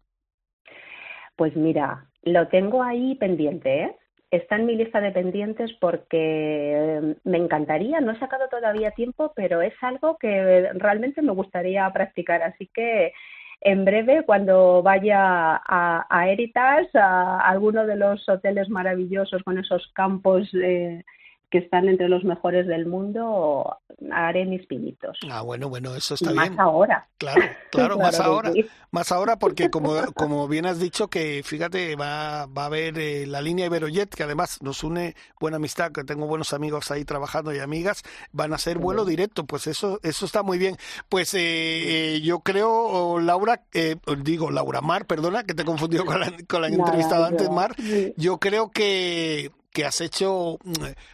Pues 1.37 1.57
mira, 1.57 2.07
lo 2.23 2.47
tengo 2.49 2.83
ahí 2.83 3.15
pendiente, 3.17 3.83
¿eh? 3.83 3.97
Está 4.33 4.57
en 4.57 4.67
mi 4.67 4.75
lista 4.75 5.01
de 5.01 5.13
pendientes 5.13 5.73
porque 5.75 6.73
eh, 6.75 7.15
me 7.25 7.37
encantaría, 7.37 8.01
no 8.01 8.13
he 8.13 8.19
sacado 8.19 8.49
todavía 8.49 8.91
tiempo, 8.93 9.33
pero 9.37 9.61
es 9.61 9.75
algo 9.83 10.17
que 10.17 10.71
realmente 10.75 11.21
me 11.21 11.33
gustaría 11.33 11.89
practicar. 11.93 12.43
Así 12.43 12.67
que 12.73 13.13
en 13.61 13.85
breve, 13.85 14.25
cuando 14.25 14.83
vaya 14.83 15.57
a, 15.57 16.07
a 16.09 16.29
Heritage, 16.29 16.89
a, 16.95 17.41
alguno 17.41 17.87
de 17.87 17.97
los 17.97 18.27
hoteles 18.27 18.71
maravillosos 18.71 19.43
con 19.43 19.59
esos 19.59 19.87
campos 19.95 20.49
eh, 20.55 21.05
que 21.53 21.59
están 21.59 21.87
entre 21.87 22.09
los 22.09 22.25
mejores 22.25 22.67
del 22.67 22.87
mundo, 22.87 23.77
haré 24.11 24.47
mis 24.47 24.67
pinitos. 24.67 25.19
Ah, 25.31 25.43
bueno, 25.43 25.69
bueno, 25.69 25.95
eso 25.95 26.15
está 26.15 26.33
bien. 26.33 26.55
Más 26.55 26.59
ahora. 26.59 27.07
Claro, 27.19 27.43
claro, 27.71 27.99
más 27.99 28.19
ahora. 28.19 28.51
Más 28.91 29.13
ahora 29.13 29.39
porque 29.39 29.69
como, 29.69 29.93
como 30.15 30.49
bien 30.49 30.65
has 30.65 30.81
dicho 30.81 31.09
que 31.09 31.43
fíjate, 31.45 31.95
va, 31.95 32.47
va 32.47 32.63
a 32.63 32.67
haber 32.67 32.99
eh, 32.99 33.27
la 33.27 33.43
línea 33.43 33.67
Iberojet, 33.67 34.15
que 34.15 34.23
además 34.23 34.63
nos 34.63 34.83
une 34.83 35.15
buena 35.39 35.59
amistad, 35.59 35.93
que 35.93 36.05
tengo 36.05 36.27
buenos 36.27 36.55
amigos 36.55 36.91
ahí 36.91 37.05
trabajando 37.05 37.55
y 37.55 37.59
amigas, 37.59 38.03
van 38.33 38.53
a 38.53 38.57
hacer 38.57 38.79
vuelo 38.79 39.05
directo, 39.05 39.45
pues 39.45 39.67
eso, 39.67 40.01
eso 40.03 40.25
está 40.25 40.43
muy 40.43 40.57
bien. 40.57 40.77
Pues 41.11 41.35
eh, 41.35 42.15
eh 42.15 42.21
yo 42.23 42.41
creo, 42.41 43.21
Laura, 43.21 43.61
eh, 43.75 43.97
digo 44.23 44.51
Laura 44.51 44.81
Mar, 44.81 45.05
perdona, 45.05 45.45
que 45.45 45.53
te 45.53 45.63
he 45.63 45.67
confundido 45.67 46.07
con 46.07 46.19
la, 46.19 46.33
con 46.49 46.63
la 46.63 46.69
entrevistada 46.69 47.27
antes, 47.27 47.51
Mar, 47.51 47.77
yo 48.17 48.39
creo 48.39 48.71
que 48.71 49.51
que 49.73 49.85
has 49.85 50.01
hecho 50.01 50.59
mm, 50.65 50.73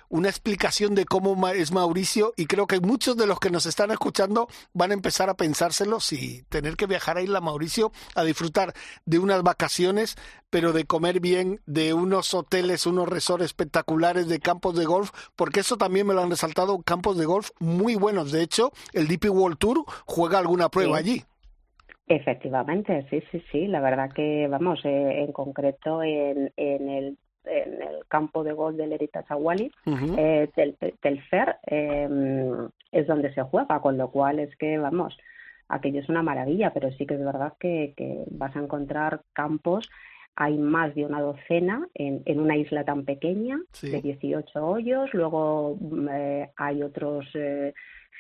una 0.09 0.29
explicación 0.29 0.95
de 0.95 1.05
cómo 1.05 1.49
es 1.49 1.73
Mauricio 1.73 2.33
y 2.37 2.47
creo 2.47 2.67
que 2.67 2.81
muchos 2.81 3.17
de 3.17 3.27
los 3.27 3.39
que 3.41 3.51
nos 3.51 3.67
están 3.67 3.91
escuchando 3.91 4.49
van 4.73 4.91
a 4.91 4.95
empezar 4.95 5.31
a 5.31 5.35
pensárselo 5.35 6.01
si 6.01 6.43
tener 6.49 6.77
que 6.77 6.87
viajar 6.87 7.17
a 7.17 7.23
Isla 7.23 7.41
Mauricio 7.41 7.93
a 8.15 8.25
disfrutar 8.25 8.73
de 9.07 9.19
unas 9.19 9.43
vacaciones, 9.43 10.17
pero 10.51 10.73
de 10.73 10.85
comer 10.85 11.21
bien, 11.21 11.61
de 11.67 11.95
unos 11.95 12.35
hoteles, 12.35 12.87
unos 12.87 13.09
resorts 13.09 13.45
espectaculares, 13.45 14.29
de 14.29 14.41
campos 14.41 14.77
de 14.77 14.85
golf, 14.85 15.11
porque 15.37 15.61
eso 15.61 15.77
también 15.77 16.07
me 16.07 16.15
lo 16.15 16.23
han 16.23 16.31
resaltado, 16.31 16.83
campos 16.83 17.17
de 17.17 17.27
golf 17.27 17.51
muy 17.61 17.95
buenos. 17.95 18.33
De 18.33 18.43
hecho, 18.43 18.73
el 18.93 19.09
DP 19.09 19.31
World 19.31 19.59
Tour 19.59 19.85
juega 20.07 20.39
alguna 20.39 20.69
prueba 20.69 20.99
allí. 20.99 21.23
Efectivamente, 22.07 23.07
sí, 23.11 23.23
sí, 23.31 23.43
sí. 23.53 23.67
La 23.67 23.81
verdad 23.81 24.11
que, 24.15 24.49
vamos, 24.49 24.81
eh, 24.85 25.25
en 25.25 25.33
concreto 25.33 26.03
en, 26.03 26.51
en 26.57 26.89
el 26.89 27.19
en 27.49 27.83
el 27.83 28.07
campo 28.09 28.45
de 28.45 28.53
golf 28.53 28.77
del 28.77 28.93
Heritage 28.93 29.33
Awali, 29.33 29.73
eh, 30.17 30.49
Telfer, 31.01 31.57
em, 31.67 32.69
es 32.93 33.07
donde 33.07 33.33
se 33.35 33.43
juega, 33.43 33.81
con 33.81 33.97
lo 33.99 34.11
cual 34.11 34.39
es 34.39 34.55
que, 34.57 34.79
vamos, 34.79 35.17
aquello 35.69 36.01
es 36.01 36.09
una 36.09 36.23
maravilla, 36.23 36.73
pero 36.73 36.91
sí 36.93 37.07
que 37.07 37.15
es 37.15 37.25
verdad 37.25 37.55
que, 37.59 37.95
vas 38.31 38.55
a 38.57 38.61
encontrar 38.61 39.23
campos 39.33 39.89
hay 40.41 40.57
más 40.57 40.95
de 40.95 41.05
una 41.05 41.21
docena 41.21 41.89
en, 41.95 42.23
en 42.25 42.39
una 42.39 42.57
isla 42.57 42.85
tan 42.85 43.05
pequeña, 43.05 43.59
de 43.83 44.01
18 44.01 44.65
hoyos, 44.65 45.13
luego 45.13 45.77
mm, 45.81 46.09
eh, 46.13 46.51
hay 46.57 46.85
otros 46.85 47.27
eh, 47.35 47.75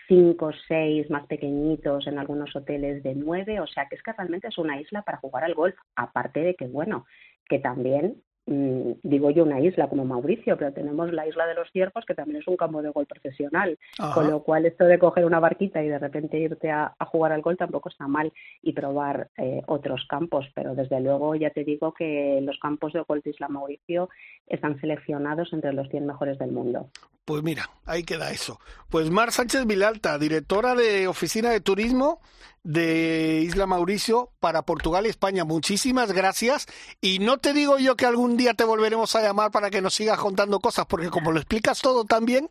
cinco 0.09 0.47
o 0.47 0.53
seis 0.67 1.09
más 1.11 1.27
pequeñitos 1.27 2.09
en 2.09 2.19
algunos 2.19 2.57
hoteles 2.57 3.05
de 3.05 3.15
nueve, 3.15 3.61
o 3.61 3.69
sea 3.69 3.87
que 3.89 3.95
es 3.95 4.03
que 4.03 4.13
realmente 4.13 4.49
es 4.49 4.59
una 4.59 4.81
isla 4.81 5.03
para 5.03 5.19
jugar 5.19 5.45
al 5.45 5.55
golf, 5.55 5.77
aparte 5.95 6.41
de 6.41 6.55
que, 6.57 6.67
bueno, 6.67 7.07
que 7.49 7.61
también 7.61 8.17
digo 8.49 9.31
yo 9.31 9.45
una 9.45 9.61
isla 9.61 9.89
como 9.89 10.05
Mauricio, 10.05 10.57
pero 10.57 10.73
tenemos 10.73 11.13
la 11.13 11.27
isla 11.27 11.47
de 11.47 11.55
los 11.55 11.71
ciervos 11.71 12.05
que 12.07 12.15
también 12.15 12.41
es 12.41 12.49
un 12.49 12.57
campo 12.57 12.81
de 12.81 12.91
gol 12.91 13.07
profesional, 13.07 13.79
con 14.15 14.31
lo 14.31 14.43
cual 14.43 14.65
esto 14.65 14.85
de 14.85 14.99
coger 14.99 15.25
una 15.25 15.41
barquita 15.41 15.83
y 15.83 15.89
de 15.89 15.99
repente 15.99 16.39
irte 16.39 16.71
a, 16.71 16.95
jugar 17.11 17.33
al 17.33 17.43
gol 17.43 17.57
tampoco 17.57 17.89
está 17.89 18.07
mal 18.07 18.33
y 18.63 18.73
probar 18.73 19.29
eh, 19.37 19.63
otros 19.67 20.07
campos, 20.09 20.47
pero 20.55 20.75
desde 20.75 21.01
luego 21.01 21.35
ya 21.35 21.51
te 21.51 21.65
digo 21.65 21.93
que 21.93 22.41
los 22.43 22.59
campos 22.59 22.93
de 22.93 23.01
gol 23.01 23.21
de 23.23 23.31
Isla 23.31 23.49
Mauricio 23.49 24.09
están 24.47 24.81
seleccionados 24.81 25.53
entre 25.53 25.73
los 25.73 25.89
100 25.89 26.07
mejores 26.07 26.39
del 26.39 26.53
mundo. 26.53 26.89
Pues 27.25 27.43
mira, 27.43 27.69
ahí 27.85 28.05
queda 28.05 28.31
eso. 28.31 28.59
Pues 28.89 29.11
Mar 29.11 29.33
Sánchez 29.33 29.67
Vilalta, 29.67 30.19
directora 30.19 30.75
de 30.75 31.07
Oficina 31.09 31.51
de 31.51 31.61
Turismo 31.61 32.21
de 32.69 33.41
Isla 33.45 33.67
Mauricio 33.67 34.29
para 34.41 34.61
Portugal 34.61 35.07
y 35.07 35.09
España. 35.09 35.45
Muchísimas 35.45 36.13
gracias. 36.13 36.67
Y 37.01 37.19
no 37.19 37.39
te 37.39 37.55
digo 37.55 37.79
yo 37.79 37.97
que 37.97 38.05
algún 38.05 38.37
día 38.37 38.53
te 38.53 38.65
volveremos 38.65 39.17
a 39.17 39.23
llamar 39.23 39.51
para 39.51 39.71
que 39.71 39.81
nos 39.81 39.95
sigas 39.95 40.19
contando 40.19 40.61
cosas, 40.61 40.85
porque 40.85 41.09
como 41.09 41.33
lo 41.33 41.39
explicas 41.39 41.81
todo 41.81 42.05
tan 42.05 42.27
bien. 42.27 42.51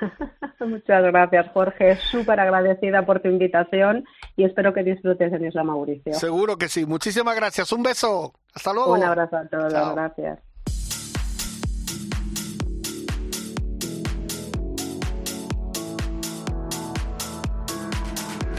Muchas 0.58 1.00
gracias, 1.04 1.46
Jorge. 1.52 1.94
Súper 1.96 2.40
agradecida 2.40 3.06
por 3.06 3.20
tu 3.20 3.28
invitación 3.28 4.04
y 4.34 4.44
espero 4.44 4.74
que 4.74 4.82
disfrutes 4.82 5.32
en 5.32 5.46
Isla 5.46 5.62
Mauricio. 5.62 6.12
Seguro 6.14 6.58
que 6.58 6.68
sí. 6.68 6.84
Muchísimas 6.84 7.36
gracias. 7.36 7.70
Un 7.70 7.84
beso. 7.84 8.32
Hasta 8.52 8.72
luego. 8.72 8.94
Un 8.94 9.04
abrazo 9.04 9.36
a 9.36 9.46
todos. 9.46 9.72
Gracias. 9.72 10.40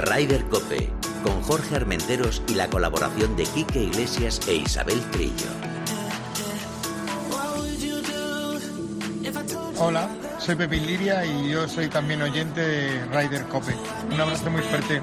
Rider 0.10 0.45
Cope, 0.45 0.89
con 1.22 1.41
Jorge 1.43 1.76
Armenteros 1.76 2.41
y 2.47 2.53
la 2.53 2.70
colaboración 2.70 3.36
de 3.36 3.43
Quique 3.43 3.84
Iglesias 3.84 4.39
e 4.47 4.55
Isabel 4.55 5.01
Trillo. 5.12 5.49
Hola, 9.80 10.10
soy 10.39 10.55
Pepe 10.55 10.78
Liria 10.78 11.26
y 11.26 11.49
yo 11.49 11.68
soy 11.68 11.89
también 11.89 12.22
oyente 12.22 12.62
de 12.62 13.05
Rider 13.08 13.43
Cope. 13.47 13.76
Un 14.10 14.22
abrazo 14.22 14.49
muy 14.49 14.62
fuerte. 14.62 15.01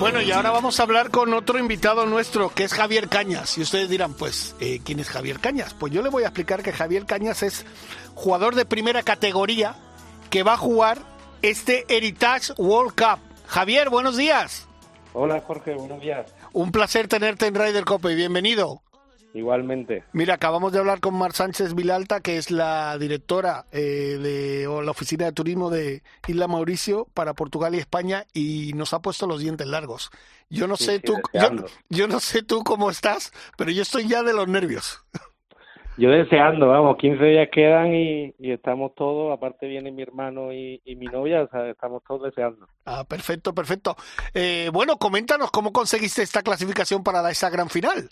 Bueno, 0.00 0.22
y 0.22 0.30
ahora 0.30 0.50
vamos 0.50 0.80
a 0.80 0.82
hablar 0.82 1.10
con 1.10 1.34
otro 1.34 1.58
invitado 1.58 2.06
nuestro, 2.06 2.50
que 2.50 2.64
es 2.64 2.72
Javier 2.72 3.08
Cañas. 3.08 3.56
Y 3.58 3.62
ustedes 3.62 3.88
dirán, 3.88 4.14
pues, 4.14 4.54
eh, 4.60 4.80
¿quién 4.84 5.00
es 5.00 5.08
Javier 5.08 5.40
Cañas? 5.40 5.74
Pues 5.74 5.92
yo 5.92 6.02
le 6.02 6.08
voy 6.08 6.24
a 6.24 6.28
explicar 6.28 6.62
que 6.62 6.72
Javier 6.72 7.06
Cañas 7.06 7.42
es 7.42 7.66
jugador 8.14 8.54
de 8.54 8.64
primera 8.64 9.02
categoría 9.02 9.76
que 10.36 10.42
va 10.42 10.52
a 10.52 10.58
jugar 10.58 10.98
este 11.40 11.86
Heritage 11.88 12.52
World 12.58 12.92
Cup. 12.92 13.20
Javier, 13.46 13.88
buenos 13.88 14.18
días. 14.18 14.68
Hola 15.14 15.40
Jorge, 15.40 15.72
buenos 15.72 15.98
días. 15.98 16.26
Un 16.52 16.72
placer 16.72 17.08
tenerte 17.08 17.46
en 17.46 17.54
Ryder 17.54 17.86
Copa 17.86 18.12
y 18.12 18.16
bienvenido. 18.16 18.82
Igualmente. 19.32 20.04
Mira, 20.12 20.34
acabamos 20.34 20.74
de 20.74 20.78
hablar 20.78 21.00
con 21.00 21.14
Mar 21.14 21.32
Sánchez 21.32 21.74
Vilalta, 21.74 22.20
que 22.20 22.36
es 22.36 22.50
la 22.50 22.98
directora 22.98 23.64
eh, 23.72 24.18
de 24.20 24.68
la 24.84 24.90
oficina 24.90 25.24
de 25.24 25.32
turismo 25.32 25.70
de 25.70 26.02
Isla 26.28 26.48
Mauricio 26.48 27.08
para 27.14 27.32
Portugal 27.32 27.74
y 27.74 27.78
España 27.78 28.26
y 28.34 28.74
nos 28.74 28.92
ha 28.92 29.00
puesto 29.00 29.26
los 29.26 29.40
dientes 29.40 29.66
largos. 29.66 30.10
Yo 30.50 30.68
no 30.68 30.76
sé 30.76 31.00
tú, 31.00 31.14
yo 31.88 32.08
no 32.08 32.20
sé 32.20 32.42
tú 32.42 32.62
cómo 32.62 32.90
estás, 32.90 33.32
pero 33.56 33.70
yo 33.70 33.80
estoy 33.80 34.06
ya 34.06 34.22
de 34.22 34.34
los 34.34 34.48
nervios. 34.48 35.02
Yo 35.98 36.10
deseando, 36.10 36.68
vamos, 36.68 36.98
15 36.98 37.24
días 37.24 37.48
quedan 37.50 37.94
y, 37.94 38.34
estamos 38.38 38.94
todos, 38.94 39.32
aparte 39.32 39.66
viene 39.66 39.90
mi 39.90 40.02
hermano 40.02 40.52
y, 40.52 40.80
mi 40.84 41.06
novia, 41.06 41.42
o 41.42 41.48
sea, 41.48 41.70
estamos 41.70 42.02
todos 42.04 42.24
deseando. 42.24 42.66
Ah, 42.84 43.04
perfecto, 43.08 43.54
perfecto. 43.54 43.96
Eh, 44.34 44.68
bueno, 44.72 44.98
coméntanos 44.98 45.50
cómo 45.50 45.72
conseguiste 45.72 46.22
esta 46.22 46.42
clasificación 46.42 47.02
para 47.02 47.28
esa 47.30 47.48
gran 47.48 47.70
final. 47.70 48.10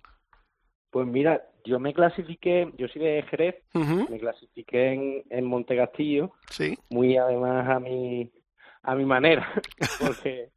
Pues 0.91 1.07
mira, 1.07 1.43
yo 1.65 1.79
me 1.79 1.93
clasifiqué, 1.93 2.73
yo 2.79 2.89
soy 2.89 3.03
de 3.03 3.23
Jerez, 3.25 3.57
me 3.75 4.19
clasifiqué 4.19 4.93
en, 4.93 5.23
en 5.29 5.45
Montegastillo, 5.45 6.33
sí. 6.49 6.79
muy 6.89 7.19
además 7.19 7.69
a 7.69 7.81
mi, 7.81 8.31
a 8.83 8.95
mi 8.95 9.05
manera, 9.05 9.47
porque, 10.01 10.51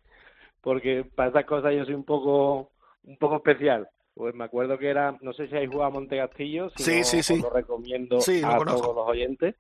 porque 0.62 1.04
para 1.04 1.30
estas 1.30 1.46
cosas 1.46 1.74
yo 1.76 1.84
soy 1.84 1.96
un 1.96 2.06
poco, 2.06 2.72
un 3.04 3.18
poco 3.18 3.38
especial. 3.38 3.90
Pues 4.18 4.34
me 4.34 4.46
acuerdo 4.46 4.80
que 4.80 4.90
era, 4.90 5.16
no 5.22 5.32
sé 5.34 5.48
si 5.48 5.56
hay 5.56 5.68
jugado 5.68 5.86
a 5.86 5.90
Montegastillo, 5.92 6.72
si 6.72 7.04
sí, 7.04 7.22
sí, 7.22 7.40
lo 7.40 7.52
recomiendo 7.52 8.18
a 8.18 8.58
todos 8.66 8.96
los 8.96 9.08
oyentes. 9.08 9.56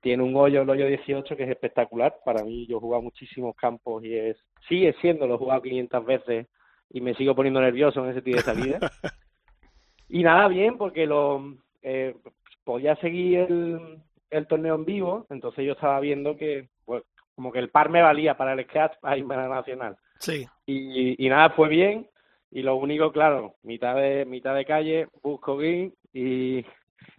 Tiene 0.00 0.22
un 0.22 0.34
hoyo, 0.34 0.62
el 0.62 0.70
hoyo 0.70 0.86
18, 0.86 1.36
que 1.36 1.44
es 1.44 1.50
espectacular. 1.50 2.16
Para 2.24 2.42
mí, 2.42 2.66
yo 2.66 2.78
he 2.78 2.80
jugado 2.80 3.02
muchísimos 3.02 3.54
campos 3.54 4.02
y 4.02 4.16
es 4.16 4.38
sigue 4.66 4.94
siendo, 5.02 5.26
lo 5.26 5.34
he 5.34 5.38
jugado 5.38 5.60
500 5.60 6.06
veces 6.06 6.46
y 6.88 7.02
me 7.02 7.14
sigo 7.14 7.34
poniendo 7.34 7.60
nervioso 7.60 8.02
en 8.02 8.12
ese 8.12 8.22
tipo 8.22 8.38
de 8.38 8.42
salida. 8.42 8.78
y 10.08 10.22
nada, 10.22 10.48
bien, 10.48 10.78
porque 10.78 11.04
lo 11.04 11.58
eh, 11.82 12.16
podía 12.64 12.96
seguir 12.96 13.40
el, 13.40 13.98
el 14.30 14.46
torneo 14.46 14.76
en 14.76 14.86
vivo, 14.86 15.26
entonces 15.28 15.66
yo 15.66 15.72
estaba 15.72 16.00
viendo 16.00 16.34
que, 16.38 16.70
pues, 16.86 17.02
como 17.34 17.52
que 17.52 17.58
el 17.58 17.68
par 17.68 17.90
me 17.90 18.00
valía 18.00 18.38
para 18.38 18.54
el 18.54 18.64
sketch 18.64 18.98
para 19.00 19.18
irme 19.18 19.34
a 19.34 19.48
la 19.48 19.56
nacional. 19.56 19.98
Sí. 20.18 20.46
Y, 20.64 21.26
y 21.26 21.28
nada, 21.28 21.50
fue 21.50 21.68
bien 21.68 22.09
y 22.50 22.62
lo 22.62 22.76
único, 22.76 23.12
claro, 23.12 23.54
mitad 23.62 23.96
de 23.96 24.24
mitad 24.24 24.54
de 24.54 24.64
calle, 24.64 25.08
busco 25.22 25.56
green 25.56 25.94
y 26.12 26.64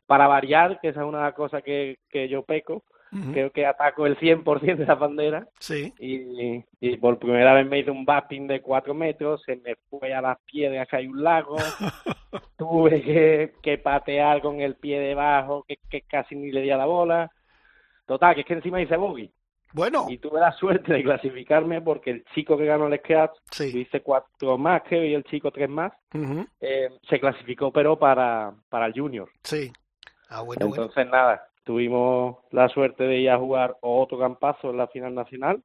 para 0.06 0.28
variar, 0.28 0.80
que 0.82 0.90
esa 0.90 1.02
es 1.02 1.08
una 1.08 1.32
cosa 1.34 1.62
que, 1.62 2.00
que 2.10 2.28
yo 2.28 2.44
peco, 2.44 2.84
creo 3.32 3.52
que 3.52 3.66
ataco 3.66 4.06
el 4.06 4.18
100% 4.18 4.78
de 4.78 4.86
la 4.86 4.96
bandera. 4.96 5.48
Sí. 5.60 5.94
Y, 6.00 6.64
y 6.80 6.98
por 6.98 7.20
primera 7.20 7.54
vez 7.54 7.66
me 7.66 7.80
hice 7.80 7.92
un 7.92 8.06
bapping 8.06 8.48
de 8.48 8.62
4 8.62 8.94
metros, 8.94 9.42
se 9.44 9.56
me 9.58 9.76
fue 9.90 10.14
a 10.14 10.22
las 10.22 10.38
piedras 10.46 10.88
que 10.88 10.96
hay 10.98 11.08
un 11.08 11.24
lago, 11.24 11.56
tuve 12.58 13.02
que, 13.02 13.54
que, 13.62 13.78
patear 13.78 14.42
con 14.42 14.62
el 14.62 14.76
pie 14.76 15.00
debajo, 15.00 15.64
que, 15.68 15.78
que 15.90 16.02
casi 16.02 16.36
ni 16.36 16.52
le 16.52 16.62
di 16.62 16.72
a 16.72 16.78
la 16.78 16.86
bola. 16.86 17.32
Total, 18.06 18.36
que 18.36 18.42
es 18.42 18.48
que 18.48 18.54
encima 18.54 18.82
hice 18.82 18.98
bogey. 18.98 19.32
Bueno. 19.74 20.08
Y 20.10 20.18
tuve 20.18 20.40
la 20.40 20.52
suerte 20.54 20.94
de 20.94 21.04
clasificarme 21.04 21.82
porque 21.82 22.12
el 22.12 22.26
chico 22.34 22.58
que 22.58 22.66
ganó 22.66 22.88
el 22.88 23.00
Scratch, 23.00 23.38
hice 23.60 24.02
cuatro 24.02 24.58
más 24.58 24.84
que 24.84 25.08
y 25.08 25.14
el 25.14 25.24
chico 25.24 25.52
tres 25.52 25.70
más, 25.70 25.92
eh, 26.60 26.90
se 27.10 27.20
clasificó 27.20 27.72
pero 27.72 27.98
para, 27.98 28.54
para 28.70 28.88
el 28.88 28.94
Junior. 28.94 29.30
Sí. 29.44 29.72
Ah, 30.30 30.42
bueno, 30.42 30.68
Entonces 30.68 31.08
nada, 31.08 31.48
tuvimos 31.64 32.38
la 32.52 32.70
suerte 32.70 33.04
de 33.04 33.20
ir 33.20 33.30
a 33.30 33.38
jugar 33.38 33.78
otro 33.82 34.18
campazo 34.18 34.72
en 34.72 34.78
la 34.78 34.88
final 34.88 35.14
nacional. 35.14 35.62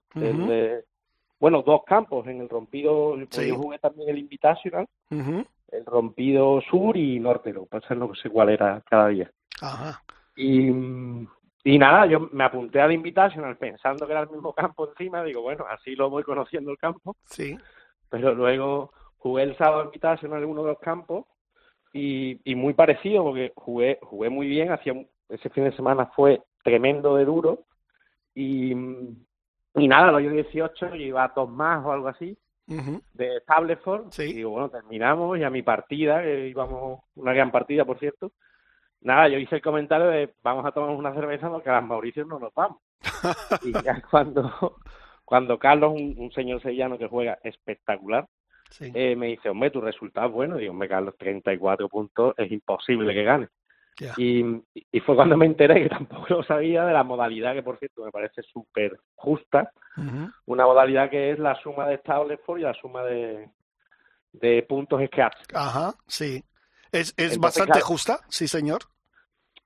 bueno, 1.38 1.62
dos 1.62 1.82
campos 1.84 2.26
en 2.26 2.40
el 2.40 2.48
rompido, 2.48 3.16
yo 3.16 3.56
jugué 3.56 3.78
también 3.78 4.08
el 4.08 4.18
Invitational, 4.18 4.86
el 5.10 5.84
rompido 5.84 6.60
sur 6.62 6.96
y 6.96 7.18
norte, 7.18 7.52
lo 7.52 7.62
que 7.62 7.70
pasa 7.70 7.94
es 7.94 7.98
no 8.00 8.14
sé 8.14 8.30
cuál 8.30 8.50
era 8.50 8.82
cada 8.88 9.08
día. 9.08 9.30
Ajá. 9.60 10.02
Y 10.36 10.70
y 11.66 11.78
nada, 11.78 12.06
yo 12.06 12.28
me 12.30 12.44
apunté 12.44 12.80
al 12.80 12.92
Invitational 12.92 13.56
pensando 13.56 14.06
que 14.06 14.12
era 14.12 14.22
el 14.22 14.30
mismo 14.30 14.52
campo 14.52 14.88
encima, 14.88 15.24
digo, 15.24 15.42
bueno, 15.42 15.66
así 15.68 15.96
lo 15.96 16.08
voy 16.08 16.22
conociendo 16.22 16.70
el 16.70 16.78
campo. 16.78 17.16
Sí. 17.24 17.58
Pero 18.08 18.36
luego 18.36 18.92
jugué 19.16 19.42
el 19.42 19.56
sábado 19.56 19.82
Invitational 19.82 20.44
en 20.44 20.48
uno 20.48 20.62
de 20.62 20.68
los 20.68 20.78
campos 20.78 21.26
y, 21.92 22.40
y 22.48 22.54
muy 22.54 22.72
parecido 22.74 23.24
porque 23.24 23.52
jugué 23.56 23.98
jugué 24.00 24.30
muy 24.30 24.46
bien, 24.46 24.70
hacía 24.70 24.94
ese 25.28 25.50
fin 25.50 25.64
de 25.64 25.74
semana 25.74 26.06
fue 26.14 26.40
tremendo 26.62 27.16
de 27.16 27.24
duro 27.24 27.64
y, 28.32 28.70
y 28.70 29.88
nada, 29.88 30.12
lo 30.12 30.20
yo 30.20 30.30
18 30.30 30.90
yo 30.90 30.94
iba 30.94 31.24
a 31.24 31.32
dos 31.34 31.50
más 31.50 31.84
o 31.84 31.90
algo 31.90 32.06
así 32.06 32.38
de 32.66 33.40
Stableford 33.40 34.12
sí. 34.12 34.22
y 34.22 34.32
digo, 34.34 34.50
bueno, 34.50 34.70
terminamos 34.70 35.36
y 35.36 35.42
a 35.42 35.50
mi 35.50 35.62
partida, 35.62 36.22
que 36.22 36.46
íbamos 36.46 37.00
una 37.16 37.32
gran 37.32 37.50
partida 37.50 37.84
por 37.84 37.98
cierto, 37.98 38.30
nada, 39.06 39.28
yo 39.28 39.38
hice 39.38 39.56
el 39.56 39.62
comentario 39.62 40.08
de 40.08 40.34
vamos 40.42 40.66
a 40.66 40.72
tomar 40.72 40.90
una 40.90 41.14
cerveza 41.14 41.48
porque 41.48 41.70
a 41.70 41.74
las 41.74 41.84
Mauricios 41.84 42.26
no 42.26 42.38
nos 42.38 42.52
vamos. 42.52 42.78
y 43.62 43.72
ya 43.72 44.02
cuando, 44.10 44.76
cuando 45.24 45.58
Carlos, 45.58 45.92
un, 45.94 46.30
señor 46.32 46.60
sevillano 46.60 46.98
que 46.98 47.06
juega 47.06 47.38
espectacular, 47.42 48.26
eh, 48.80 49.14
me 49.14 49.28
dice, 49.28 49.48
hombre, 49.48 49.70
tu 49.70 49.80
resultado 49.80 50.26
es 50.26 50.32
bueno. 50.32 50.56
Digo, 50.56 50.72
hombre, 50.72 50.88
Carlos, 50.88 51.14
34 51.16 51.88
puntos, 51.88 52.34
es 52.36 52.50
imposible 52.50 53.14
que 53.14 53.22
gane. 53.22 53.48
Y, 54.18 54.44
y, 54.92 55.00
fue 55.00 55.14
cuando 55.14 55.38
me 55.38 55.46
enteré, 55.46 55.84
que 55.84 55.88
tampoco 55.88 56.26
lo 56.28 56.42
sabía, 56.42 56.84
de 56.84 56.92
la 56.92 57.04
modalidad 57.04 57.54
que, 57.54 57.62
por 57.62 57.78
cierto, 57.78 58.04
me 58.04 58.10
parece 58.10 58.42
súper 58.42 58.98
justa. 59.14 59.72
Una 60.44 60.66
modalidad 60.66 61.08
que 61.08 61.30
es 61.30 61.38
la 61.38 61.54
suma 61.62 61.86
de 61.86 61.96
Stableford 61.98 62.58
y 62.58 62.62
la 62.62 62.74
suma 62.74 63.04
de, 63.04 63.48
de 64.32 64.62
puntos 64.64 65.00
Scratch. 65.06 65.38
Ajá, 65.54 65.94
sí. 66.06 66.44
¿Es, 66.92 67.14
es 67.16 67.38
bastante 67.38 67.80
justa? 67.80 68.20
Sí, 68.28 68.46
señor. 68.48 68.80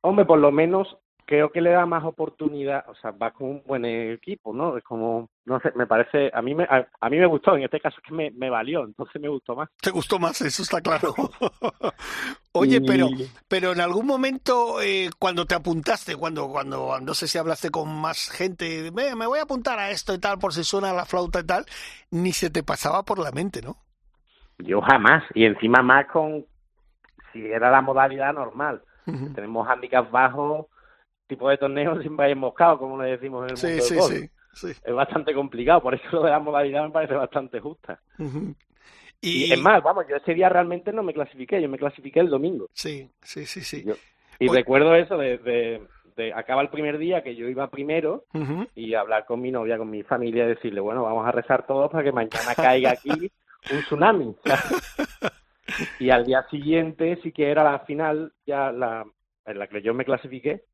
Hombre, 0.02 0.24
por 0.24 0.38
lo 0.38 0.50
menos 0.50 0.96
creo 1.30 1.52
que 1.52 1.60
le 1.60 1.70
da 1.70 1.86
más 1.86 2.02
oportunidad, 2.02 2.84
o 2.88 2.94
sea, 2.96 3.12
va 3.12 3.30
con 3.30 3.46
un 3.48 3.62
buen 3.64 3.84
equipo, 3.84 4.52
¿no? 4.52 4.76
Es 4.76 4.82
como, 4.82 5.30
no 5.44 5.60
sé, 5.60 5.70
me 5.76 5.86
parece, 5.86 6.28
a 6.34 6.42
mí 6.42 6.56
me, 6.56 6.64
a, 6.64 7.08
mí 7.08 7.18
me 7.18 7.26
gustó, 7.26 7.54
en 7.54 7.62
este 7.62 7.78
caso 7.78 7.98
es 7.98 8.08
que 8.08 8.12
me, 8.12 8.32
me, 8.32 8.50
valió, 8.50 8.82
entonces 8.82 9.22
me 9.22 9.28
gustó 9.28 9.54
más. 9.54 9.68
Te 9.80 9.92
gustó 9.92 10.18
más, 10.18 10.40
eso 10.40 10.64
está 10.64 10.80
claro. 10.80 11.14
Oye, 12.52 12.80
pero, 12.80 13.06
pero 13.46 13.70
en 13.70 13.80
algún 13.80 14.06
momento 14.06 14.82
eh, 14.82 15.08
cuando 15.20 15.46
te 15.46 15.54
apuntaste, 15.54 16.16
cuando, 16.16 16.48
cuando, 16.48 16.98
no 17.00 17.14
sé 17.14 17.28
si 17.28 17.38
hablaste 17.38 17.70
con 17.70 17.94
más 17.94 18.28
gente, 18.28 18.90
me, 18.90 19.14
me 19.14 19.28
voy 19.28 19.38
a 19.38 19.42
apuntar 19.42 19.78
a 19.78 19.90
esto 19.90 20.12
y 20.12 20.18
tal, 20.18 20.40
por 20.40 20.52
si 20.52 20.64
suena 20.64 20.92
la 20.92 21.04
flauta 21.04 21.38
y 21.38 21.46
tal, 21.46 21.64
ni 22.10 22.32
se 22.32 22.50
te 22.50 22.64
pasaba 22.64 23.04
por 23.04 23.20
la 23.20 23.30
mente, 23.30 23.62
¿no? 23.62 23.76
Yo 24.58 24.80
jamás, 24.80 25.22
y 25.34 25.44
encima 25.44 25.80
más 25.80 26.06
con, 26.08 26.44
si 27.32 27.46
era 27.46 27.70
la 27.70 27.82
modalidad 27.82 28.34
normal. 28.34 28.82
Tenemos 29.34 29.68
handicaps 29.68 30.10
bajos, 30.10 30.66
tipo 31.26 31.48
de 31.48 31.58
torneo 31.58 32.00
siempre 32.00 32.26
hay 32.26 32.32
emboscado, 32.32 32.78
como 32.78 33.02
le 33.02 33.12
decimos 33.12 33.44
en 33.44 33.56
el 33.56 33.62
mundo 33.62 33.84
del 33.84 33.98
golf. 33.98 34.30
Sí, 34.52 34.72
sí, 34.72 34.80
Es 34.84 34.94
bastante 34.94 35.34
complicado, 35.34 35.80
por 35.80 35.94
eso 35.94 36.04
lo 36.12 36.22
de 36.24 36.30
la 36.30 36.40
modalidad 36.40 36.84
me 36.84 36.90
parece 36.90 37.14
bastante 37.14 37.60
justa. 37.60 38.00
y... 39.20 39.52
es 39.52 39.60
más, 39.60 39.82
vamos, 39.82 40.06
yo 40.08 40.16
ese 40.16 40.34
día 40.34 40.48
realmente 40.48 40.92
no 40.92 41.02
me 41.02 41.14
clasifiqué, 41.14 41.62
yo 41.62 41.68
me 41.68 41.78
clasifiqué 41.78 42.20
el 42.20 42.30
domingo. 42.30 42.68
Sí, 42.72 43.08
sí, 43.22 43.46
sí, 43.46 43.60
sí. 43.62 43.84
y 44.38 44.46
pues 44.46 44.58
recuerdo 44.58 44.94
eso 44.94 45.16
de, 45.16 45.38
de, 45.38 45.80
acaba 46.34 46.62
el 46.62 46.68
primer 46.68 46.98
día 46.98 47.22
que 47.22 47.34
yo 47.34 47.48
iba 47.48 47.70
primero 47.70 48.24
y 48.74 48.94
hablar 48.94 49.24
con 49.24 49.40
mi 49.40 49.50
novia, 49.50 49.78
con 49.78 49.88
mi 49.88 50.02
familia, 50.02 50.44
y 50.44 50.48
decirle, 50.48 50.80
bueno, 50.80 51.02
vamos 51.02 51.26
a 51.26 51.32
rezar 51.32 51.66
todos 51.66 51.90
para 51.90 52.04
que 52.04 52.12
mañana 52.12 52.54
caiga 52.54 52.90
aquí 52.90 53.10
un 53.72 53.80
tsunami. 53.82 54.34
Y 55.98 56.10
al 56.10 56.24
día 56.24 56.46
siguiente 56.50 57.18
sí 57.22 57.32
que 57.32 57.50
era 57.50 57.64
la 57.64 57.80
final, 57.80 58.32
ya 58.46 58.72
la 58.72 59.04
en 59.46 59.58
la 59.58 59.66
que 59.66 59.82
yo 59.82 59.94
me 59.94 60.04
clasifiqué, 60.04 60.64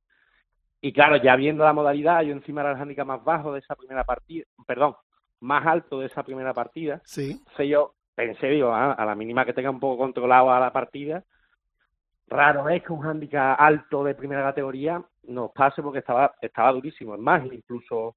y 0.80 0.92
claro, 0.92 1.16
ya 1.16 1.34
viendo 1.36 1.64
la 1.64 1.72
modalidad, 1.72 2.22
yo 2.22 2.32
encima 2.32 2.61
era 2.61 2.72
el 2.72 2.80
handicap 2.80 3.07
más 3.07 3.24
bajo 3.24 3.53
de 3.53 3.61
esa 3.61 3.74
primera 3.74 4.05
partida, 4.05 4.44
perdón, 4.66 4.94
más 5.40 5.66
alto 5.66 6.01
de 6.01 6.07
esa 6.07 6.22
primera 6.22 6.53
partida. 6.55 7.01
Sí. 7.05 7.42
Sé 7.57 7.68
yo, 7.68 7.94
pensé, 8.14 8.49
digo, 8.49 8.72
ah, 8.72 8.92
a 8.92 9.05
la 9.05 9.14
mínima 9.14 9.44
que 9.44 9.53
tenga 9.53 9.70
un 9.70 9.80
poco 9.80 9.99
controlado 9.99 10.53
a 10.53 10.61
la 10.61 10.72
partida, 10.72 11.24
raro 12.28 12.68
es 12.68 12.82
que 12.82 12.92
un 12.92 13.05
handicap 13.05 13.57
alto 13.59 14.05
de 14.05 14.14
primera 14.14 14.42
categoría 14.42 15.03
nos 15.24 15.51
pase 15.53 15.82
porque 15.82 16.01
estaba 16.01 16.34
estaba 16.40 16.72
durísimo. 16.72 17.14
Es 17.14 17.20
más, 17.20 17.44
incluso 17.47 18.16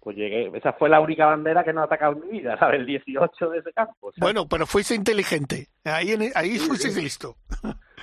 pues 0.00 0.16
llegué, 0.16 0.50
esa 0.56 0.72
fue 0.72 0.88
la 0.88 1.00
única 1.00 1.26
bandera 1.26 1.62
que 1.62 1.72
no 1.72 1.82
ha 1.82 1.84
atacado 1.84 2.14
en 2.14 2.20
mi 2.20 2.38
vida, 2.38 2.56
la 2.60 2.70
del 2.70 2.86
18 2.86 3.50
de 3.50 3.58
ese 3.58 3.72
campo. 3.72 4.12
Bueno, 4.16 4.48
pero 4.48 4.66
fuiste 4.66 4.94
inteligente, 4.94 5.68
ahí, 5.84 6.16
ahí 6.34 6.58
fuiste 6.58 6.88
listo. 7.00 7.36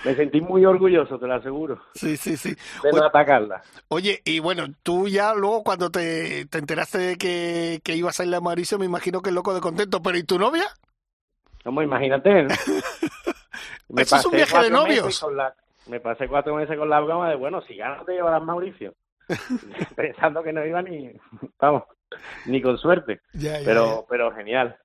Me 0.05 0.15
sentí 0.15 0.39
muy 0.39 0.63
orgulloso, 0.63 1.17
te 1.17 1.25
lo 1.25 1.33
aseguro. 1.33 1.81
Sí, 1.95 2.15
sí, 2.17 2.37
sí. 2.37 2.55
De 2.83 2.91
no 2.91 3.03
atacarla. 3.05 3.63
Oye, 3.87 4.21
y 4.25 4.39
bueno, 4.39 4.67
tú 4.83 5.07
ya 5.07 5.33
luego 5.33 5.63
cuando 5.63 5.89
te, 5.89 6.45
te 6.45 6.59
enteraste 6.59 6.99
de 6.99 7.17
que, 7.17 7.81
que 7.83 7.95
ibas 7.95 8.19
a 8.19 8.25
ir 8.25 8.35
a 8.35 8.41
Mauricio, 8.41 8.77
me 8.77 8.85
imagino 8.85 9.21
que 9.21 9.31
loco 9.31 9.55
de 9.55 9.61
contento, 9.61 10.01
pero 10.01 10.17
¿y 10.17 10.23
tu 10.23 10.37
novia? 10.37 10.65
No, 11.65 11.81
imagínate. 11.81 12.43
me 13.89 14.03
Eso 14.03 14.15
es 14.17 14.25
un 14.25 14.33
viaje 14.33 14.59
de 14.59 14.69
novios. 14.69 15.25
me 15.87 15.99
pasé 15.99 16.27
cuatro 16.27 16.55
meses 16.55 16.77
con 16.77 16.89
la 16.89 16.99
broma 16.99 17.29
de, 17.29 17.35
bueno, 17.35 17.61
si 17.61 17.75
ya 17.75 17.95
no 17.95 18.05
te 18.05 18.13
llevarás 18.13 18.43
Mauricio. 18.43 18.93
Pensando 19.95 20.43
que 20.43 20.53
no 20.53 20.65
iba 20.65 20.82
ni, 20.82 21.11
vamos, 21.59 21.84
ni 22.45 22.61
con 22.61 22.78
suerte. 22.78 23.21
pero, 23.65 24.05
pero 24.09 24.32
genial. 24.34 24.78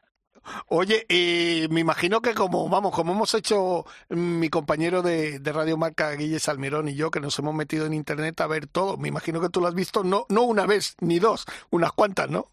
Oye, 0.69 1.07
y 1.09 1.69
me 1.71 1.81
imagino 1.81 2.21
que 2.21 2.35
como, 2.35 2.69
vamos, 2.69 2.93
como 2.93 3.13
hemos 3.13 3.33
hecho 3.35 3.85
mi 4.09 4.49
compañero 4.49 5.03
de, 5.03 5.41
Radio 5.45 5.77
Marca, 5.77 6.11
Guille 6.13 6.41
Salmerón 6.41 6.89
y 6.89 6.95
yo, 6.95 7.11
que 7.11 7.21
nos 7.21 7.39
hemos 7.39 7.55
metido 7.55 7.87
en 7.87 7.95
internet 7.95 8.41
a 8.41 8.49
ver 8.49 8.67
todo, 8.67 8.97
me 8.97 9.09
imagino 9.09 9.41
que 9.41 9.49
tú 9.49 9.61
lo 9.61 9.69
has 9.69 9.75
visto 9.75 10.03
no, 10.03 10.27
no 10.29 10.43
una 10.43 10.67
vez 10.67 10.97
ni 11.01 11.19
dos, 11.21 11.47
unas 11.71 11.93
cuantas, 11.93 12.29
¿no? 12.29 12.47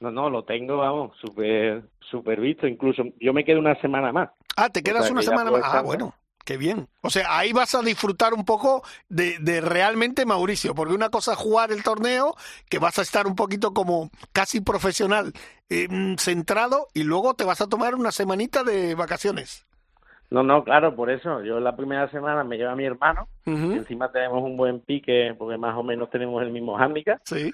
No, 0.00 0.10
no, 0.10 0.28
lo 0.28 0.44
tengo, 0.44 0.78
vamos, 0.78 1.16
súper 1.18 1.84
super 2.00 2.40
visto, 2.40 2.66
incluso 2.66 3.02
yo 3.18 3.32
me 3.32 3.44
quedo 3.44 3.58
una 3.58 3.74
semana 3.80 4.12
más. 4.12 4.30
Ah, 4.56 4.68
te 4.68 4.82
quedas 4.82 5.10
una 5.10 5.22
semana 5.22 5.50
más. 5.50 5.62
Ah, 5.64 5.82
bueno. 5.82 6.14
Qué 6.44 6.58
bien. 6.58 6.88
O 7.00 7.08
sea, 7.08 7.38
ahí 7.38 7.52
vas 7.52 7.74
a 7.74 7.80
disfrutar 7.80 8.34
un 8.34 8.44
poco 8.44 8.82
de, 9.08 9.38
de, 9.40 9.62
realmente 9.62 10.26
Mauricio, 10.26 10.74
porque 10.74 10.94
una 10.94 11.08
cosa 11.08 11.32
es 11.32 11.38
jugar 11.38 11.72
el 11.72 11.82
torneo, 11.82 12.34
que 12.68 12.78
vas 12.78 12.98
a 12.98 13.02
estar 13.02 13.26
un 13.26 13.34
poquito 13.34 13.72
como 13.72 14.10
casi 14.32 14.60
profesional, 14.60 15.32
eh, 15.70 15.88
centrado, 16.18 16.88
y 16.92 17.04
luego 17.04 17.34
te 17.34 17.44
vas 17.44 17.62
a 17.62 17.66
tomar 17.66 17.94
una 17.94 18.12
semanita 18.12 18.62
de 18.62 18.94
vacaciones. 18.94 19.66
No, 20.30 20.42
no, 20.42 20.64
claro, 20.64 20.94
por 20.94 21.10
eso. 21.10 21.42
Yo 21.42 21.60
la 21.60 21.76
primera 21.76 22.10
semana 22.10 22.44
me 22.44 22.58
lleva 22.58 22.76
mi 22.76 22.84
hermano, 22.84 23.28
encima 23.46 24.12
tenemos 24.12 24.42
un 24.42 24.56
buen 24.56 24.80
pique, 24.80 25.34
porque 25.38 25.56
más 25.56 25.76
o 25.76 25.82
menos 25.82 26.10
tenemos 26.10 26.42
el 26.42 26.50
mismo 26.50 26.76
hándicap. 26.76 27.20
Sí. 27.24 27.52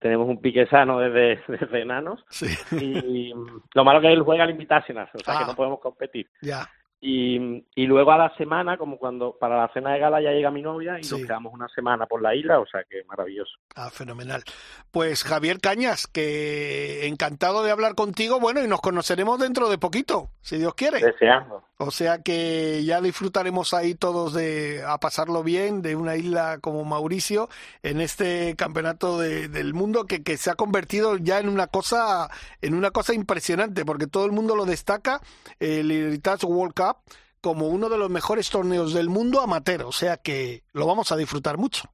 Tenemos 0.00 0.28
un 0.28 0.40
pique 0.40 0.66
sano 0.66 0.98
desde, 0.98 1.42
desde 1.48 1.80
enanos. 1.80 2.24
Sí. 2.28 2.46
Y, 2.72 3.32
lo 3.72 3.84
malo 3.84 4.00
que 4.00 4.12
él 4.12 4.22
juega 4.22 4.44
al 4.44 4.50
Invitational, 4.50 5.08
o 5.14 5.18
sea 5.18 5.38
que 5.38 5.44
ah. 5.44 5.46
no 5.46 5.54
podemos 5.54 5.80
competir. 5.80 6.28
Ya. 6.42 6.68
Y, 7.00 7.64
y 7.76 7.86
luego 7.86 8.10
a 8.10 8.18
la 8.18 8.36
semana, 8.36 8.76
como 8.76 8.98
cuando 8.98 9.36
para 9.38 9.56
la 9.56 9.72
cena 9.72 9.92
de 9.92 10.00
gala 10.00 10.20
ya 10.20 10.32
llega 10.32 10.50
mi 10.50 10.62
novia 10.62 10.98
y 10.98 11.08
nos 11.08 11.20
quedamos 11.22 11.54
una 11.54 11.68
semana 11.68 12.06
por 12.06 12.20
la 12.20 12.34
isla, 12.34 12.58
o 12.58 12.66
sea 12.66 12.82
que 12.90 13.04
maravilloso. 13.04 13.52
Ah, 13.76 13.90
fenomenal. 13.90 14.42
Pues 14.90 15.22
Javier 15.22 15.60
Cañas, 15.60 16.08
que 16.08 17.06
encantado 17.06 17.62
de 17.62 17.70
hablar 17.70 17.94
contigo, 17.94 18.40
bueno, 18.40 18.64
y 18.64 18.66
nos 18.66 18.80
conoceremos 18.80 19.38
dentro 19.38 19.68
de 19.68 19.78
poquito, 19.78 20.30
si 20.40 20.58
Dios 20.58 20.74
quiere. 20.74 20.98
Deseando. 20.98 21.67
O 21.80 21.92
sea 21.92 22.22
que 22.22 22.82
ya 22.84 23.00
disfrutaremos 23.00 23.72
ahí 23.72 23.94
todos 23.94 24.34
de 24.34 24.82
a 24.84 24.98
pasarlo 24.98 25.44
bien 25.44 25.80
de 25.80 25.94
una 25.94 26.16
isla 26.16 26.58
como 26.60 26.84
Mauricio 26.84 27.48
en 27.84 28.00
este 28.00 28.56
campeonato 28.56 29.20
del 29.20 29.74
mundo 29.74 30.04
que, 30.04 30.24
que 30.24 30.36
se 30.38 30.50
ha 30.50 30.56
convertido 30.56 31.16
ya 31.18 31.38
en 31.38 31.48
una 31.48 31.68
cosa 31.68 32.30
en 32.62 32.74
una 32.74 32.90
cosa 32.90 33.14
impresionante 33.14 33.84
porque 33.84 34.08
todo 34.08 34.24
el 34.26 34.32
mundo 34.32 34.56
lo 34.56 34.64
destaca 34.64 35.20
el 35.60 35.92
Heritage 35.92 36.46
World 36.46 36.74
Cup 36.74 36.96
como 37.40 37.68
uno 37.68 37.88
de 37.88 37.98
los 37.98 38.10
mejores 38.10 38.50
torneos 38.50 38.92
del 38.92 39.08
mundo 39.08 39.40
amateur, 39.40 39.82
o 39.82 39.92
sea 39.92 40.16
que 40.16 40.64
lo 40.72 40.84
vamos 40.84 41.12
a 41.12 41.16
disfrutar 41.16 41.58
mucho. 41.58 41.88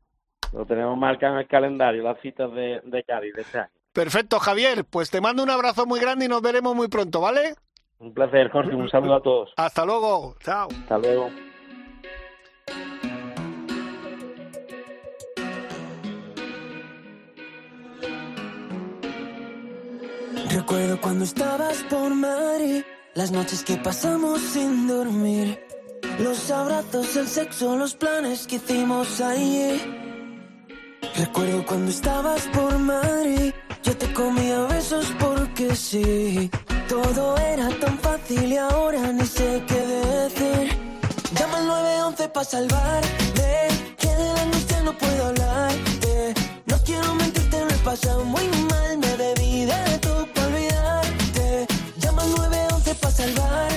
Lo 0.55 0.65
tenemos 0.65 0.97
marcado 0.97 1.35
en 1.35 1.41
el 1.41 1.47
calendario, 1.47 2.03
las 2.03 2.19
citas 2.23 2.51
de, 2.55 2.81
de 2.85 3.05
Cádiz 3.05 3.35
de 3.35 3.43
este 3.43 3.59
año. 3.59 3.71
Perfecto, 3.93 4.39
Javier. 4.41 4.85
Pues 4.85 5.11
te 5.11 5.21
mando 5.21 5.43
un 5.43 5.51
abrazo 5.51 5.85
muy 5.85 6.01
grande 6.01 6.25
y 6.25 6.29
nos 6.29 6.41
veremos 6.41 6.75
muy 6.75 6.89
pronto, 6.89 7.21
¿vale? 7.21 7.55
Un 8.05 8.13
placer, 8.13 8.51
Jorge. 8.51 8.77
Un 8.77 8.91
saludo 8.91 9.15
a 9.15 9.23
todos. 9.23 9.51
Hasta 9.57 9.83
luego. 9.87 10.37
Chao. 10.41 10.69
Hasta 10.71 10.99
luego. 10.99 11.31
Recuerdo 20.51 21.01
cuando 21.01 21.25
estabas 21.25 21.83
por 21.85 22.15
Madrid, 22.15 22.83
las 23.15 23.33
noches 23.33 23.65
que 23.65 23.77
pasamos 23.79 24.41
sin 24.41 24.87
dormir, 24.87 25.59
los 26.19 26.51
abrazos, 26.51 27.17
el 27.17 27.27
sexo, 27.27 27.75
los 27.77 27.95
planes 27.95 28.47
que 28.47 28.57
hicimos 28.57 29.21
allí. 29.23 29.81
Recuerdo 31.17 31.65
cuando 31.65 31.91
estabas 31.91 32.47
por 32.49 32.79
Madrid, 32.79 33.55
yo 33.83 33.97
te 33.97 34.13
comía 34.13 34.61
besos 34.67 35.11
porque 35.19 35.75
sí. 35.75 36.51
Todo 36.89 37.37
era 37.39 37.69
tan 37.81 37.99
fácil 37.99 38.53
y 38.53 38.57
ahora 38.59 39.01
ni 39.13 39.25
sé 39.25 39.63
qué 39.67 39.81
decir. 39.81 40.79
Llama 41.39 41.59
al 41.59 41.67
911 41.67 42.29
para 42.29 42.45
salvarme, 42.45 43.69
que 43.99 44.09
de 44.09 44.33
la 44.35 44.43
angustia 44.43 44.83
no 44.83 44.93
puedo 44.99 45.27
hablarte. 45.27 46.35
No 46.67 46.77
quiero 46.85 47.15
mentirte, 47.15 47.61
lo 47.65 47.71
he 47.71 47.79
pasado 47.79 48.25
muy 48.25 48.47
mal, 48.71 48.99
me 48.99 49.17
debí 49.17 49.65
de 49.65 49.99
todo 50.01 50.27
para 50.35 50.47
olvidarte. 50.47 51.67
Llama 51.99 52.23
al 52.23 52.31
911 52.31 52.95
para 52.97 53.15
salvarme, 53.15 53.74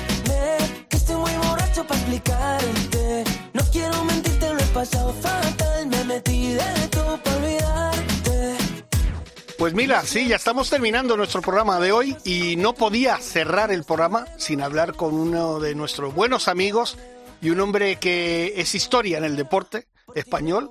Pues 9.58 9.74
mira, 9.74 10.04
sí, 10.04 10.28
ya 10.28 10.36
estamos 10.36 10.70
terminando 10.70 11.18
nuestro 11.18 11.42
programa 11.42 11.80
de 11.80 11.92
hoy 11.92 12.16
y 12.24 12.56
no 12.58 12.74
podía 12.74 13.18
cerrar 13.18 13.72
el 13.72 13.84
programa 13.84 14.28
sin 14.38 14.62
hablar 14.62 14.94
con 14.94 15.16
uno 15.16 15.60
de 15.60 15.74
nuestros 15.74 16.14
buenos 16.14 16.48
amigos 16.48 16.96
y 17.42 17.50
un 17.50 17.60
hombre 17.60 17.96
que 17.96 18.54
es 18.58 18.76
historia 18.76 19.18
en 19.18 19.24
el 19.24 19.36
deporte 19.36 19.88
español 20.14 20.70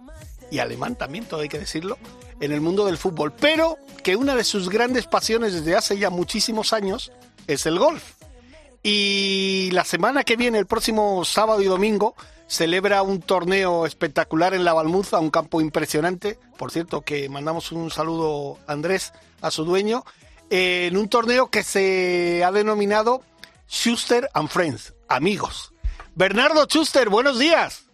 y 0.52 0.60
alemán 0.60 0.94
también, 0.94 1.24
todo 1.24 1.40
hay 1.40 1.48
que 1.48 1.58
decirlo, 1.58 1.98
en 2.38 2.52
el 2.52 2.60
mundo 2.60 2.86
del 2.86 2.96
fútbol, 2.96 3.32
pero 3.32 3.76
que 4.04 4.14
una 4.14 4.36
de 4.36 4.44
sus 4.44 4.68
grandes 4.68 5.08
pasiones 5.08 5.52
desde 5.52 5.74
hace 5.74 5.98
ya 5.98 6.08
muchísimos 6.08 6.72
años 6.72 7.10
es 7.48 7.66
el 7.66 7.80
golf. 7.80 8.12
Y 8.84 9.68
la 9.72 9.84
semana 9.84 10.22
que 10.22 10.36
viene, 10.36 10.58
el 10.58 10.66
próximo 10.66 11.24
sábado 11.24 11.60
y 11.60 11.64
domingo, 11.64 12.14
celebra 12.46 13.02
un 13.02 13.20
torneo 13.20 13.86
espectacular 13.86 14.54
en 14.54 14.64
la 14.64 14.72
Balmuza, 14.72 15.20
un 15.20 15.30
campo 15.30 15.60
impresionante. 15.60 16.38
Por 16.58 16.70
cierto, 16.70 17.02
que 17.02 17.28
mandamos 17.28 17.72
un 17.72 17.90
saludo 17.90 18.58
a 18.66 18.72
Andrés, 18.72 19.12
a 19.42 19.50
su 19.50 19.64
dueño, 19.64 20.04
en 20.50 20.96
un 20.96 21.08
torneo 21.08 21.48
que 21.50 21.62
se 21.62 22.44
ha 22.44 22.52
denominado 22.52 23.22
Schuster 23.68 24.28
and 24.34 24.48
Friends, 24.48 24.94
amigos. 25.08 25.74
Bernardo 26.14 26.64
Schuster, 26.66 27.08
buenos 27.08 27.38
días. 27.38 27.90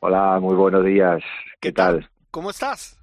Hola, 0.00 0.38
muy 0.40 0.56
buenos 0.56 0.84
días. 0.84 1.22
¿Qué, 1.60 1.72
tal? 1.72 2.10
¿Cómo 2.30 2.50
estás? 2.50 2.98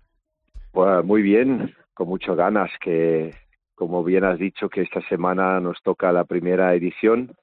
Pues 0.71 1.03
muy 1.03 1.21
bien, 1.21 1.75
con 1.93 2.07
muchas 2.07 2.35
ganas 2.35 2.69
que, 2.81 3.33
como 3.73 4.03
bien 4.03 4.23
has 4.23 4.37
dicho, 4.37 4.69
que 4.69 4.81
esta 4.81 5.01
semana 5.07 5.59
nos 5.59 5.81
toca 5.81 6.11
la 6.11 6.25
primera 6.25 6.73
edición, 6.75 7.35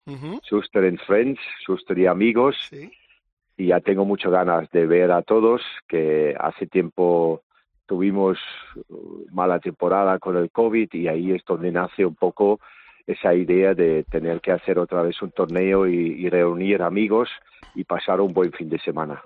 Schuster 0.44 0.84
and 0.84 1.00
Friends, 1.06 1.40
Schuster 1.64 1.98
y 1.98 2.06
amigos. 2.06 2.56
Sí 2.68 2.92
y 3.56 3.68
ya 3.68 3.80
tengo 3.80 4.04
muchas 4.04 4.32
ganas 4.32 4.70
de 4.70 4.86
ver 4.86 5.12
a 5.12 5.22
todos, 5.22 5.60
que 5.88 6.34
hace 6.38 6.66
tiempo 6.66 7.42
tuvimos 7.86 8.38
uh, 8.88 9.26
mala 9.32 9.58
temporada 9.58 10.18
con 10.18 10.36
el 10.36 10.50
COVID 10.50 10.88
y 10.92 11.08
ahí 11.08 11.32
es 11.32 11.42
donde 11.44 11.72
nace 11.72 12.06
un 12.06 12.14
poco 12.14 12.60
esa 13.06 13.34
idea 13.34 13.74
de 13.74 14.04
tener 14.04 14.40
que 14.40 14.52
hacer 14.52 14.78
otra 14.78 15.02
vez 15.02 15.20
un 15.22 15.32
torneo 15.32 15.86
y, 15.86 16.28
reunir 16.30 16.82
amigos 16.82 17.28
y 17.74 17.82
pasar 17.82 18.20
un 18.20 18.32
buen 18.32 18.52
fin 18.52 18.68
de 18.68 18.78
semana. 18.78 19.20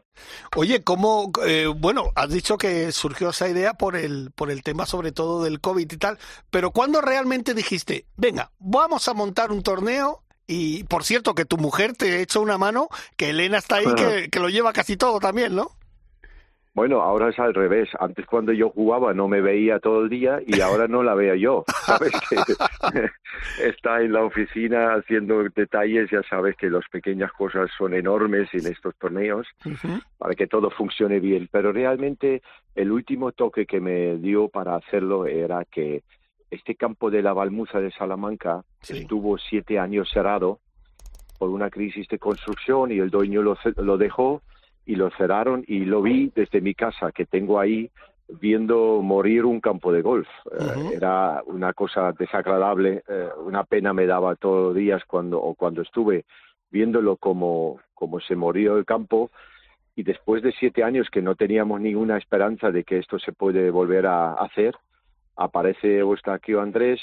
Oye, 0.56 0.82
¿cómo, 0.82 1.30
eh, 1.46 1.66
bueno, 1.76 2.04
has 2.14 2.30
dicho 2.30 2.56
que 2.56 2.90
surgió 2.92 3.30
esa 3.30 3.48
idea 3.48 3.74
por 3.74 3.96
el, 3.96 4.30
por 4.34 4.50
el 4.50 4.62
tema 4.62 4.86
sobre 4.86 5.12
todo 5.12 5.44
del 5.44 5.60
COVID 5.60 5.92
y 5.92 5.96
tal, 5.98 6.18
pero 6.50 6.70
¿cuándo 6.70 7.02
realmente 7.02 7.52
dijiste, 7.52 8.06
venga, 8.16 8.50
vamos 8.58 9.06
a 9.08 9.14
montar 9.14 9.52
un 9.52 9.62
torneo? 9.62 10.23
Y 10.46 10.84
por 10.84 11.04
cierto, 11.04 11.34
que 11.34 11.44
tu 11.44 11.56
mujer 11.56 11.94
te 11.94 12.20
echó 12.20 12.40
una 12.40 12.58
mano, 12.58 12.88
que 13.16 13.30
Elena 13.30 13.58
está 13.58 13.76
ahí, 13.76 13.86
que, 13.96 14.28
que 14.30 14.40
lo 14.40 14.48
lleva 14.48 14.72
casi 14.72 14.96
todo 14.96 15.18
también, 15.18 15.54
¿no? 15.54 15.70
Bueno, 16.74 17.02
ahora 17.02 17.28
es 17.28 17.38
al 17.38 17.54
revés. 17.54 17.88
Antes 18.00 18.26
cuando 18.26 18.52
yo 18.52 18.70
jugaba 18.70 19.14
no 19.14 19.28
me 19.28 19.40
veía 19.40 19.78
todo 19.78 20.02
el 20.02 20.08
día 20.08 20.40
y 20.44 20.60
ahora 20.60 20.88
no 20.88 21.04
la 21.04 21.14
veo 21.14 21.36
yo. 21.36 21.64
Sabes 21.86 22.10
que 22.28 22.36
está 23.64 24.00
en 24.00 24.12
la 24.12 24.24
oficina 24.24 24.94
haciendo 24.94 25.44
detalles, 25.54 26.10
ya 26.10 26.22
sabes 26.28 26.56
que 26.56 26.68
las 26.68 26.86
pequeñas 26.88 27.30
cosas 27.32 27.70
son 27.78 27.94
enormes 27.94 28.48
en 28.52 28.66
estos 28.66 28.96
torneos 28.96 29.46
para 30.18 30.34
que 30.34 30.48
todo 30.48 30.68
funcione 30.70 31.20
bien. 31.20 31.48
Pero 31.52 31.72
realmente 31.72 32.42
el 32.74 32.90
último 32.90 33.30
toque 33.30 33.66
que 33.66 33.80
me 33.80 34.16
dio 34.16 34.48
para 34.48 34.74
hacerlo 34.74 35.26
era 35.26 35.64
que 35.64 36.02
este 36.54 36.74
campo 36.74 37.10
de 37.10 37.22
la 37.22 37.32
Balmuza 37.32 37.80
de 37.80 37.90
Salamanca 37.90 38.64
estuvo 38.88 39.38
siete 39.38 39.78
años 39.78 40.08
cerrado 40.12 40.60
por 41.38 41.50
una 41.50 41.70
crisis 41.70 42.08
de 42.08 42.18
construcción 42.18 42.92
y 42.92 42.98
el 42.98 43.10
dueño 43.10 43.42
lo, 43.42 43.56
lo 43.76 43.98
dejó 43.98 44.42
y 44.86 44.96
lo 44.96 45.10
cerraron 45.10 45.64
y 45.66 45.84
lo 45.84 46.02
vi 46.02 46.30
desde 46.34 46.60
mi 46.60 46.74
casa 46.74 47.12
que 47.12 47.26
tengo 47.26 47.58
ahí 47.58 47.90
viendo 48.28 49.02
morir 49.02 49.44
un 49.44 49.60
campo 49.60 49.92
de 49.92 50.02
golf. 50.02 50.28
Eh, 50.52 50.96
era 50.96 51.42
una 51.46 51.72
cosa 51.72 52.12
desagradable, 52.12 53.02
eh, 53.08 53.28
una 53.44 53.64
pena 53.64 53.92
me 53.92 54.06
daba 54.06 54.34
todos 54.36 54.68
los 54.68 54.74
días 54.76 55.02
cuando, 55.06 55.40
o 55.40 55.54
cuando 55.54 55.82
estuve 55.82 56.24
viéndolo 56.70 57.16
como, 57.16 57.80
como 57.94 58.20
se 58.20 58.34
murió 58.34 58.76
el 58.76 58.84
campo 58.84 59.30
y 59.96 60.02
después 60.02 60.42
de 60.42 60.52
siete 60.52 60.82
años 60.82 61.08
que 61.10 61.22
no 61.22 61.34
teníamos 61.36 61.80
ninguna 61.80 62.18
esperanza 62.18 62.70
de 62.70 62.84
que 62.84 62.98
esto 62.98 63.18
se 63.18 63.32
puede 63.32 63.70
volver 63.70 64.06
a 64.06 64.32
hacer, 64.34 64.74
aparece 65.36 65.98
Eustaquio 65.98 66.60
Andrés, 66.60 67.00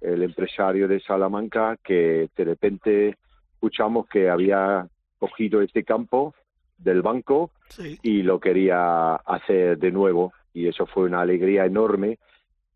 el 0.00 0.22
empresario 0.22 0.88
de 0.88 1.00
Salamanca, 1.00 1.76
que 1.82 2.28
de 2.36 2.44
repente 2.44 3.16
escuchamos 3.54 4.08
que 4.08 4.28
había 4.28 4.86
cogido 5.18 5.62
este 5.62 5.84
campo 5.84 6.34
del 6.76 7.02
banco 7.02 7.52
y 8.02 8.22
lo 8.22 8.40
quería 8.40 9.14
hacer 9.14 9.78
de 9.78 9.92
nuevo. 9.92 10.32
Y 10.52 10.66
eso 10.66 10.86
fue 10.86 11.04
una 11.04 11.20
alegría 11.20 11.64
enorme. 11.64 12.18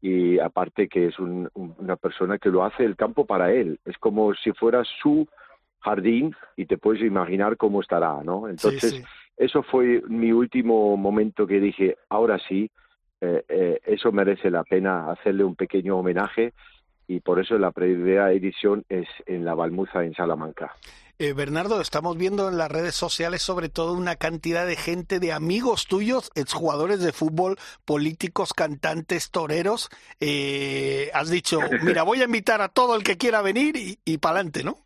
Y 0.00 0.38
aparte 0.38 0.88
que 0.88 1.06
es 1.06 1.18
una 1.18 1.96
persona 1.96 2.38
que 2.38 2.50
lo 2.50 2.64
hace 2.64 2.84
el 2.84 2.94
campo 2.94 3.26
para 3.26 3.52
él, 3.52 3.80
es 3.84 3.98
como 3.98 4.32
si 4.34 4.52
fuera 4.52 4.82
su 5.02 5.26
jardín 5.80 6.34
y 6.56 6.66
te 6.66 6.78
puedes 6.78 7.02
imaginar 7.02 7.56
cómo 7.56 7.80
estará, 7.80 8.22
¿no? 8.22 8.48
Entonces, 8.48 9.02
eso 9.36 9.62
fue 9.62 10.02
mi 10.08 10.32
último 10.32 10.96
momento 10.96 11.46
que 11.46 11.60
dije, 11.60 11.96
ahora 12.08 12.38
sí, 12.48 12.70
eh, 13.20 13.44
eh, 13.48 13.80
eso 13.86 14.12
merece 14.12 14.50
la 14.50 14.64
pena 14.64 15.10
hacerle 15.10 15.44
un 15.44 15.56
pequeño 15.56 15.96
homenaje 15.96 16.52
y 17.08 17.20
por 17.20 17.40
eso 17.40 17.58
la 17.58 17.70
primera 17.70 18.32
edición 18.32 18.84
es 18.88 19.06
en 19.26 19.44
la 19.44 19.54
Balmuza 19.54 20.04
en 20.04 20.14
Salamanca. 20.14 20.74
Eh, 21.18 21.32
Bernardo, 21.32 21.80
estamos 21.80 22.18
viendo 22.18 22.50
en 22.50 22.58
las 22.58 22.70
redes 22.70 22.94
sociales 22.94 23.40
sobre 23.40 23.70
todo 23.70 23.94
una 23.94 24.16
cantidad 24.16 24.66
de 24.66 24.76
gente, 24.76 25.18
de 25.18 25.32
amigos 25.32 25.86
tuyos, 25.86 26.30
exjugadores 26.34 27.00
de 27.00 27.12
fútbol, 27.12 27.56
políticos, 27.86 28.52
cantantes, 28.52 29.30
toreros. 29.30 29.88
Eh, 30.20 31.10
has 31.14 31.30
dicho, 31.30 31.58
mira, 31.82 32.02
voy 32.02 32.20
a 32.20 32.24
invitar 32.24 32.60
a 32.60 32.68
todo 32.68 32.94
el 32.96 33.02
que 33.02 33.16
quiera 33.16 33.40
venir 33.40 33.76
y, 33.76 33.98
y 34.04 34.18
para 34.18 34.36
adelante, 34.36 34.62
¿no? 34.62 34.85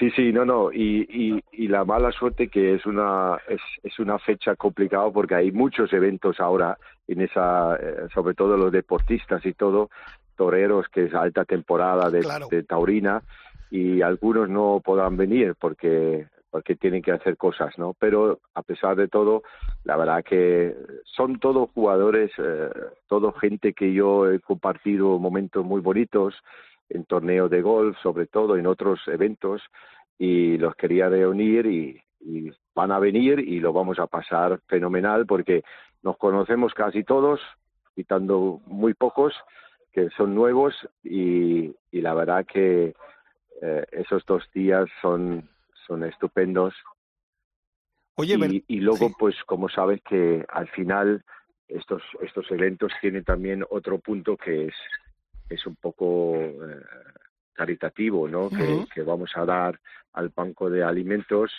Sí, 0.00 0.10
sí, 0.16 0.32
no, 0.32 0.46
no, 0.46 0.72
y, 0.72 1.42
y, 1.52 1.68
la 1.68 1.84
mala 1.84 2.10
suerte 2.10 2.48
que 2.48 2.74
es 2.74 2.86
una 2.86 3.38
es, 3.46 3.60
es 3.82 3.98
una 3.98 4.18
fecha 4.18 4.56
complicada 4.56 5.10
porque 5.10 5.34
hay 5.34 5.52
muchos 5.52 5.92
eventos 5.92 6.40
ahora 6.40 6.78
en 7.06 7.20
esa, 7.20 7.76
eh, 7.76 8.08
sobre 8.14 8.32
todo 8.32 8.56
los 8.56 8.72
deportistas 8.72 9.44
y 9.44 9.52
todo, 9.52 9.90
toreros 10.36 10.88
que 10.88 11.04
es 11.04 11.14
alta 11.14 11.44
temporada 11.44 12.08
de, 12.08 12.26
de 12.50 12.62
taurina 12.62 13.22
y 13.70 14.00
algunos 14.00 14.48
no 14.48 14.80
podrán 14.82 15.18
venir 15.18 15.54
porque 15.60 16.26
porque 16.50 16.74
tienen 16.76 17.02
que 17.02 17.12
hacer 17.12 17.36
cosas, 17.36 17.78
¿no? 17.78 17.94
Pero 17.98 18.40
a 18.54 18.62
pesar 18.62 18.96
de 18.96 19.06
todo, 19.06 19.42
la 19.84 19.96
verdad 19.96 20.24
que 20.24 20.74
son 21.04 21.38
todos 21.38 21.70
jugadores, 21.74 22.32
eh, 22.38 22.70
todo 23.06 23.32
gente 23.32 23.72
que 23.74 23.92
yo 23.92 24.30
he 24.30 24.40
compartido 24.40 25.18
momentos 25.18 25.64
muy 25.64 25.80
bonitos 25.80 26.34
en 26.90 27.04
torneos 27.04 27.50
de 27.50 27.62
golf, 27.62 27.96
sobre 28.02 28.26
todo 28.26 28.56
en 28.56 28.66
otros 28.66 29.00
eventos, 29.06 29.62
y 30.18 30.58
los 30.58 30.74
quería 30.74 31.08
reunir 31.08 31.66
y, 31.66 32.02
y 32.20 32.50
van 32.74 32.92
a 32.92 32.98
venir 32.98 33.40
y 33.40 33.60
lo 33.60 33.72
vamos 33.72 33.98
a 33.98 34.06
pasar 34.06 34.60
fenomenal 34.66 35.26
porque 35.26 35.62
nos 36.02 36.16
conocemos 36.18 36.74
casi 36.74 37.04
todos, 37.04 37.40
quitando 37.94 38.60
muy 38.66 38.94
pocos 38.94 39.34
que 39.92 40.08
son 40.10 40.34
nuevos 40.34 40.74
y, 41.02 41.74
y 41.90 42.00
la 42.00 42.14
verdad 42.14 42.46
que 42.46 42.94
eh, 43.62 43.86
esos 43.92 44.24
dos 44.26 44.44
días 44.54 44.88
son, 45.02 45.48
son 45.86 46.04
estupendos. 46.04 46.74
Oye, 48.14 48.36
y, 48.36 48.76
y 48.76 48.80
luego, 48.80 49.10
pues 49.18 49.34
como 49.44 49.68
sabes 49.68 50.00
que 50.02 50.44
al 50.48 50.68
final 50.68 51.24
estos, 51.68 52.02
estos 52.20 52.50
eventos 52.50 52.92
tienen 53.00 53.24
también 53.24 53.64
otro 53.70 53.98
punto 53.98 54.36
que 54.36 54.66
es, 54.66 54.74
es 55.50 55.66
un 55.66 55.76
poco 55.76 56.36
eh, 56.36 56.80
caritativo, 57.52 58.26
¿no? 58.28 58.48
que, 58.48 58.86
que, 58.94 59.02
vamos 59.02 59.30
a 59.34 59.44
dar 59.44 59.78
al 60.12 60.30
banco 60.30 60.70
de 60.70 60.82
alimentos 60.82 61.52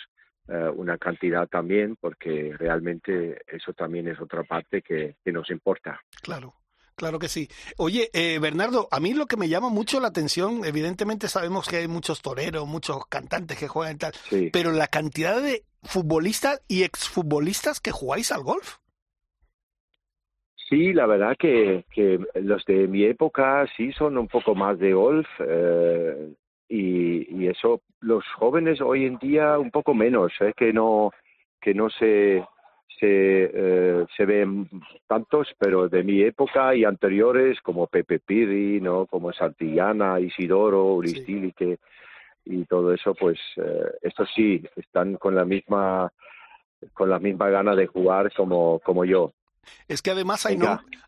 eh, 0.48 0.68
una 0.74 0.98
cantidad 0.98 1.46
también, 1.46 1.96
porque 2.00 2.54
realmente 2.58 3.42
eso 3.46 3.72
también 3.72 4.08
es 4.08 4.20
otra 4.20 4.42
parte 4.42 4.82
que, 4.82 5.16
que 5.24 5.32
nos 5.32 5.48
importa. 5.50 6.00
Claro. 6.22 6.54
Claro 6.94 7.18
que 7.18 7.28
sí. 7.28 7.48
Oye, 7.78 8.10
eh, 8.12 8.38
Bernardo, 8.38 8.86
a 8.90 9.00
mí 9.00 9.14
lo 9.14 9.26
que 9.26 9.36
me 9.36 9.48
llama 9.48 9.70
mucho 9.70 9.98
la 9.98 10.08
atención, 10.08 10.64
evidentemente 10.64 11.26
sabemos 11.26 11.66
que 11.66 11.78
hay 11.78 11.88
muchos 11.88 12.20
toreros, 12.20 12.68
muchos 12.68 13.06
cantantes 13.06 13.58
que 13.58 13.66
juegan 13.66 13.96
y 13.96 13.98
tal, 13.98 14.12
pero 14.52 14.72
la 14.72 14.88
cantidad 14.88 15.40
de 15.40 15.64
futbolistas 15.82 16.60
y 16.68 16.82
exfutbolistas 16.82 17.80
que 17.80 17.92
jugáis 17.92 18.30
al 18.30 18.42
golf. 18.42 18.76
Sí, 20.72 20.94
la 20.94 21.04
verdad 21.04 21.36
que, 21.38 21.84
que 21.90 22.18
los 22.36 22.64
de 22.64 22.88
mi 22.88 23.04
época 23.04 23.66
sí 23.76 23.92
son 23.92 24.16
un 24.16 24.26
poco 24.26 24.54
más 24.54 24.78
de 24.78 24.94
golf 24.94 25.28
eh, 25.46 26.32
y, 26.66 27.44
y, 27.44 27.46
eso 27.46 27.82
los 28.00 28.24
jóvenes 28.38 28.80
hoy 28.80 29.04
en 29.04 29.18
día 29.18 29.58
un 29.58 29.70
poco 29.70 29.92
menos, 29.92 30.32
¿eh? 30.40 30.54
que 30.56 30.72
no 30.72 31.10
que 31.60 31.74
no 31.74 31.90
se 31.90 32.42
se, 32.98 33.50
eh, 33.52 34.06
se 34.16 34.24
ven 34.24 34.66
tantos, 35.06 35.54
pero 35.58 35.90
de 35.90 36.02
mi 36.04 36.22
época 36.22 36.74
y 36.74 36.84
anteriores, 36.84 37.60
como 37.60 37.86
Pepe 37.86 38.20
Pirri, 38.20 38.80
¿no? 38.80 39.04
como 39.04 39.30
Santillana, 39.30 40.20
Isidoro, 40.20 40.94
Uristilique 40.94 41.80
y 42.46 42.64
todo 42.64 42.94
eso, 42.94 43.14
pues 43.14 43.38
eh, 43.58 43.90
estos 44.00 44.26
sí 44.34 44.64
están 44.76 45.16
con 45.16 45.34
la 45.34 45.44
misma 45.44 46.10
con 46.94 47.10
la 47.10 47.18
misma 47.18 47.50
gana 47.50 47.74
de 47.76 47.88
jugar 47.88 48.32
como, 48.34 48.80
como 48.80 49.04
yo. 49.04 49.34
Es 49.88 50.02
que 50.02 50.10
además 50.10 50.46
hay, 50.46 50.58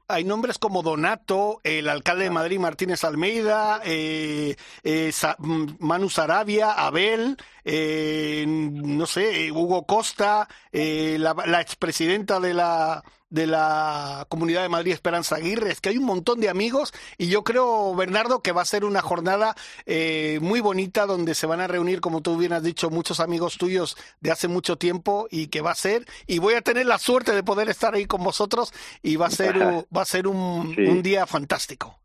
hay 0.08 0.24
nombres 0.24 0.58
como 0.58 0.82
Donato, 0.82 1.60
el 1.64 1.88
alcalde 1.88 2.24
de 2.24 2.30
Madrid 2.30 2.58
Martínez 2.58 3.04
Almeida, 3.04 3.80
eh, 3.84 4.56
eh, 4.82 5.12
mm, 5.38 5.66
Manu 5.80 6.10
Sarabia, 6.10 6.72
Abel, 6.72 7.36
eh, 7.64 8.44
no 8.46 9.06
sé, 9.06 9.50
Hugo 9.50 9.86
Costa, 9.86 10.48
eh, 10.72 11.16
la, 11.18 11.34
la 11.46 11.60
expresidenta 11.60 12.40
de 12.40 12.54
la 12.54 13.02
de 13.34 13.48
la 13.48 14.26
Comunidad 14.28 14.62
de 14.62 14.68
Madrid 14.68 14.92
Esperanza 14.92 15.34
Aguirre. 15.34 15.72
Es 15.72 15.80
que 15.80 15.88
hay 15.88 15.98
un 15.98 16.04
montón 16.04 16.38
de 16.38 16.48
amigos 16.48 16.94
y 17.18 17.26
yo 17.26 17.42
creo, 17.42 17.92
Bernardo, 17.96 18.42
que 18.42 18.52
va 18.52 18.62
a 18.62 18.64
ser 18.64 18.84
una 18.84 19.02
jornada 19.02 19.56
eh, 19.86 20.38
muy 20.40 20.60
bonita 20.60 21.04
donde 21.04 21.34
se 21.34 21.46
van 21.46 21.60
a 21.60 21.66
reunir, 21.66 22.00
como 22.00 22.22
tú 22.22 22.36
bien 22.36 22.52
has 22.52 22.62
dicho, 22.62 22.90
muchos 22.90 23.18
amigos 23.18 23.58
tuyos 23.58 23.96
de 24.20 24.30
hace 24.30 24.46
mucho 24.46 24.76
tiempo 24.78 25.26
y 25.32 25.48
que 25.48 25.62
va 25.62 25.72
a 25.72 25.74
ser, 25.74 26.06
y 26.28 26.38
voy 26.38 26.54
a 26.54 26.62
tener 26.62 26.86
la 26.86 26.98
suerte 26.98 27.34
de 27.34 27.42
poder 27.42 27.68
estar 27.68 27.94
ahí 27.94 28.06
con 28.06 28.22
vosotros 28.22 28.72
y 29.02 29.16
va 29.16 29.26
a 29.26 29.30
ser, 29.30 29.56
va 29.94 30.02
a 30.02 30.06
ser 30.06 30.26
un, 30.26 30.74
un 30.76 31.02
día 31.02 31.26
fantástico. 31.26 31.98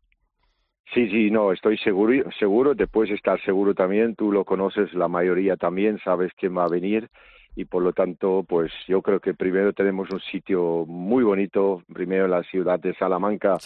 Sí, 0.92 1.08
sí, 1.08 1.30
no, 1.30 1.52
estoy 1.52 1.78
seguro, 1.78 2.30
seguro, 2.38 2.74
te 2.74 2.88
puedes 2.88 3.12
estar 3.12 3.40
seguro 3.44 3.74
también, 3.74 4.16
tú 4.16 4.32
lo 4.32 4.44
conoces 4.44 4.92
la 4.92 5.06
mayoría 5.06 5.56
también, 5.56 6.00
sabes 6.02 6.32
quién 6.36 6.56
va 6.56 6.64
a 6.64 6.68
venir 6.68 7.08
y 7.54 7.64
por 7.64 7.82
lo 7.82 7.92
tanto, 7.92 8.44
pues 8.48 8.72
yo 8.86 9.02
creo 9.02 9.20
que 9.20 9.34
primero 9.34 9.72
tenemos 9.72 10.10
un 10.10 10.20
sitio 10.20 10.84
muy 10.86 11.24
bonito, 11.24 11.82
primero 11.92 12.26
la 12.26 12.42
ciudad 12.44 12.78
de 12.78 12.94
Salamanca, 12.94 13.58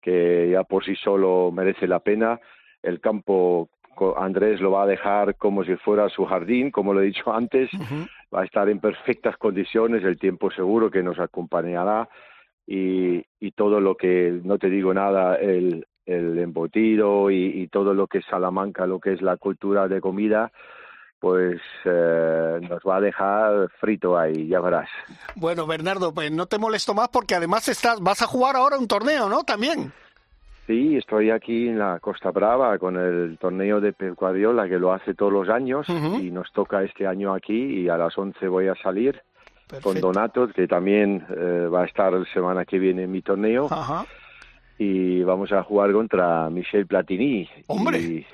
que 0.00 0.50
ya 0.52 0.64
por 0.64 0.84
sí 0.84 0.94
solo 0.96 1.50
merece 1.52 1.86
la 1.86 2.00
pena. 2.00 2.40
El 2.82 3.00
campo 3.00 3.68
Andrés 4.16 4.60
lo 4.60 4.70
va 4.72 4.84
a 4.84 4.86
dejar 4.86 5.36
como 5.36 5.64
si 5.64 5.74
fuera 5.76 6.08
su 6.08 6.24
jardín, 6.24 6.70
como 6.70 6.94
lo 6.94 7.02
he 7.02 7.06
dicho 7.06 7.32
antes, 7.32 7.68
va 8.34 8.42
a 8.42 8.44
estar 8.44 8.68
en 8.68 8.80
perfectas 8.80 9.36
condiciones, 9.36 10.04
el 10.04 10.18
tiempo 10.18 10.50
seguro 10.50 10.90
que 10.90 11.02
nos 11.02 11.18
acompañará 11.18 12.08
y, 12.70 13.24
y 13.40 13.50
todo 13.52 13.80
lo 13.80 13.96
que, 13.96 14.40
no 14.44 14.58
te 14.58 14.68
digo 14.68 14.92
nada, 14.92 15.36
el, 15.36 15.86
el 16.04 16.38
embutido 16.38 17.30
y, 17.30 17.62
y, 17.62 17.68
todo 17.68 17.94
lo 17.94 18.06
que 18.06 18.18
es 18.18 18.26
Salamanca, 18.26 18.86
lo 18.86 19.00
que 19.00 19.14
es 19.14 19.22
la 19.22 19.38
cultura 19.38 19.88
de 19.88 20.02
comida, 20.02 20.52
pues 21.18 21.58
eh, 21.86 22.60
nos 22.68 22.82
va 22.86 22.96
a 22.96 23.00
dejar 23.00 23.70
frito 23.80 24.18
ahí, 24.18 24.46
ya 24.48 24.60
verás. 24.60 24.88
Bueno, 25.34 25.66
Bernardo, 25.66 26.12
pues 26.12 26.30
no 26.30 26.44
te 26.44 26.58
molesto 26.58 26.92
más 26.92 27.08
porque 27.08 27.34
además 27.34 27.66
estás, 27.70 28.00
vas 28.00 28.20
a 28.20 28.26
jugar 28.26 28.56
ahora 28.56 28.78
un 28.78 28.86
torneo, 28.86 29.30
¿no? 29.30 29.44
También. 29.44 29.90
Sí, 30.66 30.98
estoy 30.98 31.30
aquí 31.30 31.68
en 31.68 31.78
la 31.78 31.98
Costa 32.00 32.30
Brava 32.30 32.78
con 32.78 32.98
el 32.98 33.38
torneo 33.38 33.80
de 33.80 33.94
Pep 33.94 34.14
Guardiola 34.14 34.68
que 34.68 34.78
lo 34.78 34.92
hace 34.92 35.14
todos 35.14 35.32
los 35.32 35.48
años 35.48 35.88
y 35.88 36.30
nos 36.30 36.52
toca 36.52 36.82
este 36.82 37.06
año 37.06 37.32
aquí 37.32 37.80
y 37.80 37.88
a 37.88 37.96
las 37.96 38.18
11 38.18 38.46
voy 38.48 38.68
a 38.68 38.74
salir 38.74 39.22
con 39.82 40.00
Donato 40.00 40.48
que 40.48 40.66
también 40.66 41.24
eh, 41.30 41.68
va 41.72 41.82
a 41.82 41.86
estar 41.86 42.12
la 42.12 42.24
semana 42.32 42.64
que 42.64 42.78
viene 42.78 43.04
en 43.04 43.12
mi 43.12 43.22
torneo 43.22 43.68
y 44.78 45.22
vamos 45.24 45.50
a 45.52 45.62
jugar 45.62 45.92
contra 45.92 46.48
Michel 46.50 46.86
Platini. 46.86 47.48
¡Hombre! 47.66 47.98
Y, 47.98 48.26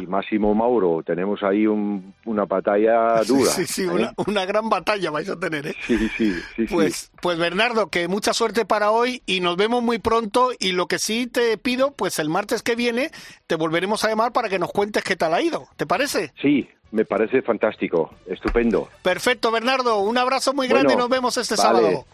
y 0.00 0.06
Máximo 0.06 0.54
Mauro. 0.54 1.02
Tenemos 1.04 1.42
ahí 1.42 1.66
un, 1.66 2.14
una 2.24 2.44
batalla 2.44 3.22
dura. 3.26 3.50
Sí, 3.50 3.66
sí, 3.66 3.84
una, 3.84 4.06
¿eh? 4.06 4.12
una, 4.26 4.44
gran 4.44 4.68
batalla 4.68 5.10
vais 5.10 5.28
a 5.28 5.38
tener, 5.38 5.68
¿eh? 5.68 5.76
Sí, 5.86 5.96
sí, 6.16 6.32
sí. 6.56 6.66
Pues, 6.66 7.12
pues 7.22 7.38
Bernardo, 7.38 7.88
que 7.88 8.08
mucha 8.08 8.32
suerte 8.32 8.64
para 8.64 8.90
hoy 8.90 9.22
y 9.26 9.40
nos 9.40 9.56
vemos 9.56 9.82
muy 9.82 9.98
pronto. 9.98 10.50
Y 10.58 10.72
lo 10.72 10.86
que 10.86 10.98
sí 10.98 11.28
te 11.28 11.56
pido, 11.56 11.92
pues 11.92 12.18
el 12.18 12.28
martes 12.28 12.62
que 12.62 12.74
viene 12.74 13.10
te 13.46 13.54
volveremos 13.54 14.04
a 14.04 14.08
llamar 14.08 14.32
para 14.32 14.48
que 14.48 14.58
nos 14.58 14.72
cuentes 14.72 15.04
qué 15.04 15.14
tal 15.14 15.34
ha 15.34 15.40
ido. 15.40 15.68
¿Te 15.76 15.86
parece? 15.86 16.32
Sí, 16.42 16.68
me 16.90 17.04
parece 17.04 17.42
fantástico, 17.42 18.10
estupendo. 18.26 18.88
Perfecto, 19.02 19.50
Bernardo. 19.50 19.98
Un 20.00 20.16
abrazo 20.18 20.52
muy 20.54 20.68
grande 20.68 20.94
y 20.94 20.96
nos 20.96 21.08
vemos 21.08 21.36
este 21.36 21.56
vale. 21.56 21.78
sábado. 21.80 22.04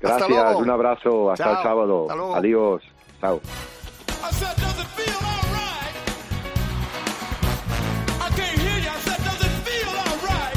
Gracias, 0.00 0.22
hasta 0.22 0.28
luego. 0.28 0.58
un 0.60 0.70
abrazo, 0.70 1.30
hasta 1.32 1.44
Chao. 1.44 1.56
el 1.56 1.62
sábado. 1.62 2.02
Hasta 2.04 2.14
luego. 2.16 2.34
Adiós. 2.36 2.82
Chao. 3.20 3.40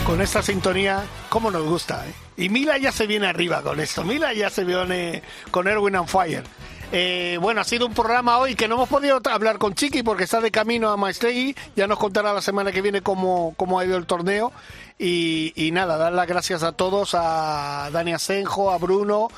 Con 0.05 0.21
esta 0.21 0.41
sintonía, 0.43 1.03
¿cómo 1.29 1.49
nos 1.49 1.63
gusta? 1.63 2.05
eh? 2.07 2.13
Y 2.37 2.49
Mila 2.49 2.77
ya 2.77 2.91
se 2.91 3.07
viene 3.07 3.27
arriba 3.27 3.61
con 3.61 3.79
esto. 3.79 4.03
Mila 4.03 4.33
ya 4.33 4.49
se 4.49 4.63
viene 4.63 5.23
con 5.49 5.67
Erwin 5.67 5.95
and 5.95 6.07
Fire. 6.07 6.43
Eh, 6.91 7.37
bueno, 7.41 7.61
ha 7.61 7.63
sido 7.63 7.87
un 7.87 7.93
programa 7.93 8.37
hoy 8.37 8.55
que 8.55 8.67
no 8.67 8.75
hemos 8.75 8.89
podido 8.89 9.19
hablar 9.31 9.57
con 9.57 9.73
Chiqui 9.73 10.03
porque 10.03 10.25
está 10.25 10.41
de 10.41 10.51
camino 10.51 10.89
a 10.89 10.97
Maestregui. 10.97 11.55
Ya 11.75 11.87
nos 11.87 11.97
contará 11.97 12.33
la 12.33 12.41
semana 12.41 12.71
que 12.71 12.81
viene 12.81 13.01
cómo, 13.01 13.53
cómo 13.57 13.79
ha 13.79 13.85
ido 13.85 13.97
el 13.97 14.05
torneo. 14.05 14.51
Y, 14.99 15.69
nada, 15.73 15.97
dar 15.97 16.13
las 16.13 16.27
gracias 16.27 16.63
a 16.63 16.71
todos, 16.71 17.15
a 17.15 17.89
Dani 17.91 18.13
Asenjo, 18.13 18.71
a 18.71 18.77
Bruno. 18.77 19.29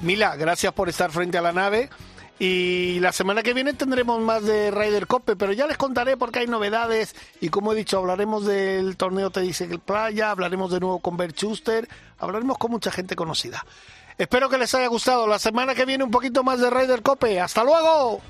Mila, 0.00 0.36
gracias 0.36 0.72
por 0.72 0.88
estar 0.88 1.10
frente 1.12 1.38
a 1.38 1.42
la 1.42 1.52
nave. 1.52 1.88
Y 2.38 2.98
la 2.98 3.12
semana 3.12 3.44
que 3.44 3.54
viene 3.54 3.74
tendremos 3.74 4.20
más 4.20 4.42
de 4.42 4.72
Ryder 4.72 5.06
Cope, 5.06 5.36
pero 5.36 5.52
ya 5.52 5.68
les 5.68 5.78
contaré 5.78 6.16
porque 6.16 6.40
hay 6.40 6.48
novedades. 6.48 7.14
Y 7.40 7.48
como 7.48 7.72
he 7.72 7.76
dicho, 7.76 7.98
hablaremos 7.98 8.44
del 8.44 8.96
torneo 8.96 9.30
Te 9.30 9.40
dice 9.40 9.64
el 9.64 9.78
Playa, 9.78 10.30
hablaremos 10.30 10.72
de 10.72 10.80
nuevo 10.80 10.98
con 10.98 11.16
Bert 11.16 11.36
Schuster, 11.36 11.88
hablaremos 12.18 12.58
con 12.58 12.72
mucha 12.72 12.90
gente 12.90 13.14
conocida. 13.14 13.64
Espero 14.16 14.48
que 14.48 14.58
les 14.58 14.74
haya 14.74 14.86
gustado. 14.86 15.26
La 15.26 15.38
semana 15.38 15.74
que 15.74 15.84
viene 15.84 16.04
un 16.04 16.10
poquito 16.10 16.44
más 16.44 16.60
de 16.60 16.70
Raider 16.70 17.02
Cope. 17.02 17.40
¡Hasta 17.40 17.64
luego! 17.64 18.20